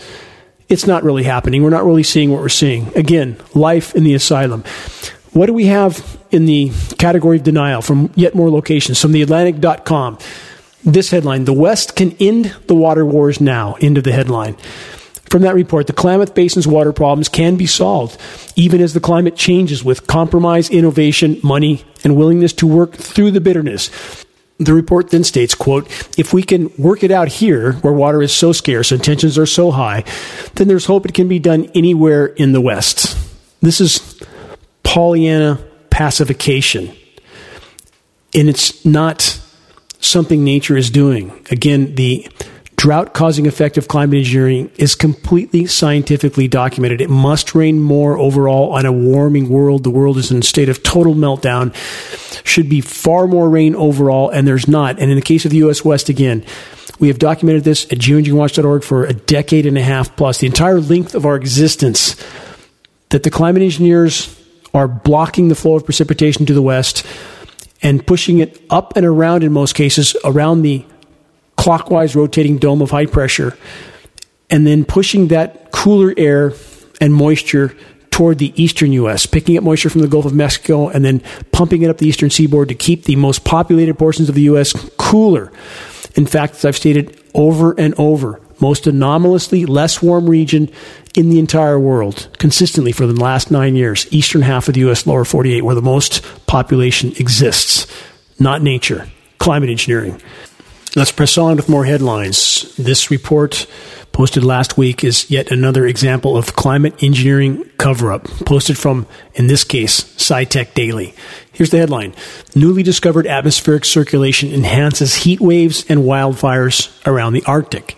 it's 0.68 0.86
not 0.86 1.02
really 1.02 1.22
happening. 1.22 1.62
We're 1.62 1.70
not 1.70 1.84
really 1.84 2.02
seeing 2.02 2.30
what 2.30 2.40
we're 2.40 2.48
seeing. 2.48 2.88
Again, 2.96 3.36
life 3.54 3.94
in 3.94 4.04
the 4.04 4.14
asylum. 4.14 4.64
What 5.32 5.46
do 5.46 5.54
we 5.54 5.66
have 5.66 6.18
in 6.30 6.44
the 6.44 6.70
category 6.98 7.38
of 7.38 7.42
denial 7.42 7.82
from 7.82 8.10
yet 8.14 8.34
more 8.34 8.50
locations? 8.50 9.00
From 9.00 9.12
theatlantic.com. 9.12 10.18
This 10.84 11.10
headline 11.10 11.44
The 11.44 11.52
West 11.52 11.96
can 11.96 12.16
end 12.18 12.54
the 12.66 12.74
water 12.74 13.06
wars 13.06 13.40
now. 13.40 13.74
End 13.80 13.98
of 13.98 14.04
the 14.04 14.12
headline. 14.12 14.56
From 15.30 15.42
that 15.42 15.54
report, 15.54 15.86
the 15.86 15.94
Klamath 15.94 16.34
Basin's 16.34 16.66
water 16.66 16.92
problems 16.92 17.30
can 17.30 17.56
be 17.56 17.64
solved, 17.64 18.20
even 18.54 18.82
as 18.82 18.92
the 18.92 19.00
climate 19.00 19.34
changes 19.34 19.82
with 19.82 20.06
compromise, 20.06 20.68
innovation, 20.68 21.40
money, 21.42 21.84
and 22.04 22.16
willingness 22.16 22.52
to 22.54 22.66
work 22.66 22.92
through 22.92 23.30
the 23.30 23.40
bitterness. 23.40 23.88
The 24.64 24.74
report 24.74 25.10
then 25.10 25.24
states, 25.24 25.54
quote, 25.54 25.88
if 26.18 26.32
we 26.32 26.42
can 26.42 26.70
work 26.78 27.02
it 27.02 27.10
out 27.10 27.28
here 27.28 27.72
where 27.74 27.92
water 27.92 28.22
is 28.22 28.32
so 28.32 28.52
scarce 28.52 28.92
and 28.92 29.02
tensions 29.02 29.36
are 29.38 29.46
so 29.46 29.70
high, 29.70 30.04
then 30.54 30.68
there's 30.68 30.86
hope 30.86 31.04
it 31.04 31.14
can 31.14 31.28
be 31.28 31.38
done 31.38 31.70
anywhere 31.74 32.26
in 32.26 32.52
the 32.52 32.60
West. 32.60 33.16
This 33.60 33.80
is 33.80 34.20
Pollyanna 34.82 35.58
pacification. 35.90 36.94
And 38.34 38.48
it's 38.48 38.84
not 38.84 39.40
something 40.00 40.44
nature 40.44 40.76
is 40.76 40.90
doing. 40.90 41.32
Again, 41.50 41.94
the 41.94 42.28
drought 42.82 43.14
causing 43.14 43.46
effect 43.46 43.78
of 43.78 43.86
climate 43.86 44.18
engineering 44.18 44.68
is 44.74 44.96
completely 44.96 45.66
scientifically 45.66 46.48
documented. 46.48 47.00
It 47.00 47.08
must 47.08 47.54
rain 47.54 47.80
more 47.80 48.18
overall 48.18 48.72
on 48.72 48.84
a 48.86 48.90
warming 48.90 49.48
world. 49.48 49.84
The 49.84 49.90
world 49.90 50.18
is 50.18 50.32
in 50.32 50.38
a 50.38 50.42
state 50.42 50.68
of 50.68 50.82
total 50.82 51.14
meltdown. 51.14 51.72
Should 52.44 52.68
be 52.68 52.80
far 52.80 53.28
more 53.28 53.48
rain 53.48 53.76
overall, 53.76 54.30
and 54.30 54.48
there's 54.48 54.66
not. 54.66 54.98
And 54.98 55.12
in 55.12 55.16
the 55.16 55.22
case 55.22 55.44
of 55.44 55.52
the 55.52 55.58
U.S. 55.58 55.84
West, 55.84 56.08
again, 56.08 56.44
we 56.98 57.06
have 57.06 57.20
documented 57.20 57.62
this 57.62 57.84
at 57.84 57.98
geoengineeringwatch.org 57.98 58.82
for 58.82 59.04
a 59.04 59.12
decade 59.12 59.64
and 59.64 59.78
a 59.78 59.82
half 59.82 60.16
plus, 60.16 60.38
the 60.38 60.48
entire 60.48 60.80
length 60.80 61.14
of 61.14 61.24
our 61.24 61.36
existence, 61.36 62.16
that 63.10 63.22
the 63.22 63.30
climate 63.30 63.62
engineers 63.62 64.36
are 64.74 64.88
blocking 64.88 65.46
the 65.46 65.54
flow 65.54 65.76
of 65.76 65.84
precipitation 65.84 66.46
to 66.46 66.52
the 66.52 66.62
west 66.62 67.06
and 67.80 68.04
pushing 68.04 68.40
it 68.40 68.60
up 68.70 68.96
and 68.96 69.06
around 69.06 69.44
in 69.44 69.52
most 69.52 69.76
cases 69.76 70.16
around 70.24 70.62
the 70.62 70.84
clockwise 71.62 72.16
rotating 72.16 72.58
dome 72.58 72.82
of 72.82 72.90
high 72.90 73.06
pressure, 73.06 73.56
and 74.50 74.66
then 74.66 74.84
pushing 74.84 75.28
that 75.28 75.70
cooler 75.70 76.12
air 76.16 76.52
and 77.00 77.14
moisture 77.14 77.76
toward 78.10 78.38
the 78.38 78.52
eastern 78.60 78.90
U.S., 78.92 79.26
picking 79.26 79.56
up 79.56 79.62
moisture 79.62 79.88
from 79.88 80.00
the 80.00 80.08
Gulf 80.08 80.24
of 80.24 80.34
Mexico 80.34 80.88
and 80.88 81.04
then 81.04 81.22
pumping 81.52 81.82
it 81.82 81.88
up 81.88 81.98
the 81.98 82.08
eastern 82.08 82.30
seaboard 82.30 82.68
to 82.68 82.74
keep 82.74 83.04
the 83.04 83.14
most 83.14 83.44
populated 83.44 83.96
portions 83.96 84.28
of 84.28 84.34
the 84.34 84.42
U.S. 84.42 84.72
cooler. 84.98 85.52
In 86.16 86.26
fact, 86.26 86.56
as 86.56 86.64
I've 86.64 86.76
stated 86.76 87.22
over 87.32 87.78
and 87.78 87.94
over, 87.96 88.40
most 88.60 88.88
anomalously 88.88 89.64
less 89.64 90.02
warm 90.02 90.28
region 90.28 90.68
in 91.14 91.30
the 91.30 91.38
entire 91.38 91.78
world, 91.78 92.28
consistently 92.38 92.90
for 92.90 93.06
the 93.06 93.14
last 93.14 93.52
nine 93.52 93.76
years, 93.76 94.08
eastern 94.10 94.42
half 94.42 94.66
of 94.66 94.74
the 94.74 94.80
U.S. 94.80 95.06
lower 95.06 95.24
48, 95.24 95.62
where 95.62 95.76
the 95.76 95.80
most 95.80 96.24
population 96.48 97.12
exists. 97.20 97.86
Not 98.40 98.62
nature, 98.62 99.06
climate 99.38 99.70
engineering. 99.70 100.20
Let's 100.94 101.10
press 101.10 101.38
on 101.38 101.56
with 101.56 101.70
more 101.70 101.86
headlines. 101.86 102.74
This 102.76 103.10
report 103.10 103.66
posted 104.12 104.44
last 104.44 104.76
week 104.76 105.02
is 105.02 105.30
yet 105.30 105.50
another 105.50 105.86
example 105.86 106.36
of 106.36 106.54
climate 106.54 107.02
engineering 107.02 107.64
cover 107.78 108.12
up, 108.12 108.26
posted 108.44 108.76
from, 108.76 109.06
in 109.32 109.46
this 109.46 109.64
case, 109.64 110.04
SciTech 110.16 110.74
Daily. 110.74 111.14
Here's 111.50 111.70
the 111.70 111.78
headline 111.78 112.14
Newly 112.54 112.82
discovered 112.82 113.26
atmospheric 113.26 113.86
circulation 113.86 114.52
enhances 114.52 115.16
heat 115.16 115.40
waves 115.40 115.86
and 115.88 116.00
wildfires 116.00 116.90
around 117.06 117.32
the 117.32 117.44
Arctic. 117.46 117.96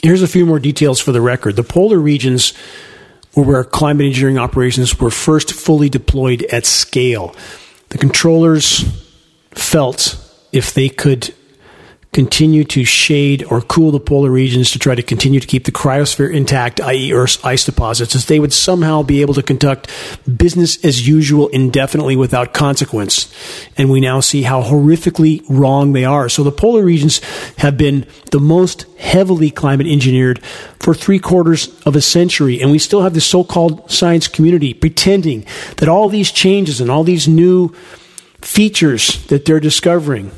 Here's 0.00 0.22
a 0.22 0.28
few 0.28 0.46
more 0.46 0.60
details 0.60 1.00
for 1.00 1.10
the 1.10 1.20
record. 1.20 1.56
The 1.56 1.64
polar 1.64 1.98
regions 1.98 2.52
were 3.34 3.42
where 3.42 3.64
climate 3.64 4.06
engineering 4.06 4.38
operations 4.38 5.00
were 5.00 5.10
first 5.10 5.52
fully 5.52 5.88
deployed 5.88 6.44
at 6.52 6.66
scale. 6.66 7.34
The 7.88 7.98
controllers 7.98 8.84
felt 9.50 10.24
if 10.52 10.72
they 10.72 10.88
could 10.88 11.34
continue 12.12 12.64
to 12.64 12.84
shade 12.84 13.44
or 13.44 13.60
cool 13.60 13.92
the 13.92 14.00
polar 14.00 14.30
regions 14.30 14.72
to 14.72 14.78
try 14.80 14.96
to 14.96 15.02
continue 15.02 15.38
to 15.38 15.46
keep 15.46 15.64
the 15.64 15.70
cryosphere 15.70 16.32
intact, 16.32 16.80
i.e., 16.80 17.12
Earth's 17.12 17.42
ice 17.44 17.64
deposits, 17.64 18.16
as 18.16 18.26
they 18.26 18.40
would 18.40 18.52
somehow 18.52 19.02
be 19.02 19.20
able 19.20 19.34
to 19.34 19.42
conduct 19.42 19.88
business 20.36 20.84
as 20.84 21.06
usual 21.06 21.46
indefinitely 21.48 22.16
without 22.16 22.52
consequence. 22.52 23.32
And 23.76 23.90
we 23.90 24.00
now 24.00 24.18
see 24.18 24.42
how 24.42 24.60
horrifically 24.62 25.44
wrong 25.48 25.92
they 25.92 26.04
are. 26.04 26.28
So 26.28 26.42
the 26.42 26.50
polar 26.50 26.84
regions 26.84 27.20
have 27.58 27.76
been 27.76 28.06
the 28.32 28.40
most 28.40 28.82
heavily 28.98 29.52
climate 29.52 29.86
engineered 29.86 30.44
for 30.80 30.94
three 30.94 31.20
quarters 31.20 31.80
of 31.82 31.94
a 31.94 32.00
century. 32.00 32.60
And 32.60 32.72
we 32.72 32.80
still 32.80 33.02
have 33.02 33.14
the 33.14 33.20
so 33.20 33.44
called 33.44 33.88
science 33.88 34.26
community 34.26 34.74
pretending 34.74 35.46
that 35.76 35.88
all 35.88 36.08
these 36.08 36.32
changes 36.32 36.80
and 36.80 36.90
all 36.90 37.04
these 37.04 37.28
new 37.28 37.68
features 38.40 39.24
that 39.26 39.44
they're 39.44 39.60
discovering 39.60 40.32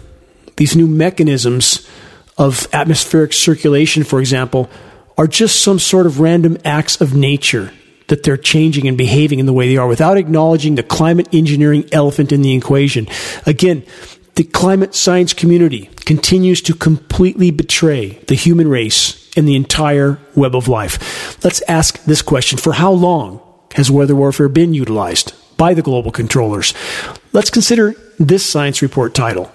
these 0.56 0.76
new 0.76 0.86
mechanisms 0.86 1.88
of 2.38 2.66
atmospheric 2.72 3.32
circulation, 3.32 4.04
for 4.04 4.20
example, 4.20 4.70
are 5.16 5.26
just 5.26 5.60
some 5.60 5.78
sort 5.78 6.06
of 6.06 6.20
random 6.20 6.56
acts 6.64 7.00
of 7.00 7.14
nature 7.14 7.72
that 8.08 8.22
they're 8.22 8.36
changing 8.36 8.88
and 8.88 8.98
behaving 8.98 9.38
in 9.38 9.46
the 9.46 9.52
way 9.52 9.68
they 9.68 9.76
are 9.76 9.86
without 9.86 10.16
acknowledging 10.16 10.74
the 10.74 10.82
climate 10.82 11.28
engineering 11.32 11.88
elephant 11.92 12.32
in 12.32 12.42
the 12.42 12.54
equation. 12.54 13.06
Again, 13.46 13.84
the 14.34 14.44
climate 14.44 14.94
science 14.94 15.34
community 15.34 15.90
continues 16.04 16.62
to 16.62 16.74
completely 16.74 17.50
betray 17.50 18.18
the 18.28 18.34
human 18.34 18.68
race 18.68 19.30
and 19.36 19.46
the 19.46 19.56
entire 19.56 20.18
web 20.34 20.54
of 20.54 20.68
life. 20.68 21.42
Let's 21.44 21.62
ask 21.68 22.02
this 22.04 22.22
question 22.22 22.58
For 22.58 22.74
how 22.74 22.92
long 22.92 23.40
has 23.74 23.90
weather 23.90 24.16
warfare 24.16 24.48
been 24.48 24.74
utilized 24.74 25.34
by 25.56 25.74
the 25.74 25.82
global 25.82 26.10
controllers? 26.10 26.74
Let's 27.32 27.50
consider 27.50 27.94
this 28.18 28.44
science 28.44 28.82
report 28.82 29.14
title 29.14 29.50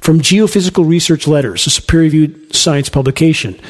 from 0.00 0.20
Geophysical 0.20 0.88
Research 0.88 1.26
Letters, 1.26 1.66
a 1.78 1.82
peer 1.82 2.00
reviewed 2.00 2.54
science 2.54 2.88
publication. 2.88 3.60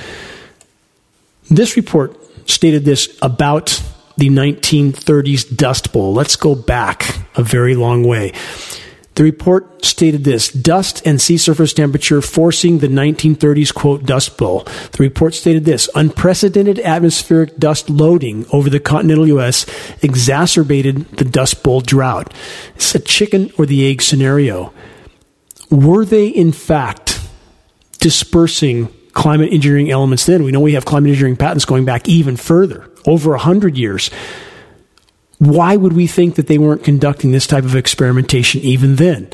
This 1.51 1.77
report 1.77 2.17
stated 2.49 2.85
this 2.85 3.19
about 3.23 3.83
the 4.17 4.29
1930s 4.29 5.57
Dust 5.57 5.93
Bowl. 5.93 6.13
Let's 6.13 6.37
go 6.37 6.55
back 6.55 7.19
a 7.37 7.43
very 7.43 7.75
long 7.75 8.05
way. 8.05 8.33
The 9.15 9.25
report 9.25 9.85
stated 9.85 10.25
this 10.25 10.51
dust 10.51 11.03
and 11.05 11.21
sea 11.21 11.37
surface 11.37 11.75
temperature 11.75 12.23
forcing 12.23 12.79
the 12.79 12.89
1930s 12.89 13.75
quote 13.75 14.07
dust 14.07 14.39
bowl. 14.39 14.61
The 14.93 14.99
report 15.01 15.35
stated 15.35 15.65
this 15.65 15.91
unprecedented 15.95 16.79
atmospheric 16.79 17.57
dust 17.59 17.91
loading 17.91 18.47
over 18.53 18.71
the 18.71 18.81
continental 18.81 19.27
U.S. 19.27 19.67
exacerbated 20.03 21.07
the 21.19 21.25
dust 21.25 21.63
bowl 21.63 21.81
drought. 21.81 22.33
It's 22.77 22.95
a 22.95 23.01
chicken 23.01 23.53
or 23.59 23.67
the 23.67 23.87
egg 23.91 24.01
scenario 24.01 24.73
were 25.71 26.05
they 26.05 26.27
in 26.29 26.53
fact 26.53 27.21
dispersing 27.99 28.89
climate 29.13 29.53
engineering 29.53 29.91
elements 29.91 30.27
then? 30.27 30.43
We 30.43 30.53
know 30.53 30.61
we 30.61 30.75
have 30.75 30.85
climate 30.85 31.11
engineering 31.11 31.37
patents 31.37 31.65
going 31.65 31.85
back 31.85 32.09
even 32.09 32.37
further, 32.37 32.91
over 33.07 33.31
100 33.31 33.77
years. 33.77 34.11
Why 35.39 35.77
would 35.77 35.95
we 35.95 36.07
think 36.07 36.35
that 36.35 36.47
they 36.49 36.59
weren't 36.59 36.85
conducting 36.85 37.33
this 37.33 37.47
type 37.47 37.65
of 37.65 37.75
experimentation 37.75 38.61
even 38.61 38.97
then? 38.97 39.29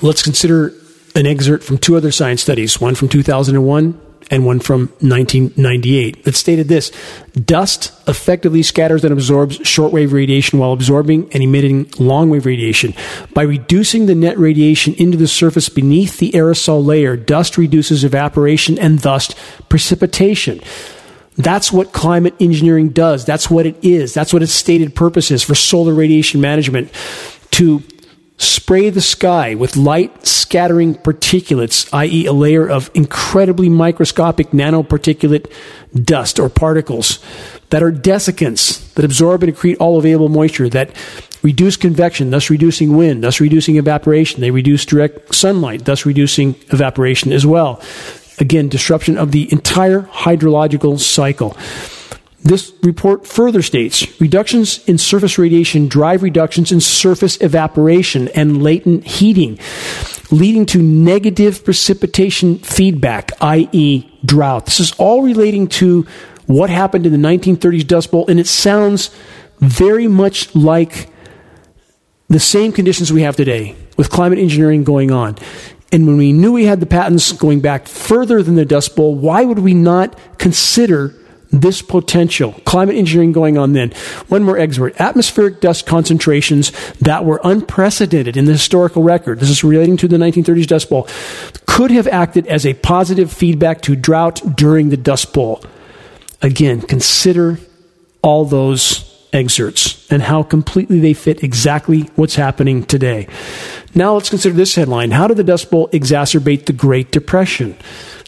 Let's 0.00 0.22
consider 0.22 0.72
an 1.14 1.26
excerpt 1.26 1.64
from 1.64 1.78
two 1.78 1.96
other 1.96 2.12
science 2.12 2.42
studies, 2.42 2.80
one 2.80 2.94
from 2.94 3.08
2001 3.08 4.00
and 4.30 4.46
one 4.46 4.60
from 4.60 4.86
1998 5.00 6.24
that 6.24 6.36
stated 6.36 6.68
this 6.68 6.90
dust 7.34 7.92
effectively 8.08 8.62
scatters 8.62 9.04
and 9.04 9.12
absorbs 9.12 9.58
shortwave 9.58 10.12
radiation 10.12 10.58
while 10.58 10.72
absorbing 10.72 11.30
and 11.32 11.42
emitting 11.42 11.86
longwave 11.86 12.44
radiation. 12.44 12.94
By 13.34 13.42
reducing 13.42 14.06
the 14.06 14.14
net 14.14 14.38
radiation 14.38 14.94
into 14.94 15.18
the 15.18 15.28
surface 15.28 15.68
beneath 15.68 16.18
the 16.18 16.32
aerosol 16.32 16.84
layer, 16.84 17.16
dust 17.16 17.58
reduces 17.58 18.04
evaporation 18.04 18.78
and 18.78 19.00
thus 19.00 19.34
precipitation. 19.68 20.60
That's 21.36 21.72
what 21.72 21.92
climate 21.92 22.34
engineering 22.40 22.90
does. 22.90 23.24
That's 23.24 23.50
what 23.50 23.66
it 23.66 23.82
is. 23.82 24.14
That's 24.14 24.32
what 24.32 24.42
its 24.42 24.52
stated 24.52 24.94
purpose 24.94 25.30
is 25.30 25.42
for 25.42 25.54
solar 25.54 25.94
radiation 25.94 26.40
management 26.40 26.92
to 27.52 27.82
spray 28.40 28.88
the 28.88 29.00
sky 29.02 29.54
with 29.54 29.76
light 29.76 30.26
scattering 30.26 30.94
particulates, 30.94 31.88
i.e., 31.92 32.26
a 32.26 32.32
layer 32.32 32.68
of 32.68 32.90
incredibly 32.94 33.68
microscopic 33.68 34.50
nanoparticulate 34.50 35.52
dust 35.94 36.38
or 36.38 36.48
particles 36.48 37.18
that 37.68 37.82
are 37.82 37.92
desiccants 37.92 38.92
that 38.94 39.04
absorb 39.04 39.42
and 39.42 39.54
accrete 39.54 39.76
all 39.78 39.98
available 39.98 40.30
moisture, 40.30 40.68
that 40.70 40.90
reduce 41.42 41.76
convection, 41.76 42.30
thus 42.30 42.48
reducing 42.48 42.96
wind, 42.96 43.22
thus 43.22 43.40
reducing 43.40 43.76
evaporation. 43.76 44.40
They 44.40 44.50
reduce 44.50 44.86
direct 44.86 45.34
sunlight, 45.34 45.84
thus 45.84 46.06
reducing 46.06 46.54
evaporation 46.70 47.32
as 47.32 47.44
well. 47.44 47.82
Again, 48.38 48.68
disruption 48.68 49.18
of 49.18 49.32
the 49.32 49.52
entire 49.52 50.02
hydrological 50.02 50.98
cycle. 50.98 51.56
This 52.42 52.72
report 52.82 53.26
further 53.26 53.60
states 53.60 54.20
reductions 54.20 54.82
in 54.88 54.96
surface 54.96 55.38
radiation 55.38 55.88
drive 55.88 56.22
reductions 56.22 56.72
in 56.72 56.80
surface 56.80 57.40
evaporation 57.40 58.28
and 58.28 58.62
latent 58.62 59.06
heating, 59.06 59.58
leading 60.30 60.64
to 60.66 60.82
negative 60.82 61.64
precipitation 61.64 62.58
feedback, 62.58 63.32
i.e., 63.42 64.10
drought. 64.24 64.64
This 64.66 64.80
is 64.80 64.92
all 64.92 65.22
relating 65.22 65.68
to 65.68 66.06
what 66.46 66.70
happened 66.70 67.06
in 67.06 67.12
the 67.12 67.28
1930s 67.28 67.86
Dust 67.86 68.10
Bowl, 68.10 68.26
and 68.26 68.40
it 68.40 68.46
sounds 68.46 69.14
very 69.58 70.08
much 70.08 70.54
like 70.54 71.10
the 72.28 72.40
same 72.40 72.72
conditions 72.72 73.12
we 73.12 73.22
have 73.22 73.36
today 73.36 73.76
with 73.98 74.08
climate 74.08 74.38
engineering 74.38 74.82
going 74.82 75.10
on. 75.10 75.36
And 75.92 76.06
when 76.06 76.16
we 76.16 76.32
knew 76.32 76.52
we 76.52 76.64
had 76.64 76.80
the 76.80 76.86
patents 76.86 77.32
going 77.32 77.60
back 77.60 77.86
further 77.86 78.42
than 78.42 78.54
the 78.54 78.64
Dust 78.64 78.96
Bowl, 78.96 79.14
why 79.14 79.44
would 79.44 79.58
we 79.58 79.74
not 79.74 80.16
consider 80.38 81.14
this 81.50 81.82
potential. 81.82 82.52
Climate 82.64 82.96
engineering 82.96 83.32
going 83.32 83.58
on 83.58 83.72
then. 83.72 83.90
One 84.28 84.44
more 84.44 84.58
excerpt. 84.58 85.00
Atmospheric 85.00 85.60
dust 85.60 85.86
concentrations 85.86 86.70
that 87.00 87.24
were 87.24 87.40
unprecedented 87.42 88.36
in 88.36 88.44
the 88.44 88.52
historical 88.52 89.02
record, 89.02 89.40
this 89.40 89.50
is 89.50 89.64
relating 89.64 89.96
to 89.98 90.08
the 90.08 90.16
1930s 90.16 90.66
Dust 90.66 90.90
Bowl, 90.90 91.08
could 91.66 91.90
have 91.90 92.06
acted 92.06 92.46
as 92.46 92.64
a 92.64 92.74
positive 92.74 93.32
feedback 93.32 93.80
to 93.82 93.96
drought 93.96 94.40
during 94.56 94.90
the 94.90 94.96
Dust 94.96 95.32
Bowl. 95.32 95.62
Again, 96.42 96.80
consider 96.80 97.58
all 98.22 98.44
those 98.44 99.09
excerpts 99.32 100.10
and 100.10 100.22
how 100.22 100.42
completely 100.42 101.00
they 101.00 101.14
fit 101.14 101.42
exactly 101.42 102.02
what's 102.16 102.34
happening 102.34 102.84
today. 102.84 103.28
Now 103.94 104.14
let's 104.14 104.30
consider 104.30 104.54
this 104.54 104.74
headline 104.74 105.10
How 105.12 105.26
did 105.26 105.36
the 105.36 105.44
Dust 105.44 105.70
Bowl 105.70 105.88
exacerbate 105.88 106.66
the 106.66 106.72
Great 106.72 107.12
Depression? 107.12 107.76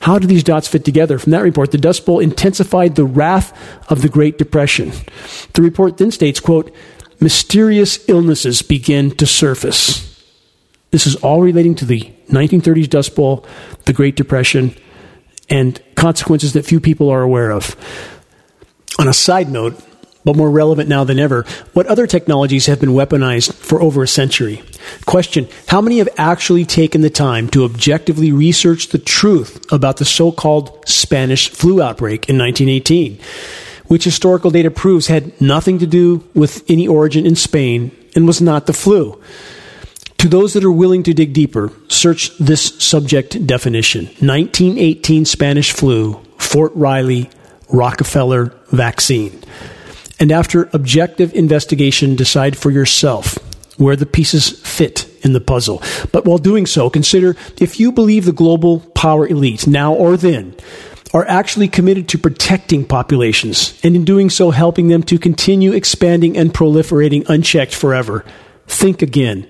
How 0.00 0.18
do 0.18 0.26
these 0.26 0.44
dots 0.44 0.68
fit 0.68 0.84
together? 0.84 1.18
From 1.18 1.32
that 1.32 1.42
report, 1.42 1.70
the 1.70 1.78
Dust 1.78 2.04
Bowl 2.04 2.18
intensified 2.18 2.96
the 2.96 3.04
wrath 3.04 3.56
of 3.90 4.02
the 4.02 4.08
Great 4.08 4.38
Depression. 4.38 4.92
The 5.52 5.62
report 5.62 5.98
then 5.98 6.10
states, 6.10 6.40
quote, 6.40 6.74
mysterious 7.20 8.08
illnesses 8.08 8.62
begin 8.62 9.12
to 9.12 9.26
surface. 9.26 10.08
This 10.90 11.06
is 11.06 11.16
all 11.16 11.40
relating 11.40 11.74
to 11.76 11.84
the 11.84 12.12
1930s 12.28 12.90
Dust 12.90 13.14
Bowl, 13.14 13.46
the 13.84 13.92
Great 13.92 14.16
Depression, 14.16 14.74
and 15.48 15.80
consequences 15.94 16.52
that 16.54 16.66
few 16.66 16.80
people 16.80 17.08
are 17.08 17.22
aware 17.22 17.52
of. 17.52 17.76
On 18.98 19.06
a 19.06 19.12
side 19.12 19.50
note, 19.50 19.80
but 20.24 20.36
more 20.36 20.50
relevant 20.50 20.88
now 20.88 21.04
than 21.04 21.18
ever, 21.18 21.44
what 21.72 21.86
other 21.86 22.06
technologies 22.06 22.66
have 22.66 22.80
been 22.80 22.90
weaponized 22.90 23.52
for 23.54 23.80
over 23.82 24.02
a 24.02 24.08
century? 24.08 24.62
Question 25.06 25.48
How 25.68 25.80
many 25.80 25.98
have 25.98 26.08
actually 26.16 26.64
taken 26.64 27.00
the 27.00 27.10
time 27.10 27.48
to 27.48 27.64
objectively 27.64 28.32
research 28.32 28.88
the 28.88 28.98
truth 28.98 29.64
about 29.72 29.96
the 29.96 30.04
so 30.04 30.32
called 30.32 30.88
Spanish 30.88 31.50
flu 31.50 31.82
outbreak 31.82 32.28
in 32.28 32.38
1918, 32.38 33.18
which 33.86 34.04
historical 34.04 34.50
data 34.50 34.70
proves 34.70 35.08
had 35.08 35.38
nothing 35.40 35.78
to 35.78 35.86
do 35.86 36.24
with 36.34 36.64
any 36.68 36.86
origin 36.86 37.26
in 37.26 37.36
Spain 37.36 37.96
and 38.14 38.26
was 38.26 38.40
not 38.40 38.66
the 38.66 38.72
flu? 38.72 39.20
To 40.18 40.28
those 40.28 40.52
that 40.52 40.62
are 40.62 40.70
willing 40.70 41.02
to 41.02 41.14
dig 41.14 41.32
deeper, 41.32 41.72
search 41.88 42.36
this 42.38 42.76
subject 42.78 43.44
definition 43.44 44.04
1918 44.04 45.24
Spanish 45.24 45.72
flu, 45.72 46.14
Fort 46.38 46.72
Riley, 46.76 47.28
Rockefeller 47.68 48.54
vaccine 48.70 49.42
and 50.22 50.30
after 50.30 50.70
objective 50.72 51.34
investigation, 51.34 52.14
decide 52.14 52.56
for 52.56 52.70
yourself 52.70 53.38
where 53.76 53.96
the 53.96 54.06
pieces 54.06 54.50
fit 54.50 55.10
in 55.22 55.32
the 55.32 55.40
puzzle. 55.40 55.82
But 56.12 56.24
while 56.24 56.38
doing 56.38 56.64
so, 56.64 56.88
consider 56.88 57.34
if 57.60 57.80
you 57.80 57.90
believe 57.90 58.24
the 58.24 58.30
global 58.30 58.78
power 58.94 59.26
elite, 59.26 59.66
now 59.66 59.92
or 59.92 60.16
then, 60.16 60.54
are 61.12 61.26
actually 61.26 61.66
committed 61.66 62.08
to 62.10 62.18
protecting 62.18 62.84
populations, 62.84 63.76
and 63.82 63.96
in 63.96 64.04
doing 64.04 64.30
so, 64.30 64.52
helping 64.52 64.86
them 64.86 65.02
to 65.02 65.18
continue 65.18 65.72
expanding 65.72 66.36
and 66.38 66.54
proliferating 66.54 67.28
unchecked 67.28 67.74
forever. 67.74 68.24
Think 68.68 69.02
again. 69.02 69.48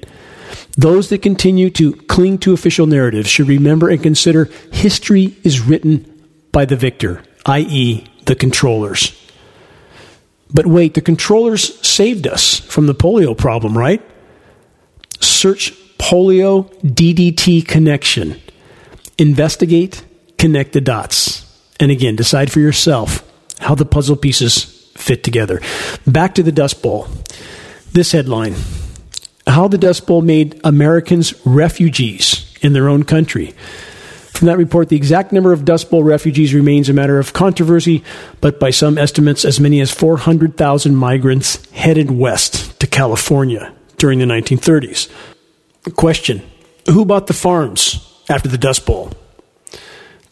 Those 0.79 1.11
that 1.11 1.21
continue 1.21 1.69
to 1.69 1.93
cling 1.93 2.39
to 2.39 2.55
official 2.55 2.87
narratives 2.87 3.29
should 3.29 3.49
remember 3.49 3.91
and 3.91 4.03
consider 4.03 4.49
history 4.73 5.37
is 5.45 5.61
written 5.61 6.09
by 6.51 6.65
the 6.65 6.77
victor, 6.77 7.23
i.e., 7.45 8.07
the 8.25 8.35
controllers. 8.35 9.22
But 10.55 10.67
wait, 10.67 10.95
the 10.95 11.01
controllers 11.01 11.79
saved 11.87 12.27
us 12.27 12.61
from 12.61 12.87
the 12.87 12.95
polio 12.95 13.37
problem, 13.37 13.77
right? 13.77 14.03
Search 15.21 15.73
polio 15.99 16.73
DDT 16.83 17.67
connection 17.67 18.41
investigate, 19.19 20.05
connect 20.39 20.73
the 20.73 20.81
dots, 20.81 21.47
and 21.79 21.91
again, 21.91 22.17
decide 22.17 22.51
for 22.51 22.61
yourself 22.61 23.29
how 23.61 23.75
the 23.75 23.85
puzzle 23.85 24.17
pieces 24.17 24.65
fit 24.97 25.23
together. 25.23 25.61
Back 26.07 26.35
to 26.35 26.43
the 26.43 26.53
Dust 26.53 26.83
Bowl. 26.83 27.09
This 27.93 28.13
headline 28.13 28.55
How 29.47 29.69
the 29.69 29.79
Dust 29.79 30.07
Bowl 30.07 30.23
made 30.23 30.61
Americans 30.65 31.35
refugees 31.47 32.57
in 32.63 32.73
their 32.73 32.89
own 32.89 33.05
country. 33.05 33.55
From 34.43 34.49
that 34.49 34.59
report, 34.59 34.89
the 34.89 34.97
exact 34.97 35.31
number 35.31 35.53
of 35.53 35.65
Dust 35.65 35.89
Bowl 35.89 36.03
refugees 36.03 36.53
remains 36.53 36.89
a 36.89 36.93
matter 36.93 37.21
of 37.21 37.33
controversy, 37.33 38.03
but 38.41 38.59
by 38.59 38.71
some 38.71 38.99
estimates, 38.99 39.45
as 39.45 39.61
many 39.61 39.81
as 39.81 39.93
400,000 39.93 40.97
migrants 40.97 41.65
headed 41.71 42.11
west 42.11 42.81
to 42.81 42.89
California 42.89 43.73
during 43.99 44.19
the 44.19 44.25
1930s. 44.25 45.09
Question 45.95 46.43
Who 46.91 47.05
bought 47.05 47.29
the 47.29 47.35
farms 47.35 48.05
after 48.29 48.49
the 48.49 48.59
Dust 48.59 48.85
Bowl? 48.85 49.13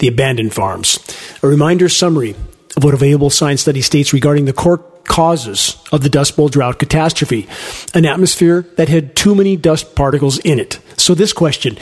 The 0.01 0.09
abandoned 0.09 0.55
farms. 0.55 0.99
A 1.45 1.47
reminder 1.47 1.89
summary 1.89 2.35
of 2.77 2.83
what 2.83 2.95
available 2.95 3.31
science 3.31 3.61
study 3.61 3.81
states 3.81 4.13
regarding 4.13 4.47
the 4.47 4.53
core 4.53 4.79
causes 5.05 5.77
of 5.93 6.03
the 6.03 6.11
Dust 6.11 6.35
Bowl 6.35 6.49
drought 6.49 6.81
catastrophe 6.81 7.47
an 7.95 8.07
atmosphere 8.07 8.63
that 8.77 8.89
had 8.89 9.15
too 9.15 9.37
many 9.37 9.57
dust 9.57 9.95
particles 9.95 10.39
in 10.41 10.59
it. 10.59 10.81
So, 10.97 11.15
this 11.15 11.33
question 11.33 11.79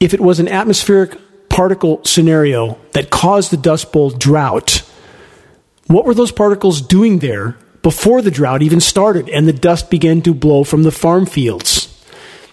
if 0.00 0.12
it 0.12 0.20
was 0.20 0.40
an 0.40 0.48
atmospheric 0.48 1.16
particle 1.54 2.04
scenario 2.04 2.76
that 2.94 3.10
caused 3.10 3.52
the 3.52 3.56
Dust 3.56 3.92
Bowl 3.92 4.10
drought, 4.10 4.82
what 5.86 6.04
were 6.04 6.12
those 6.12 6.32
particles 6.32 6.80
doing 6.80 7.20
there 7.20 7.56
before 7.80 8.20
the 8.22 8.30
drought 8.32 8.60
even 8.60 8.80
started 8.80 9.28
and 9.28 9.46
the 9.46 9.52
dust 9.52 9.88
began 9.88 10.20
to 10.22 10.34
blow 10.34 10.64
from 10.64 10.82
the 10.82 10.90
farm 10.90 11.26
fields? 11.26 11.90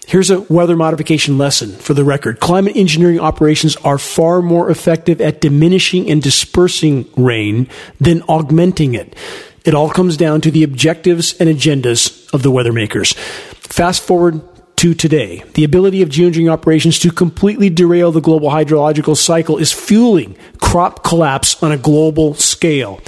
Here's 0.06 0.30
a 0.30 0.42
weather 0.42 0.76
modification 0.76 1.36
lesson 1.36 1.72
for 1.72 1.94
the 1.94 2.04
record. 2.04 2.38
Climate 2.38 2.76
engineering 2.76 3.18
operations 3.18 3.74
are 3.76 3.98
far 3.98 4.40
more 4.40 4.70
effective 4.70 5.20
at 5.20 5.40
diminishing 5.40 6.08
and 6.08 6.22
dispersing 6.22 7.08
rain 7.16 7.68
than 8.00 8.22
augmenting 8.28 8.94
it. 8.94 9.16
It 9.64 9.74
all 9.74 9.90
comes 9.90 10.16
down 10.16 10.42
to 10.42 10.50
the 10.52 10.62
objectives 10.62 11.34
and 11.40 11.48
agendas 11.48 12.32
of 12.32 12.44
the 12.44 12.52
weather 12.52 12.72
makers. 12.72 13.14
Fast 13.54 14.02
forward 14.02 14.40
to 14.82 14.94
today. 14.94 15.44
The 15.54 15.62
ability 15.62 16.02
of 16.02 16.08
geoengineering 16.08 16.50
operations 16.50 16.98
to 17.00 17.12
completely 17.12 17.70
derail 17.70 18.10
the 18.10 18.20
global 18.20 18.50
hydrological 18.50 19.16
cycle 19.16 19.56
is 19.56 19.72
fueling 19.72 20.34
crop 20.60 21.04
collapse 21.04 21.62
on 21.62 21.70
a 21.70 21.78
global 21.78 22.34
scale. 22.34 23.00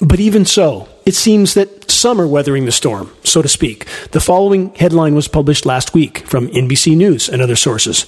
But 0.00 0.20
even 0.20 0.44
so, 0.44 0.90
it 1.06 1.14
seems 1.14 1.54
that 1.54 1.90
some 1.90 2.20
are 2.20 2.26
weathering 2.26 2.66
the 2.66 2.72
storm, 2.72 3.10
so 3.24 3.40
to 3.40 3.48
speak. 3.48 3.86
The 4.10 4.20
following 4.20 4.74
headline 4.74 5.14
was 5.14 5.28
published 5.28 5.64
last 5.64 5.94
week 5.94 6.26
from 6.26 6.48
NBC 6.48 6.94
News 6.94 7.28
and 7.28 7.40
other 7.40 7.56
sources 7.56 8.04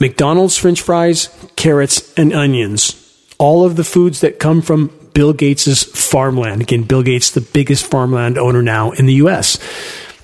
McDonald's 0.00 0.56
French 0.56 0.80
fries, 0.80 1.28
carrots, 1.56 2.14
and 2.14 2.32
onions. 2.32 2.96
All 3.36 3.62
of 3.62 3.76
the 3.76 3.84
foods 3.84 4.22
that 4.22 4.38
come 4.38 4.62
from 4.62 4.90
Bill 5.12 5.34
Gates' 5.34 5.84
farmland. 5.84 6.62
Again, 6.62 6.84
Bill 6.84 7.02
Gates, 7.02 7.32
the 7.32 7.42
biggest 7.42 7.84
farmland 7.84 8.38
owner 8.38 8.62
now 8.62 8.92
in 8.92 9.04
the 9.04 9.14
U.S. 9.14 9.58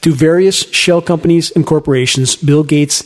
To 0.02 0.14
various 0.14 0.70
shell 0.70 1.02
companies 1.02 1.50
and 1.50 1.66
corporations, 1.66 2.36
Bill 2.36 2.62
Gates, 2.62 3.04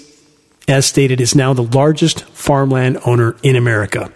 as 0.68 0.86
stated, 0.86 1.20
is 1.20 1.34
now 1.34 1.53
the 1.53 1.62
largest 1.62 2.24
farmland 2.24 2.99
owner 3.07 3.36
in 3.43 3.57
America. 3.57 4.12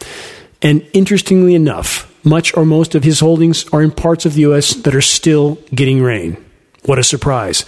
And 0.62 0.86
interestingly 0.92 1.54
enough, 1.54 2.12
much 2.24 2.56
or 2.56 2.64
most 2.64 2.94
of 2.94 3.04
his 3.04 3.20
holdings 3.20 3.68
are 3.72 3.82
in 3.82 3.90
parts 3.90 4.26
of 4.26 4.34
the 4.34 4.42
U.S. 4.42 4.74
that 4.74 4.94
are 4.94 5.00
still 5.00 5.58
getting 5.74 6.02
rain. 6.02 6.36
What 6.84 6.98
a 6.98 7.04
surprise. 7.04 7.64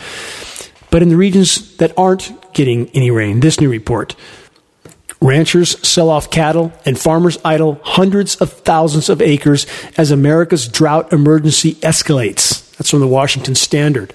But 0.91 1.03
in 1.03 1.09
the 1.09 1.17
regions 1.17 1.77
that 1.77 1.97
aren't 1.97 2.53
getting 2.53 2.89
any 2.91 3.11
rain, 3.11 3.41
this 3.41 3.61
new 3.61 3.71
report 3.71 4.15
ranchers 5.21 5.87
sell 5.87 6.11
off 6.11 6.31
cattle 6.31 6.73
and 6.85 6.99
farmers 6.99 7.39
idle 7.45 7.81
hundreds 7.83 8.37
of 8.37 8.53
thousands 8.53 9.09
of 9.09 9.21
acres 9.21 9.67
as 9.97 10.11
America's 10.11 10.69
drought 10.69 11.13
emergency 11.13 11.75
escalates. 11.77 12.77
That's 12.77 12.91
from 12.91 13.01
the 13.01 13.09
Washington 13.09 13.55
Standard. 13.55 14.13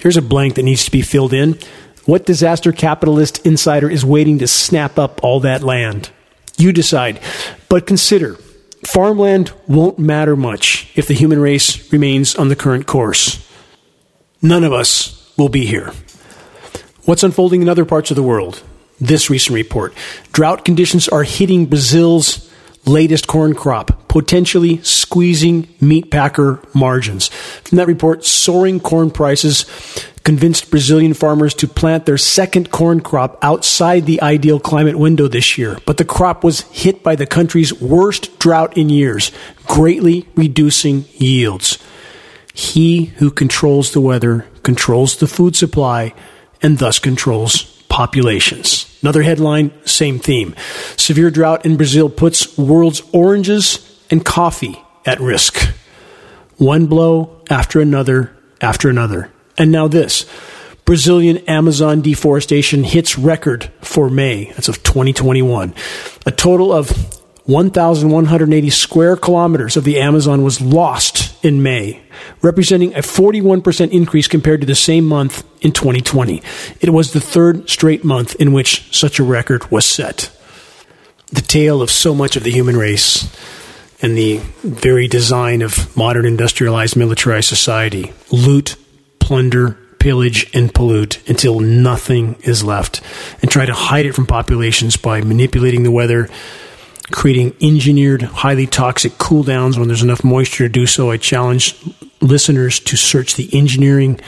Here's 0.00 0.16
a 0.16 0.22
blank 0.22 0.54
that 0.54 0.62
needs 0.62 0.84
to 0.86 0.90
be 0.90 1.02
filled 1.02 1.32
in. 1.32 1.58
What 2.06 2.24
disaster 2.26 2.72
capitalist 2.72 3.44
insider 3.46 3.90
is 3.90 4.04
waiting 4.04 4.38
to 4.38 4.46
snap 4.46 4.98
up 4.98 5.22
all 5.22 5.40
that 5.40 5.62
land? 5.62 6.10
You 6.56 6.72
decide. 6.72 7.20
But 7.68 7.86
consider 7.86 8.36
farmland 8.86 9.52
won't 9.68 9.98
matter 9.98 10.36
much 10.36 10.90
if 10.96 11.06
the 11.06 11.14
human 11.14 11.38
race 11.38 11.92
remains 11.92 12.34
on 12.34 12.48
the 12.48 12.56
current 12.56 12.86
course. 12.86 13.46
None 14.40 14.64
of 14.64 14.72
us 14.72 15.32
will 15.36 15.50
be 15.50 15.66
here. 15.66 15.92
What's 17.04 17.22
unfolding 17.22 17.60
in 17.60 17.68
other 17.68 17.84
parts 17.84 18.10
of 18.10 18.16
the 18.16 18.22
world? 18.22 18.62
This 19.00 19.28
recent 19.28 19.54
report. 19.54 19.94
Drought 20.32 20.64
conditions 20.64 21.08
are 21.08 21.24
hitting 21.24 21.66
Brazil's 21.66 22.50
latest 22.86 23.26
corn 23.26 23.54
crop, 23.54 23.99
potentially 24.10 24.82
squeezing 24.82 25.62
meatpacker 25.80 26.58
margins. 26.74 27.28
From 27.28 27.76
that 27.76 27.86
report, 27.86 28.24
soaring 28.24 28.80
corn 28.80 29.12
prices 29.12 29.64
convinced 30.24 30.68
Brazilian 30.68 31.14
farmers 31.14 31.54
to 31.54 31.68
plant 31.68 32.06
their 32.06 32.18
second 32.18 32.72
corn 32.72 33.02
crop 33.02 33.38
outside 33.40 34.06
the 34.06 34.20
ideal 34.20 34.58
climate 34.58 34.98
window 34.98 35.28
this 35.28 35.56
year. 35.56 35.78
But 35.86 35.96
the 35.96 36.04
crop 36.04 36.42
was 36.42 36.62
hit 36.72 37.04
by 37.04 37.14
the 37.14 37.24
country's 37.24 37.72
worst 37.72 38.36
drought 38.40 38.76
in 38.76 38.88
years, 38.88 39.30
greatly 39.68 40.26
reducing 40.34 41.04
yields. 41.12 41.78
He 42.52 43.04
who 43.18 43.30
controls 43.30 43.92
the 43.92 44.00
weather 44.00 44.44
controls 44.64 45.18
the 45.18 45.28
food 45.28 45.54
supply 45.54 46.14
and 46.60 46.78
thus 46.78 46.98
controls 46.98 47.62
populations. 47.88 48.92
Another 49.02 49.22
headline, 49.22 49.70
same 49.84 50.18
theme. 50.18 50.56
Severe 50.96 51.30
drought 51.30 51.64
in 51.64 51.76
Brazil 51.76 52.10
puts 52.10 52.58
world's 52.58 53.02
oranges 53.12 53.86
and 54.10 54.24
coffee 54.24 54.82
at 55.06 55.20
risk. 55.20 55.72
One 56.56 56.86
blow 56.86 57.42
after 57.48 57.80
another 57.80 58.36
after 58.60 58.88
another. 58.88 59.30
And 59.56 59.72
now 59.72 59.88
this. 59.88 60.26
Brazilian 60.84 61.38
Amazon 61.46 62.00
deforestation 62.00 62.84
hits 62.84 63.16
record 63.16 63.70
for 63.80 64.10
May. 64.10 64.46
That's 64.52 64.68
of 64.68 64.82
2021. 64.82 65.74
A 66.26 66.30
total 66.30 66.72
of 66.72 66.90
1,180 67.44 68.70
square 68.70 69.16
kilometers 69.16 69.76
of 69.76 69.84
the 69.84 69.98
Amazon 69.98 70.42
was 70.42 70.60
lost 70.60 71.44
in 71.44 71.62
May, 71.62 72.02
representing 72.42 72.94
a 72.94 72.98
41% 72.98 73.90
increase 73.90 74.28
compared 74.28 74.60
to 74.60 74.66
the 74.66 74.74
same 74.74 75.04
month 75.04 75.44
in 75.60 75.72
2020. 75.72 76.42
It 76.80 76.90
was 76.90 77.12
the 77.12 77.20
third 77.20 77.68
straight 77.68 78.04
month 78.04 78.34
in 78.36 78.52
which 78.52 78.94
such 78.96 79.18
a 79.18 79.24
record 79.24 79.70
was 79.70 79.86
set. 79.86 80.30
The 81.32 81.40
tale 81.40 81.82
of 81.82 81.90
so 81.90 82.14
much 82.14 82.36
of 82.36 82.42
the 82.42 82.50
human 82.50 82.76
race 82.76 83.28
and 84.02 84.16
the 84.16 84.38
very 84.62 85.08
design 85.08 85.62
of 85.62 85.94
modern 85.96 86.24
industrialized 86.24 86.96
militarized 86.96 87.48
society 87.48 88.12
loot, 88.30 88.76
plunder, 89.18 89.78
pillage, 89.98 90.50
and 90.54 90.72
pollute 90.74 91.20
until 91.28 91.60
nothing 91.60 92.36
is 92.42 92.64
left, 92.64 93.02
and 93.42 93.50
try 93.50 93.66
to 93.66 93.74
hide 93.74 94.06
it 94.06 94.14
from 94.14 94.26
populations 94.26 94.96
by 94.96 95.20
manipulating 95.20 95.82
the 95.82 95.90
weather 95.90 96.28
creating 97.10 97.54
engineered, 97.60 98.22
highly 98.22 98.66
toxic 98.66 99.18
cool 99.18 99.42
downs 99.42 99.78
when 99.78 99.88
there's 99.88 100.02
enough 100.02 100.24
moisture 100.24 100.64
to 100.64 100.68
do 100.68 100.86
so. 100.86 101.10
I 101.10 101.16
challenge 101.16 101.76
listeners 102.20 102.80
to 102.80 102.96
search 102.96 103.34
the 103.34 103.48
engineering 103.56 104.20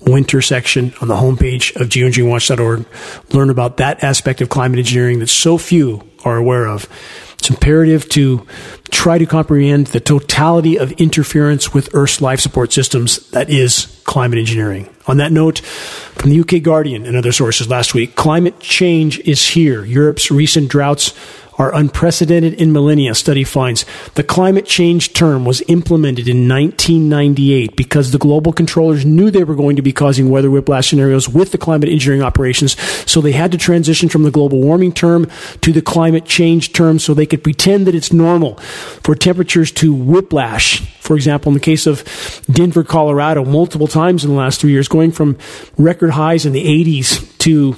winter 0.00 0.40
section 0.40 0.94
on 1.00 1.08
the 1.08 1.16
homepage 1.16 1.74
of 1.76 1.88
geoengineeringwatch.org. 1.88 2.86
Learn 3.34 3.50
about 3.50 3.78
that 3.78 4.02
aspect 4.04 4.40
of 4.40 4.48
climate 4.48 4.78
engineering 4.78 5.18
that 5.20 5.28
so 5.28 5.58
few 5.58 6.08
are 6.24 6.36
aware 6.36 6.66
of. 6.66 6.88
It's 7.34 7.50
imperative 7.50 8.08
to 8.10 8.46
try 8.90 9.18
to 9.18 9.26
comprehend 9.26 9.88
the 9.88 10.00
totality 10.00 10.78
of 10.78 10.92
interference 10.92 11.72
with 11.74 11.94
Earth's 11.94 12.20
life 12.20 12.40
support 12.40 12.72
systems 12.72 13.30
that 13.30 13.50
is 13.50 14.00
climate 14.04 14.38
engineering. 14.38 14.88
On 15.06 15.16
that 15.18 15.32
note, 15.32 15.58
from 15.60 16.30
the 16.30 16.40
UK 16.40 16.62
Guardian 16.62 17.06
and 17.06 17.16
other 17.16 17.32
sources 17.32 17.68
last 17.68 17.94
week, 17.94 18.14
climate 18.14 18.60
change 18.60 19.18
is 19.20 19.46
here. 19.46 19.84
Europe's 19.84 20.30
recent 20.30 20.70
droughts 20.70 21.12
are 21.58 21.74
unprecedented 21.74 22.54
in 22.54 22.72
millennia, 22.72 23.14
study 23.14 23.42
finds. 23.42 23.84
The 24.14 24.22
climate 24.22 24.64
change 24.64 25.12
term 25.12 25.44
was 25.44 25.60
implemented 25.62 26.28
in 26.28 26.48
1998 26.48 27.76
because 27.76 28.12
the 28.12 28.18
global 28.18 28.52
controllers 28.52 29.04
knew 29.04 29.30
they 29.30 29.42
were 29.42 29.56
going 29.56 29.74
to 29.76 29.82
be 29.82 29.92
causing 29.92 30.30
weather 30.30 30.50
whiplash 30.50 30.88
scenarios 30.88 31.28
with 31.28 31.50
the 31.50 31.58
climate 31.58 31.88
engineering 31.88 32.22
operations. 32.22 32.80
So 33.10 33.20
they 33.20 33.32
had 33.32 33.50
to 33.52 33.58
transition 33.58 34.08
from 34.08 34.22
the 34.22 34.30
global 34.30 34.60
warming 34.60 34.92
term 34.92 35.28
to 35.62 35.72
the 35.72 35.82
climate 35.82 36.24
change 36.24 36.72
term 36.72 37.00
so 37.00 37.12
they 37.12 37.26
could 37.26 37.42
pretend 37.42 37.86
that 37.88 37.94
it's 37.94 38.12
normal 38.12 38.54
for 39.02 39.16
temperatures 39.16 39.72
to 39.72 39.92
whiplash. 39.92 40.80
For 41.00 41.16
example, 41.16 41.50
in 41.50 41.54
the 41.54 41.60
case 41.60 41.86
of 41.86 42.04
Denver, 42.50 42.84
Colorado, 42.84 43.44
multiple 43.44 43.88
times 43.88 44.24
in 44.24 44.30
the 44.30 44.36
last 44.36 44.60
three 44.60 44.70
years, 44.70 44.86
going 44.86 45.10
from 45.10 45.36
record 45.76 46.10
highs 46.10 46.46
in 46.46 46.52
the 46.52 46.64
80s 46.64 47.36
to 47.38 47.76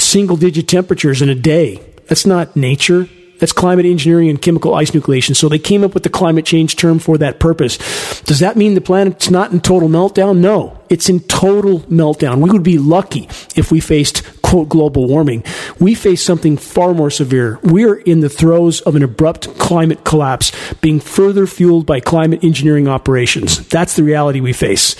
single 0.00 0.36
digit 0.36 0.66
temperatures 0.66 1.22
in 1.22 1.28
a 1.28 1.34
day 1.34 1.80
that's 2.08 2.26
not 2.26 2.56
nature. 2.56 3.08
That's 3.38 3.52
climate 3.52 3.86
engineering 3.86 4.28
and 4.30 4.42
chemical 4.42 4.74
ice 4.74 4.90
nucleation. 4.90 5.36
So 5.36 5.48
they 5.48 5.60
came 5.60 5.84
up 5.84 5.94
with 5.94 6.02
the 6.02 6.08
climate 6.08 6.44
change 6.44 6.74
term 6.74 6.98
for 6.98 7.18
that 7.18 7.38
purpose. 7.38 7.78
Does 8.22 8.40
that 8.40 8.56
mean 8.56 8.74
the 8.74 8.80
planet's 8.80 9.30
not 9.30 9.52
in 9.52 9.60
total 9.60 9.88
meltdown? 9.88 10.38
No, 10.38 10.80
it's 10.88 11.08
in 11.08 11.20
total 11.20 11.80
meltdown. 11.82 12.40
We 12.40 12.50
would 12.50 12.64
be 12.64 12.78
lucky 12.78 13.28
if 13.54 13.70
we 13.70 13.78
faced 13.78 14.24
quote 14.42 14.68
global 14.68 15.06
warming. 15.06 15.44
We 15.78 15.94
face 15.94 16.24
something 16.24 16.56
far 16.56 16.94
more 16.94 17.10
severe. 17.10 17.60
We 17.62 17.84
are 17.84 17.96
in 17.96 18.20
the 18.20 18.28
throes 18.28 18.80
of 18.80 18.96
an 18.96 19.02
abrupt 19.02 19.56
climate 19.58 20.04
collapse 20.04 20.50
being 20.80 20.98
further 20.98 21.46
fueled 21.46 21.86
by 21.86 22.00
climate 22.00 22.42
engineering 22.42 22.88
operations. 22.88 23.68
That's 23.68 23.94
the 23.94 24.02
reality 24.02 24.40
we 24.40 24.52
face 24.52 24.96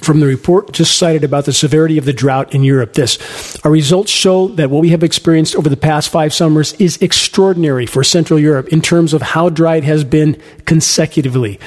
from 0.00 0.20
the 0.20 0.26
report 0.26 0.72
just 0.72 0.96
cited 0.98 1.24
about 1.24 1.44
the 1.44 1.52
severity 1.52 1.98
of 1.98 2.04
the 2.04 2.12
drought 2.12 2.54
in 2.54 2.64
Europe. 2.64 2.94
This. 2.94 3.18
Our 3.64 3.70
results 3.70 4.10
show 4.10 4.48
that 4.48 4.70
what 4.70 4.80
we 4.80 4.90
have 4.90 5.02
experienced 5.02 5.54
over 5.54 5.68
the 5.68 5.76
past 5.76 6.08
five 6.08 6.32
summers 6.32 6.72
is 6.74 7.00
extraordinary 7.02 7.86
for 7.86 8.02
Central 8.02 8.38
Europe 8.38 8.68
in 8.68 8.80
terms 8.80 9.12
of 9.12 9.22
how 9.22 9.48
dry 9.48 9.76
it 9.76 9.84
has 9.84 10.04
been 10.04 10.40
consecutively. 10.64 11.60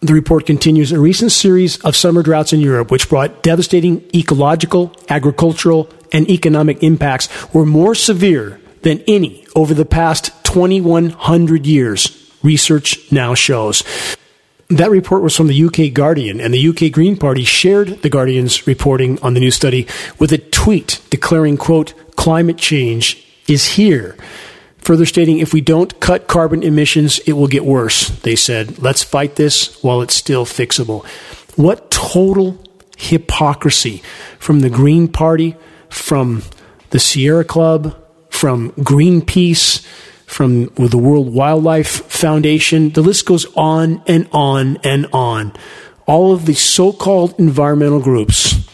The 0.00 0.12
report 0.12 0.46
continues 0.46 0.92
a 0.92 1.00
recent 1.00 1.32
series 1.32 1.78
of 1.78 1.96
summer 1.96 2.22
droughts 2.22 2.52
in 2.52 2.60
Europe, 2.60 2.90
which 2.90 3.08
brought 3.08 3.42
devastating 3.42 4.04
ecological, 4.14 4.94
agricultural, 5.08 5.90
and 6.12 6.30
economic 6.30 6.82
impacts, 6.82 7.28
were 7.52 7.66
more 7.66 7.94
severe 7.94 8.60
than 8.82 9.02
any 9.08 9.46
over 9.56 9.74
the 9.74 9.84
past 9.84 10.32
2,100 10.44 11.66
years, 11.66 12.30
research 12.42 13.10
now 13.10 13.34
shows. 13.34 13.82
That 14.68 14.90
report 14.90 15.22
was 15.22 15.36
from 15.36 15.46
the 15.46 15.64
UK 15.64 15.92
Guardian, 15.92 16.40
and 16.40 16.52
the 16.52 16.68
UK 16.68 16.92
Green 16.92 17.16
Party 17.16 17.44
shared 17.44 18.02
the 18.02 18.08
Guardian's 18.08 18.66
reporting 18.66 19.20
on 19.22 19.34
the 19.34 19.40
new 19.40 19.52
study 19.52 19.86
with 20.18 20.32
a 20.32 20.38
tweet 20.38 21.00
declaring, 21.08 21.56
quote, 21.56 21.94
climate 22.16 22.58
change 22.58 23.24
is 23.46 23.66
here. 23.74 24.16
Further 24.78 25.06
stating, 25.06 25.38
if 25.38 25.52
we 25.52 25.60
don't 25.60 25.98
cut 26.00 26.26
carbon 26.26 26.64
emissions, 26.64 27.20
it 27.20 27.34
will 27.34 27.46
get 27.46 27.64
worse. 27.64 28.08
They 28.08 28.34
said, 28.34 28.80
let's 28.80 29.04
fight 29.04 29.36
this 29.36 29.80
while 29.82 30.02
it's 30.02 30.14
still 30.14 30.44
fixable. 30.44 31.06
What 31.56 31.90
total 31.90 32.58
hypocrisy 32.96 34.02
from 34.38 34.60
the 34.60 34.70
Green 34.70 35.06
Party, 35.06 35.54
from 35.88 36.42
the 36.90 36.98
Sierra 36.98 37.44
Club, 37.44 37.96
from 38.30 38.72
Greenpeace, 38.72 39.86
from 40.26 40.66
the 40.74 40.98
World 40.98 41.32
Wildlife 41.32 42.04
Foundation. 42.06 42.90
The 42.90 43.02
list 43.02 43.26
goes 43.26 43.46
on 43.54 44.02
and 44.06 44.28
on 44.32 44.76
and 44.78 45.06
on. 45.12 45.52
All 46.06 46.32
of 46.32 46.46
the 46.46 46.54
so 46.54 46.92
called 46.92 47.34
environmental 47.38 48.00
groups 48.00 48.68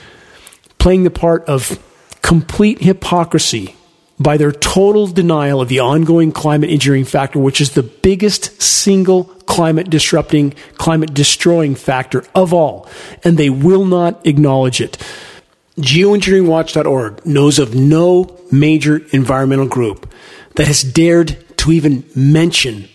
playing 0.79 1.05
the 1.05 1.11
part 1.11 1.45
of 1.45 1.81
complete 2.23 2.83
hypocrisy 2.83 3.77
by 4.19 4.37
their 4.37 4.53
total 4.53 5.07
denial 5.07 5.61
of 5.61 5.69
the 5.69 5.81
ongoing 5.81 6.33
climate 6.33 6.71
engineering 6.71 7.05
factor, 7.05 7.39
which 7.39 7.61
is 7.61 7.73
the 7.73 7.83
biggest 7.83 8.61
single 8.61 9.25
climate 9.47 9.91
disrupting, 9.91 10.55
climate 10.75 11.13
destroying 11.13 11.75
factor 11.75 12.25
of 12.35 12.53
all. 12.53 12.89
And 13.25 13.37
they 13.37 13.51
will 13.51 13.85
not 13.85 14.27
acknowledge 14.27 14.81
it. 14.81 14.97
Geoengineeringwatch.org 15.79 17.25
knows 17.25 17.59
of 17.59 17.75
no 17.75 18.39
major 18.51 18.99
environmental 19.13 19.67
group 19.67 20.13
that 20.57 20.67
has 20.67 20.83
dared 20.83 21.45
to 21.59 21.73
even 21.73 22.05
mention 22.15 22.89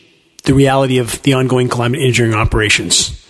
the 0.43 0.53
reality 0.53 0.99
of 0.99 1.21
the 1.23 1.33
ongoing 1.33 1.69
climate 1.69 2.01
engineering 2.01 2.37
operations. 2.37 3.25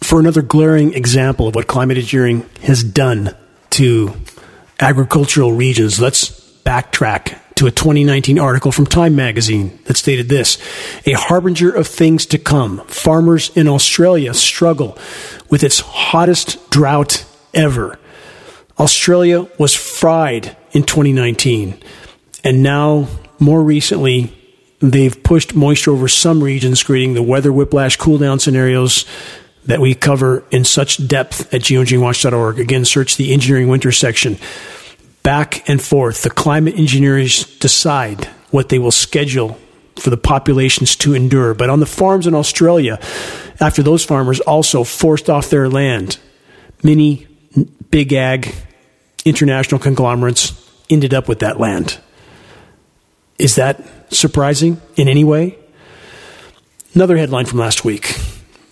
For 0.00 0.18
another 0.18 0.42
glaring 0.42 0.94
example 0.94 1.48
of 1.48 1.54
what 1.54 1.66
climate 1.66 1.98
engineering 1.98 2.48
has 2.62 2.82
done 2.82 3.36
to 3.70 4.14
agricultural 4.80 5.52
regions, 5.52 6.00
let's 6.00 6.30
backtrack 6.64 7.38
to 7.56 7.66
a 7.66 7.70
2019 7.70 8.38
article 8.38 8.72
from 8.72 8.86
Time 8.86 9.14
magazine 9.14 9.78
that 9.84 9.96
stated 9.96 10.28
this 10.28 10.58
A 11.06 11.12
harbinger 11.12 11.70
of 11.70 11.86
things 11.86 12.26
to 12.26 12.38
come. 12.38 12.78
Farmers 12.86 13.50
in 13.56 13.68
Australia 13.68 14.34
struggle 14.34 14.98
with 15.50 15.62
its 15.62 15.80
hottest 15.80 16.70
drought 16.70 17.24
ever. 17.52 17.98
Australia 18.78 19.48
was 19.58 19.74
fried 19.74 20.56
in 20.72 20.82
2019, 20.82 21.80
and 22.42 22.62
now 22.62 23.08
more 23.38 23.62
recently, 23.62 24.32
they've 24.80 25.22
pushed 25.22 25.54
moisture 25.54 25.92
over 25.92 26.08
some 26.08 26.42
regions, 26.42 26.82
creating 26.82 27.14
the 27.14 27.22
weather 27.22 27.52
whiplash 27.52 27.96
cool 27.96 28.18
down 28.18 28.38
scenarios 28.38 29.04
that 29.66 29.80
we 29.80 29.94
cover 29.94 30.44
in 30.50 30.64
such 30.64 31.06
depth 31.06 31.52
at 31.54 31.62
geoengineeringwatch.org. 31.62 32.60
Again, 32.60 32.84
search 32.84 33.16
the 33.16 33.32
engineering 33.32 33.68
winter 33.68 33.92
section. 33.92 34.36
Back 35.22 35.68
and 35.68 35.80
forth, 35.80 36.22
the 36.22 36.30
climate 36.30 36.74
engineers 36.76 37.44
decide 37.58 38.26
what 38.50 38.68
they 38.68 38.78
will 38.78 38.90
schedule 38.90 39.58
for 39.96 40.10
the 40.10 40.16
populations 40.16 40.96
to 40.96 41.14
endure. 41.14 41.54
But 41.54 41.70
on 41.70 41.80
the 41.80 41.86
farms 41.86 42.26
in 42.26 42.34
Australia, 42.34 42.98
after 43.60 43.82
those 43.82 44.04
farmers 44.04 44.40
also 44.40 44.84
forced 44.84 45.30
off 45.30 45.48
their 45.48 45.68
land, 45.68 46.18
many 46.82 47.26
big 47.90 48.12
ag 48.12 48.54
international 49.24 49.80
conglomerates 49.80 50.52
ended 50.90 51.14
up 51.14 51.28
with 51.28 51.40
that 51.40 51.58
land. 51.58 51.98
Is 53.38 53.56
that 53.56 53.82
surprising 54.12 54.80
in 54.96 55.08
any 55.08 55.24
way? 55.24 55.58
Another 56.94 57.16
headline 57.16 57.46
from 57.46 57.58
last 57.58 57.84
week 57.84 58.18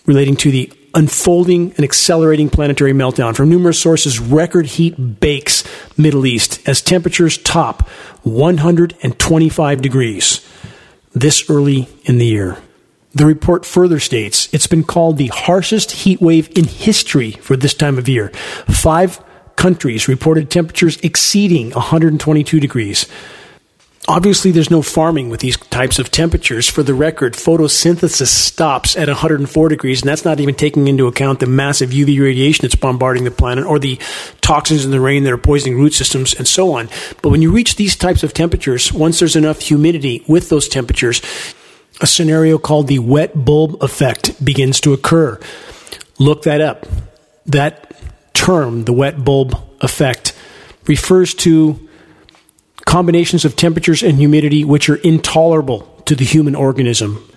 relating 0.05 0.35
to 0.37 0.51
the 0.51 0.71
unfolding 0.93 1.71
and 1.73 1.83
accelerating 1.83 2.49
planetary 2.49 2.93
meltdown 2.93 3.35
from 3.35 3.49
numerous 3.49 3.79
sources 3.79 4.19
record 4.19 4.65
heat 4.65 5.19
bakes 5.19 5.63
middle 5.97 6.25
east 6.25 6.65
as 6.67 6.81
temperatures 6.81 7.37
top 7.39 7.89
125 8.21 9.81
degrees 9.81 10.47
this 11.13 11.49
early 11.49 11.87
in 12.03 12.19
the 12.19 12.25
year 12.25 12.57
the 13.13 13.25
report 13.25 13.65
further 13.65 13.99
states 13.99 14.49
it's 14.53 14.67
been 14.67 14.83
called 14.83 15.17
the 15.17 15.27
harshest 15.27 15.91
heat 15.91 16.21
wave 16.21 16.49
in 16.57 16.65
history 16.65 17.31
for 17.31 17.55
this 17.55 17.73
time 17.73 17.97
of 17.97 18.07
year 18.07 18.29
five 18.67 19.23
countries 19.55 20.07
reported 20.07 20.49
temperatures 20.49 20.97
exceeding 21.01 21.71
122 21.71 22.59
degrees 22.59 23.05
Obviously, 24.05 24.51
there's 24.51 24.69
no 24.69 24.81
farming 24.81 25.29
with 25.29 25.39
these 25.39 25.55
types 25.55 25.97
of 25.97 26.11
temperatures. 26.11 26.67
For 26.67 26.83
the 26.83 26.93
record, 26.93 27.35
photosynthesis 27.35 28.27
stops 28.27 28.97
at 28.97 29.07
104 29.07 29.69
degrees, 29.69 30.01
and 30.01 30.09
that's 30.09 30.25
not 30.25 30.41
even 30.41 30.55
taking 30.55 30.89
into 30.89 31.07
account 31.07 31.39
the 31.39 31.45
massive 31.45 31.91
UV 31.91 32.19
radiation 32.19 32.63
that's 32.63 32.75
bombarding 32.75 33.23
the 33.23 33.31
planet 33.31 33.65
or 33.65 33.79
the 33.79 33.97
toxins 34.41 34.83
in 34.83 34.91
the 34.91 34.99
rain 34.99 35.23
that 35.23 35.31
are 35.31 35.37
poisoning 35.37 35.77
root 35.77 35.93
systems 35.93 36.33
and 36.33 36.45
so 36.45 36.73
on. 36.73 36.89
But 37.21 37.29
when 37.29 37.41
you 37.41 37.53
reach 37.53 37.77
these 37.77 37.95
types 37.95 38.23
of 38.23 38.33
temperatures, 38.33 38.91
once 38.91 39.19
there's 39.19 39.37
enough 39.37 39.61
humidity 39.61 40.21
with 40.27 40.49
those 40.49 40.67
temperatures, 40.67 41.21
a 42.01 42.07
scenario 42.07 42.57
called 42.57 42.87
the 42.87 42.99
wet 42.99 43.45
bulb 43.45 43.81
effect 43.83 44.43
begins 44.43 44.79
to 44.81 44.93
occur. 44.93 45.39
Look 46.19 46.43
that 46.43 46.61
up. 46.61 46.85
That 47.45 47.91
term, 48.33 48.85
the 48.85 48.93
wet 48.93 49.23
bulb 49.23 49.55
effect, 49.81 50.33
refers 50.87 51.33
to 51.35 51.89
combinations 52.85 53.45
of 53.45 53.55
temperatures 53.55 54.03
and 54.03 54.17
humidity 54.17 54.63
which 54.63 54.89
are 54.89 54.95
intolerable 54.95 55.81
to 56.05 56.15
the 56.15 56.25
human 56.25 56.55
organism. 56.55 57.27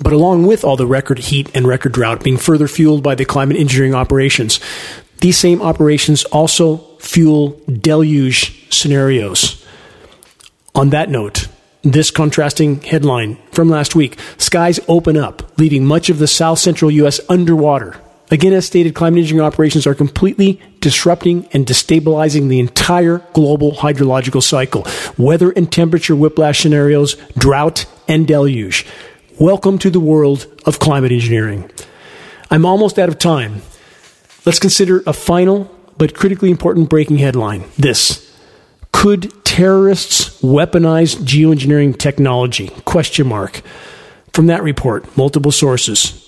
But 0.00 0.12
along 0.12 0.46
with 0.46 0.64
all 0.64 0.76
the 0.76 0.86
record 0.86 1.18
heat 1.18 1.50
and 1.54 1.66
record 1.66 1.92
drought 1.92 2.22
being 2.22 2.36
further 2.36 2.68
fueled 2.68 3.02
by 3.02 3.14
the 3.14 3.24
climate 3.24 3.56
engineering 3.56 3.94
operations, 3.94 4.60
these 5.20 5.36
same 5.36 5.60
operations 5.60 6.24
also 6.26 6.76
fuel 6.98 7.60
deluge 7.66 8.72
scenarios. 8.72 9.64
On 10.74 10.90
that 10.90 11.10
note, 11.10 11.48
this 11.82 12.10
contrasting 12.10 12.80
headline 12.82 13.36
from 13.52 13.68
last 13.68 13.94
week 13.94 14.18
skies 14.36 14.80
open 14.88 15.16
up, 15.16 15.58
leaving 15.58 15.84
much 15.84 16.10
of 16.10 16.18
the 16.18 16.26
south 16.26 16.58
central 16.58 16.90
U.S. 16.90 17.20
underwater 17.28 18.00
Again, 18.30 18.52
as 18.52 18.66
stated, 18.66 18.94
climate 18.94 19.20
engineering 19.20 19.46
operations 19.46 19.86
are 19.86 19.94
completely 19.94 20.60
disrupting 20.80 21.48
and 21.52 21.64
destabilizing 21.64 22.48
the 22.48 22.60
entire 22.60 23.22
global 23.32 23.72
hydrological 23.72 24.42
cycle. 24.42 24.86
Weather 25.16 25.50
and 25.50 25.72
temperature 25.72 26.14
whiplash 26.14 26.60
scenarios, 26.60 27.14
drought, 27.38 27.86
and 28.06 28.28
deluge. 28.28 28.84
Welcome 29.38 29.78
to 29.78 29.88
the 29.88 30.00
world 30.00 30.46
of 30.66 30.78
climate 30.78 31.10
engineering. 31.10 31.70
I'm 32.50 32.66
almost 32.66 32.98
out 32.98 33.08
of 33.08 33.18
time. 33.18 33.62
Let's 34.44 34.58
consider 34.58 35.02
a 35.06 35.14
final 35.14 35.74
but 35.96 36.14
critically 36.14 36.50
important 36.50 36.90
breaking 36.90 37.18
headline. 37.18 37.64
This. 37.78 38.26
Could 38.92 39.32
terrorists 39.58 40.40
weaponize 40.40 41.16
geoengineering 41.16 41.98
technology? 41.98 42.68
Question 42.84 43.26
mark. 43.26 43.60
From 44.32 44.46
that 44.46 44.62
report, 44.62 45.16
multiple 45.16 45.50
sources. 45.50 46.24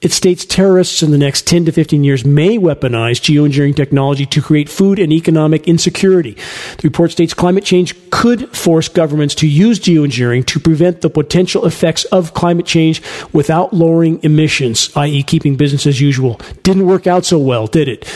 It 0.00 0.10
states 0.10 0.46
terrorists 0.46 1.02
in 1.02 1.10
the 1.10 1.18
next 1.18 1.46
10 1.46 1.66
to 1.66 1.72
15 1.72 2.02
years 2.02 2.24
may 2.24 2.56
weaponize 2.56 3.20
geoengineering 3.20 3.76
technology 3.76 4.24
to 4.24 4.40
create 4.40 4.70
food 4.70 4.98
and 4.98 5.12
economic 5.12 5.68
insecurity. 5.68 6.32
The 6.32 6.88
report 6.88 7.10
states 7.10 7.34
climate 7.34 7.64
change 7.64 7.94
could 8.08 8.56
force 8.56 8.88
governments 8.88 9.34
to 9.34 9.46
use 9.46 9.78
geoengineering 9.78 10.46
to 10.46 10.58
prevent 10.58 11.02
the 11.02 11.10
potential 11.10 11.66
effects 11.66 12.06
of 12.06 12.32
climate 12.32 12.64
change 12.64 13.02
without 13.34 13.74
lowering 13.74 14.18
emissions, 14.22 14.90
i.e., 14.96 15.22
keeping 15.24 15.56
business 15.56 15.86
as 15.86 16.00
usual. 16.00 16.40
Didn't 16.62 16.86
work 16.86 17.06
out 17.06 17.26
so 17.26 17.38
well, 17.38 17.66
did 17.66 17.86
it? 17.86 18.08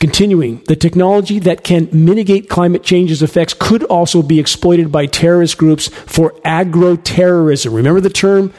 Continuing, 0.00 0.62
the 0.66 0.76
technology 0.76 1.38
that 1.40 1.62
can 1.62 1.88
mitigate 1.92 2.48
climate 2.48 2.82
change's 2.82 3.22
effects 3.22 3.54
could 3.54 3.84
also 3.84 4.22
be 4.22 4.40
exploited 4.40 4.90
by 4.90 5.04
terrorist 5.04 5.58
groups 5.58 5.88
for 5.88 6.34
agro 6.42 6.96
terrorism. 6.96 7.74
Remember 7.74 8.00
the 8.00 8.08
term? 8.10 8.52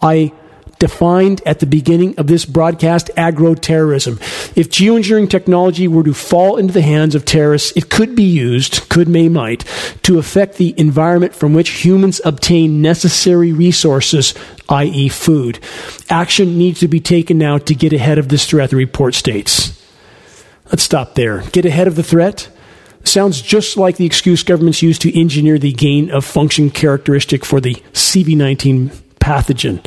I 0.00 0.32
defined 0.78 1.42
at 1.44 1.58
the 1.58 1.66
beginning 1.66 2.16
of 2.18 2.26
this 2.28 2.44
broadcast 2.44 3.10
agro-terrorism. 3.16 4.14
If 4.54 4.70
geoengineering 4.70 5.28
technology 5.28 5.88
were 5.88 6.04
to 6.04 6.14
fall 6.14 6.56
into 6.56 6.72
the 6.72 6.82
hands 6.82 7.14
of 7.14 7.24
terrorists, 7.24 7.72
it 7.76 7.90
could 7.90 8.14
be 8.14 8.22
used, 8.22 8.88
could 8.88 9.08
may 9.08 9.28
might, 9.28 9.64
to 10.04 10.18
affect 10.18 10.56
the 10.56 10.74
environment 10.78 11.34
from 11.34 11.54
which 11.54 11.84
humans 11.84 12.20
obtain 12.24 12.80
necessary 12.80 13.52
resources, 13.52 14.34
i.e. 14.68 15.08
food. 15.08 15.58
Action 16.08 16.56
needs 16.56 16.80
to 16.80 16.88
be 16.88 17.00
taken 17.00 17.38
now 17.38 17.58
to 17.58 17.74
get 17.74 17.92
ahead 17.92 18.18
of 18.18 18.28
this 18.28 18.46
threat, 18.46 18.70
the 18.70 18.76
report 18.76 19.14
states. 19.14 19.77
Let's 20.70 20.82
stop 20.82 21.14
there. 21.14 21.42
Get 21.52 21.64
ahead 21.64 21.86
of 21.88 21.96
the 21.96 22.02
threat? 22.02 22.50
Sounds 23.04 23.40
just 23.40 23.76
like 23.76 23.96
the 23.96 24.06
excuse 24.06 24.42
governments 24.42 24.82
use 24.82 24.98
to 25.00 25.18
engineer 25.18 25.58
the 25.58 25.72
gain 25.72 26.10
of 26.10 26.24
function 26.24 26.70
characteristic 26.70 27.44
for 27.44 27.60
the 27.60 27.74
CV19 27.92 28.88
pathogen 29.18 29.84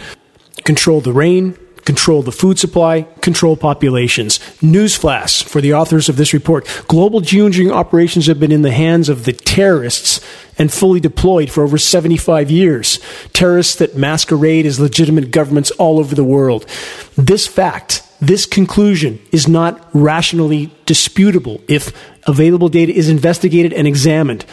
control 0.63 1.01
the 1.01 1.13
rain, 1.13 1.57
control 1.85 2.21
the 2.21 2.31
food 2.31 2.59
supply, 2.59 3.03
control 3.21 3.57
populations. 3.57 4.39
Newsflash 4.61 5.43
for 5.43 5.61
the 5.61 5.73
authors 5.73 6.09
of 6.09 6.15
this 6.15 6.33
report 6.33 6.67
global 6.87 7.21
geoengineering 7.21 7.71
operations 7.71 8.27
have 8.27 8.39
been 8.39 8.51
in 8.51 8.61
the 8.61 8.71
hands 8.71 9.09
of 9.09 9.25
the 9.25 9.33
terrorists 9.33 10.21
and 10.57 10.71
fully 10.71 10.99
deployed 10.99 11.49
for 11.49 11.63
over 11.63 11.77
75 11.77 12.51
years. 12.51 12.99
Terrorists 13.33 13.75
that 13.75 13.95
masquerade 13.95 14.65
as 14.65 14.79
legitimate 14.79 15.31
governments 15.31 15.71
all 15.71 15.99
over 15.99 16.13
the 16.13 16.23
world. 16.23 16.65
This 17.15 17.47
fact, 17.47 18.03
this 18.21 18.45
conclusion 18.45 19.19
is 19.31 19.47
not 19.47 19.89
rationally 19.93 20.71
disputable 20.85 21.59
if 21.67 21.91
available 22.27 22.69
data 22.69 22.93
is 22.93 23.09
investigated 23.09 23.73
and 23.73 23.87
examined. 23.87 24.45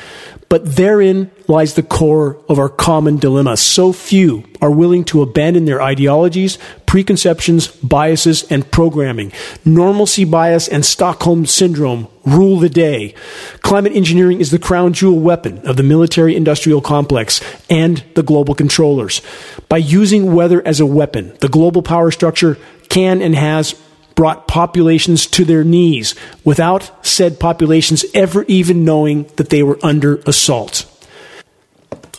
But 0.48 0.76
therein 0.76 1.30
lies 1.46 1.74
the 1.74 1.82
core 1.82 2.42
of 2.48 2.58
our 2.58 2.70
common 2.70 3.18
dilemma. 3.18 3.58
So 3.58 3.92
few 3.92 4.44
are 4.62 4.70
willing 4.70 5.04
to 5.04 5.20
abandon 5.20 5.66
their 5.66 5.82
ideologies, 5.82 6.56
preconceptions, 6.86 7.68
biases, 7.68 8.50
and 8.50 8.70
programming. 8.70 9.32
Normalcy 9.66 10.24
bias 10.24 10.66
and 10.66 10.86
Stockholm 10.86 11.44
syndrome 11.44 12.08
rule 12.24 12.58
the 12.58 12.70
day. 12.70 13.14
Climate 13.60 13.92
engineering 13.94 14.40
is 14.40 14.50
the 14.50 14.58
crown 14.58 14.94
jewel 14.94 15.20
weapon 15.20 15.58
of 15.66 15.76
the 15.76 15.82
military 15.82 16.34
industrial 16.34 16.80
complex 16.80 17.42
and 17.68 18.02
the 18.14 18.22
global 18.22 18.54
controllers. 18.54 19.20
By 19.68 19.78
using 19.78 20.34
weather 20.34 20.66
as 20.66 20.80
a 20.80 20.86
weapon, 20.86 21.36
the 21.40 21.48
global 21.50 21.82
power 21.82 22.10
structure 22.10 22.56
can 22.89 23.22
and 23.22 23.34
has 23.34 23.74
brought 24.14 24.49
populations 24.49 25.26
to 25.28 25.45
their 25.45 25.62
knees 25.62 26.14
without 26.45 27.07
said 27.07 27.39
populations 27.39 28.05
ever 28.14 28.45
even 28.49 28.84
knowing 28.84 29.24
that 29.36 29.51
they 29.51 29.62
were 29.62 29.78
under 29.82 30.16
assault. 30.26 30.84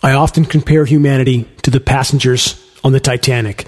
I 0.01 0.13
often 0.13 0.45
compare 0.45 0.85
humanity 0.85 1.49
to 1.63 1.71
the 1.71 1.81
passengers 1.81 2.55
on 2.85 2.93
the 2.93 3.01
Titanic. 3.01 3.65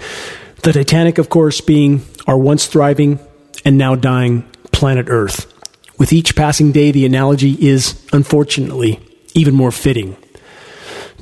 The 0.62 0.72
Titanic, 0.72 1.18
of 1.18 1.28
course, 1.28 1.60
being 1.60 2.02
our 2.26 2.38
once 2.38 2.66
thriving 2.66 3.18
and 3.66 3.76
now 3.76 3.94
dying 3.94 4.48
planet 4.70 5.06
Earth. 5.08 5.52
With 5.98 6.12
each 6.12 6.34
passing 6.34 6.72
day, 6.72 6.90
the 6.90 7.04
analogy 7.04 7.52
is, 7.52 8.02
unfortunately, 8.12 8.98
even 9.34 9.54
more 9.54 9.70
fitting. 9.70 10.16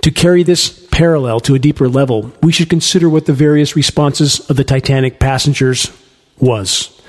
To 0.03 0.11
carry 0.11 0.43
this 0.43 0.80
parallel 1.01 1.40
to 1.40 1.55
a 1.55 1.59
deeper 1.59 1.88
level, 1.88 2.30
we 2.42 2.53
should 2.53 2.68
consider 2.68 3.09
what 3.09 3.24
the 3.24 3.32
various 3.32 3.74
responses 3.74 4.38
of 4.51 4.57
the 4.57 4.64
Titanic 4.64 5.18
passengers 5.18 5.90
was. 6.38 7.01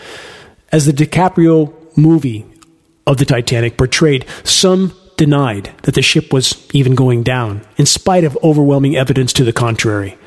As 0.72 0.86
the 0.86 0.94
DiCaprio 0.94 1.74
movie 1.98 2.46
of 3.06 3.18
the 3.18 3.26
Titanic 3.26 3.76
portrayed, 3.76 4.26
some 4.46 4.94
denied 5.18 5.72
that 5.84 5.94
the 5.94 6.02
ship 6.02 6.32
was 6.32 6.66
even 6.72 6.96
going 6.96 7.22
down, 7.22 7.68
in 7.76 7.86
spite 7.86 8.24
of 8.24 8.38
overwhelming 8.42 8.96
evidence 8.96 9.34
to 9.34 9.44
the 9.44 9.52
contrary. 9.52 10.18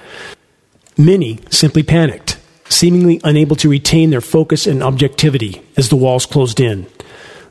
Many 0.98 1.38
simply 1.48 1.82
panicked, 1.82 2.36
seemingly 2.68 3.18
unable 3.24 3.56
to 3.56 3.70
retain 3.70 4.10
their 4.10 4.20
focus 4.20 4.66
and 4.66 4.82
objectivity 4.82 5.62
as 5.74 5.88
the 5.88 5.96
walls 5.96 6.26
closed 6.26 6.60
in. 6.60 6.84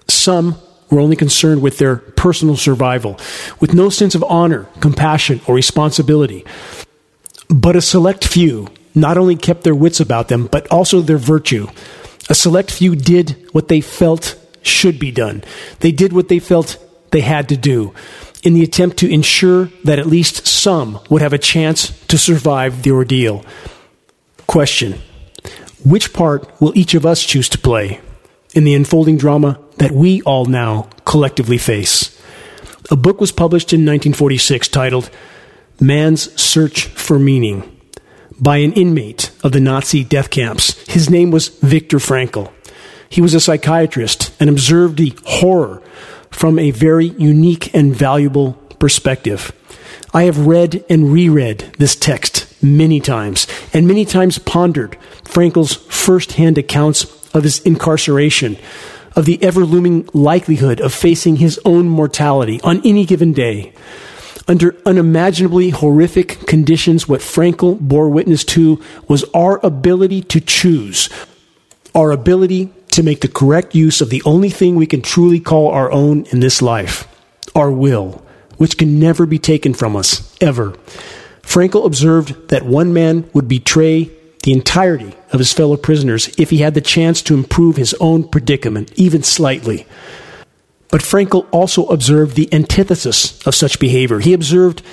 Some 0.07 0.61
were 0.93 1.01
only 1.01 1.15
concerned 1.15 1.61
with 1.61 1.77
their 1.79 1.97
personal 1.97 2.55
survival, 2.55 3.19
with 3.59 3.73
no 3.73 3.89
sense 3.89 4.15
of 4.15 4.23
honor, 4.23 4.67
compassion, 4.79 5.41
or 5.47 5.55
responsibility. 5.55 6.45
But 7.49 7.75
a 7.75 7.81
select 7.81 8.25
few 8.25 8.67
not 8.95 9.17
only 9.17 9.35
kept 9.35 9.63
their 9.63 9.75
wits 9.75 9.99
about 9.99 10.27
them, 10.27 10.47
but 10.47 10.71
also 10.71 11.01
their 11.01 11.17
virtue. 11.17 11.67
A 12.29 12.35
select 12.35 12.71
few 12.71 12.95
did 12.95 13.49
what 13.51 13.67
they 13.67 13.81
felt 13.81 14.39
should 14.61 14.99
be 14.99 15.11
done. 15.11 15.43
They 15.79 15.91
did 15.91 16.13
what 16.13 16.29
they 16.29 16.39
felt 16.39 16.77
they 17.11 17.21
had 17.21 17.49
to 17.49 17.57
do 17.57 17.93
in 18.43 18.53
the 18.53 18.63
attempt 18.63 18.97
to 18.97 19.11
ensure 19.11 19.65
that 19.83 19.99
at 19.99 20.07
least 20.07 20.45
some 20.45 20.99
would 21.09 21.21
have 21.21 21.33
a 21.33 21.37
chance 21.37 21.89
to 22.07 22.17
survive 22.17 22.83
the 22.83 22.91
ordeal. 22.91 23.45
Question 24.47 25.01
Which 25.83 26.13
part 26.13 26.49
will 26.61 26.77
each 26.77 26.93
of 26.93 27.05
us 27.05 27.23
choose 27.23 27.49
to 27.49 27.57
play 27.57 27.99
in 28.53 28.63
the 28.63 28.75
unfolding 28.75 29.17
drama 29.17 29.59
that 29.77 29.91
we 29.91 30.21
all 30.21 30.45
now 30.45 30.89
collectively 31.05 31.57
face? 31.57 32.19
A 32.91 32.95
book 32.95 33.21
was 33.21 33.31
published 33.31 33.73
in 33.73 33.79
1946 33.79 34.67
titled 34.67 35.09
Man's 35.79 36.31
Search 36.41 36.85
for 36.85 37.17
Meaning 37.17 37.69
by 38.39 38.57
an 38.57 38.73
inmate 38.73 39.31
of 39.43 39.51
the 39.51 39.59
Nazi 39.59 40.03
death 40.03 40.29
camps. 40.29 40.77
His 40.87 41.09
name 41.09 41.31
was 41.31 41.47
Viktor 41.47 41.97
Frankl. 41.97 42.51
He 43.09 43.21
was 43.21 43.33
a 43.33 43.39
psychiatrist 43.39 44.33
and 44.39 44.49
observed 44.49 44.97
the 44.97 45.13
horror 45.25 45.81
from 46.31 46.57
a 46.57 46.71
very 46.71 47.05
unique 47.05 47.73
and 47.73 47.95
valuable 47.95 48.53
perspective. 48.79 49.51
I 50.13 50.23
have 50.23 50.45
read 50.45 50.83
and 50.89 51.11
reread 51.11 51.73
this 51.77 51.95
text 51.95 52.61
many 52.61 52.99
times, 52.99 53.47
and 53.73 53.87
many 53.87 54.05
times 54.05 54.39
pondered 54.39 54.97
Frankl's 55.23 55.75
first 55.75 56.33
hand 56.33 56.57
accounts 56.57 57.05
of 57.33 57.43
his 57.43 57.59
incarceration, 57.59 58.57
of 59.15 59.25
the 59.25 59.41
ever 59.43 59.65
looming 59.65 60.09
likelihood 60.13 60.81
of 60.81 60.93
facing 60.93 61.37
his 61.37 61.59
own 61.65 61.87
mortality 61.87 62.59
on 62.63 62.81
any 62.85 63.05
given 63.05 63.33
day 63.33 63.73
under 64.47 64.75
unimaginably 64.85 65.69
horrific 65.69 66.45
conditions, 66.47 67.07
what 67.07 67.21
Frankl 67.21 67.79
bore 67.79 68.09
witness 68.09 68.43
to 68.45 68.81
was 69.07 69.23
our 69.33 69.65
ability 69.65 70.21
to 70.23 70.41
choose, 70.41 71.09
our 71.95 72.11
ability 72.11 72.73
to 72.91 73.03
make 73.03 73.21
the 73.21 73.27
correct 73.27 73.73
use 73.73 74.01
of 74.01 74.09
the 74.09 74.21
only 74.25 74.49
thing 74.49 74.75
we 74.75 74.85
can 74.85 75.01
truly 75.01 75.39
call 75.39 75.69
our 75.69 75.91
own 75.91 76.25
in 76.27 76.39
this 76.39 76.61
life 76.61 77.07
our 77.55 77.71
will, 77.71 78.23
which 78.57 78.77
can 78.77 78.99
never 78.99 79.27
be 79.27 79.37
taken 79.37 79.75
from 79.75 79.95
us, 79.95 80.35
ever. 80.41 80.71
Frankl 81.43 81.85
observed 81.85 82.49
that 82.49 82.65
one 82.65 82.93
man 82.93 83.29
would 83.33 83.47
betray 83.47 84.09
the 84.43 84.53
entirety 84.53 85.15
of 85.31 85.39
his 85.39 85.51
fellow 85.51 85.75
prisoners 85.75 86.33
if 86.37 86.49
he 86.49 86.57
had 86.57 86.73
the 86.73 86.81
chance 86.81 87.21
to 87.23 87.33
improve 87.33 87.75
his 87.75 87.93
own 87.95 88.27
predicament, 88.27 88.91
even 88.95 89.23
slightly. 89.23 89.87
But 90.91 91.01
Frankl 91.01 91.47
also 91.51 91.87
observed 91.87 92.35
the 92.35 92.53
antithesis 92.53 93.45
of 93.47 93.55
such 93.55 93.79
behavior. 93.79 94.19
He 94.19 94.33
observed 94.33 94.83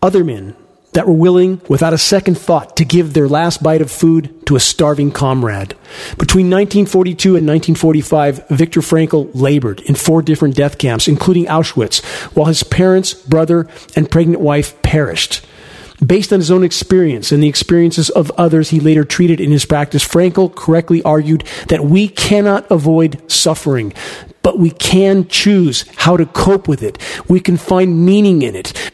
other 0.00 0.24
men 0.24 0.56
that 0.92 1.06
were 1.06 1.12
willing, 1.12 1.60
without 1.68 1.94
a 1.94 1.98
second 1.98 2.36
thought, 2.36 2.76
to 2.76 2.84
give 2.84 3.12
their 3.12 3.28
last 3.28 3.62
bite 3.62 3.80
of 3.80 3.90
food 3.90 4.46
to 4.46 4.56
a 4.56 4.60
starving 4.60 5.10
comrade. 5.10 5.74
Between 6.18 6.50
1942 6.50 7.36
and 7.36 7.46
1945, 7.46 8.48
Viktor 8.48 8.80
Frankl 8.80 9.30
labored 9.34 9.80
in 9.80 9.94
four 9.94 10.22
different 10.22 10.54
death 10.54 10.78
camps, 10.78 11.08
including 11.08 11.46
Auschwitz, 11.46 12.04
while 12.36 12.46
his 12.46 12.62
parents, 12.62 13.14
brother, 13.14 13.68
and 13.96 14.10
pregnant 14.10 14.40
wife 14.40 14.80
perished. 14.82 15.44
Based 16.04 16.32
on 16.32 16.40
his 16.40 16.50
own 16.50 16.64
experience 16.64 17.30
and 17.30 17.42
the 17.42 17.48
experiences 17.48 18.10
of 18.10 18.30
others 18.32 18.70
he 18.70 18.80
later 18.80 19.04
treated 19.04 19.40
in 19.40 19.50
his 19.50 19.64
practice, 19.64 20.06
Frankl 20.06 20.54
correctly 20.54 21.02
argued 21.02 21.44
that 21.68 21.84
we 21.84 22.08
cannot 22.08 22.68
avoid 22.70 23.30
suffering 23.30 23.92
but 24.42 24.58
we 24.58 24.70
can 24.70 25.26
choose 25.28 25.84
how 25.96 26.16
to 26.16 26.26
cope 26.26 26.68
with 26.68 26.82
it. 26.82 26.98
We 27.28 27.40
can 27.40 27.56
find 27.56 28.04
meaning 28.04 28.42
in 28.42 28.54
it 28.54 28.90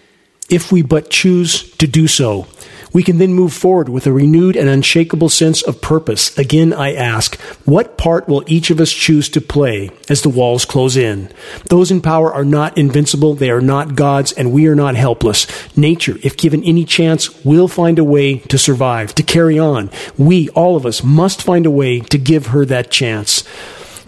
if 0.51 0.71
we 0.71 0.83
but 0.83 1.11
choose 1.11 1.71
to 1.77 1.87
do 1.87 2.07
so. 2.07 2.47
We 2.93 3.03
can 3.03 3.19
then 3.19 3.35
move 3.35 3.53
forward 3.53 3.89
with 3.89 4.07
a 4.07 4.13
renewed 4.13 4.57
and 4.57 4.69
unshakable 4.69 5.29
sense 5.29 5.63
of 5.63 5.81
purpose. 5.81 6.37
Again, 6.39 6.73
I 6.73 6.95
ask, 6.95 7.39
what 7.65 7.99
part 7.99 8.29
will 8.29 8.45
each 8.47 8.71
of 8.71 8.81
us 8.81 8.93
choose 8.93 9.29
to 9.31 9.41
play 9.41 9.91
as 10.09 10.23
the 10.23 10.29
walls 10.29 10.65
close 10.65 10.97
in? 10.97 11.31
Those 11.67 11.91
in 11.91 12.01
power 12.01 12.33
are 12.33 12.45
not 12.45 12.79
invincible, 12.79 13.35
they 13.35 13.51
are 13.51 13.61
not 13.61 13.95
gods, 13.95 14.33
and 14.33 14.53
we 14.53 14.67
are 14.67 14.75
not 14.75 14.97
helpless. 14.97 15.47
Nature, 15.77 16.17
if 16.23 16.37
given 16.37 16.65
any 16.65 16.85
chance, 16.85 17.45
will 17.45 17.69
find 17.69 17.99
a 17.99 18.05
way 18.05 18.39
to 18.39 18.59
survive, 18.59 19.15
to 19.17 19.23
carry 19.23 19.59
on. 19.59 19.91
We, 20.17 20.49
all 20.51 20.77
of 20.77 20.87
us, 20.87 21.03
must 21.03 21.43
find 21.43 21.67
a 21.67 21.71
way 21.71 22.01
to 22.01 22.19
give 22.19 22.49
her 22.49 22.65
that 22.67 22.91
chance. 22.91 23.45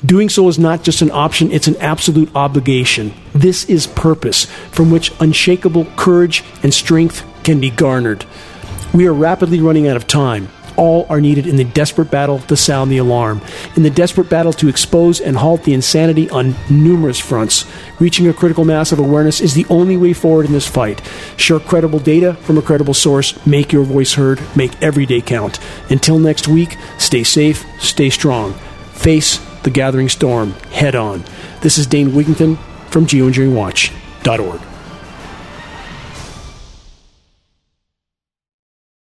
Doing 0.04 0.30
so 0.30 0.48
is 0.48 0.58
not 0.58 0.82
just 0.82 1.02
an 1.02 1.10
option, 1.10 1.52
it's 1.52 1.68
an 1.68 1.76
absolute 1.76 2.34
obligation. 2.34 3.12
This 3.34 3.64
is 3.66 3.86
purpose 3.86 4.46
from 4.70 4.90
which 4.90 5.12
unshakable 5.20 5.84
courage 5.96 6.42
and 6.62 6.72
strength 6.72 7.22
can 7.44 7.60
be 7.60 7.68
garnered. 7.68 8.24
We 8.93 9.07
are 9.07 9.12
rapidly 9.14 9.61
running 9.61 9.86
out 9.86 9.97
of 9.97 10.07
time. 10.07 10.49
all 10.76 11.07
are 11.11 11.20
needed 11.20 11.47
in 11.47 11.57
the 11.57 11.64
desperate 11.64 12.11
battle 12.11 12.38
to 12.38 12.57
sound 12.57 12.91
the 12.91 12.97
alarm, 12.97 13.43
in 13.76 13.82
the 13.82 13.91
desperate 13.91 14.30
battle 14.30 14.53
to 14.55 14.68
expose 14.68 15.20
and 15.20 15.36
halt 15.36 15.62
the 15.64 15.74
insanity 15.74 16.30
on 16.30 16.55
numerous 16.70 17.18
fronts. 17.18 17.66
Reaching 17.99 18.28
a 18.28 18.32
critical 18.32 18.64
mass 18.64 18.91
of 18.91 18.99
awareness 18.99 19.43
is 19.43 19.53
the 19.53 19.66
only 19.68 19.99
way 19.99 20.14
forward 20.14 20.47
in 20.47 20.53
this 20.53 20.66
fight. 20.66 21.03
Share 21.36 21.61
credible 21.61 21.99
data 21.99 22.32
from 22.34 22.57
a 22.57 22.62
credible 22.62 22.95
source, 22.95 23.45
make 23.45 23.72
your 23.72 23.84
voice 23.84 24.14
heard, 24.14 24.41
make 24.57 24.80
every 24.82 25.05
day 25.05 25.20
count. 25.20 25.59
Until 25.91 26.18
next 26.18 26.49
week, 26.49 26.78
stay 26.97 27.24
safe, 27.24 27.66
stay 27.78 28.09
strong. 28.09 28.55
Face 28.93 29.38
the 29.62 29.70
gathering 29.70 30.09
storm 30.09 30.53
head 30.72 30.95
on. 30.95 31.24
This 31.61 31.76
is 31.76 31.86
Dane 31.86 32.11
Wigington 32.12 32.59
from 32.88 33.07
geoengineeringwatch.org. 33.07 34.69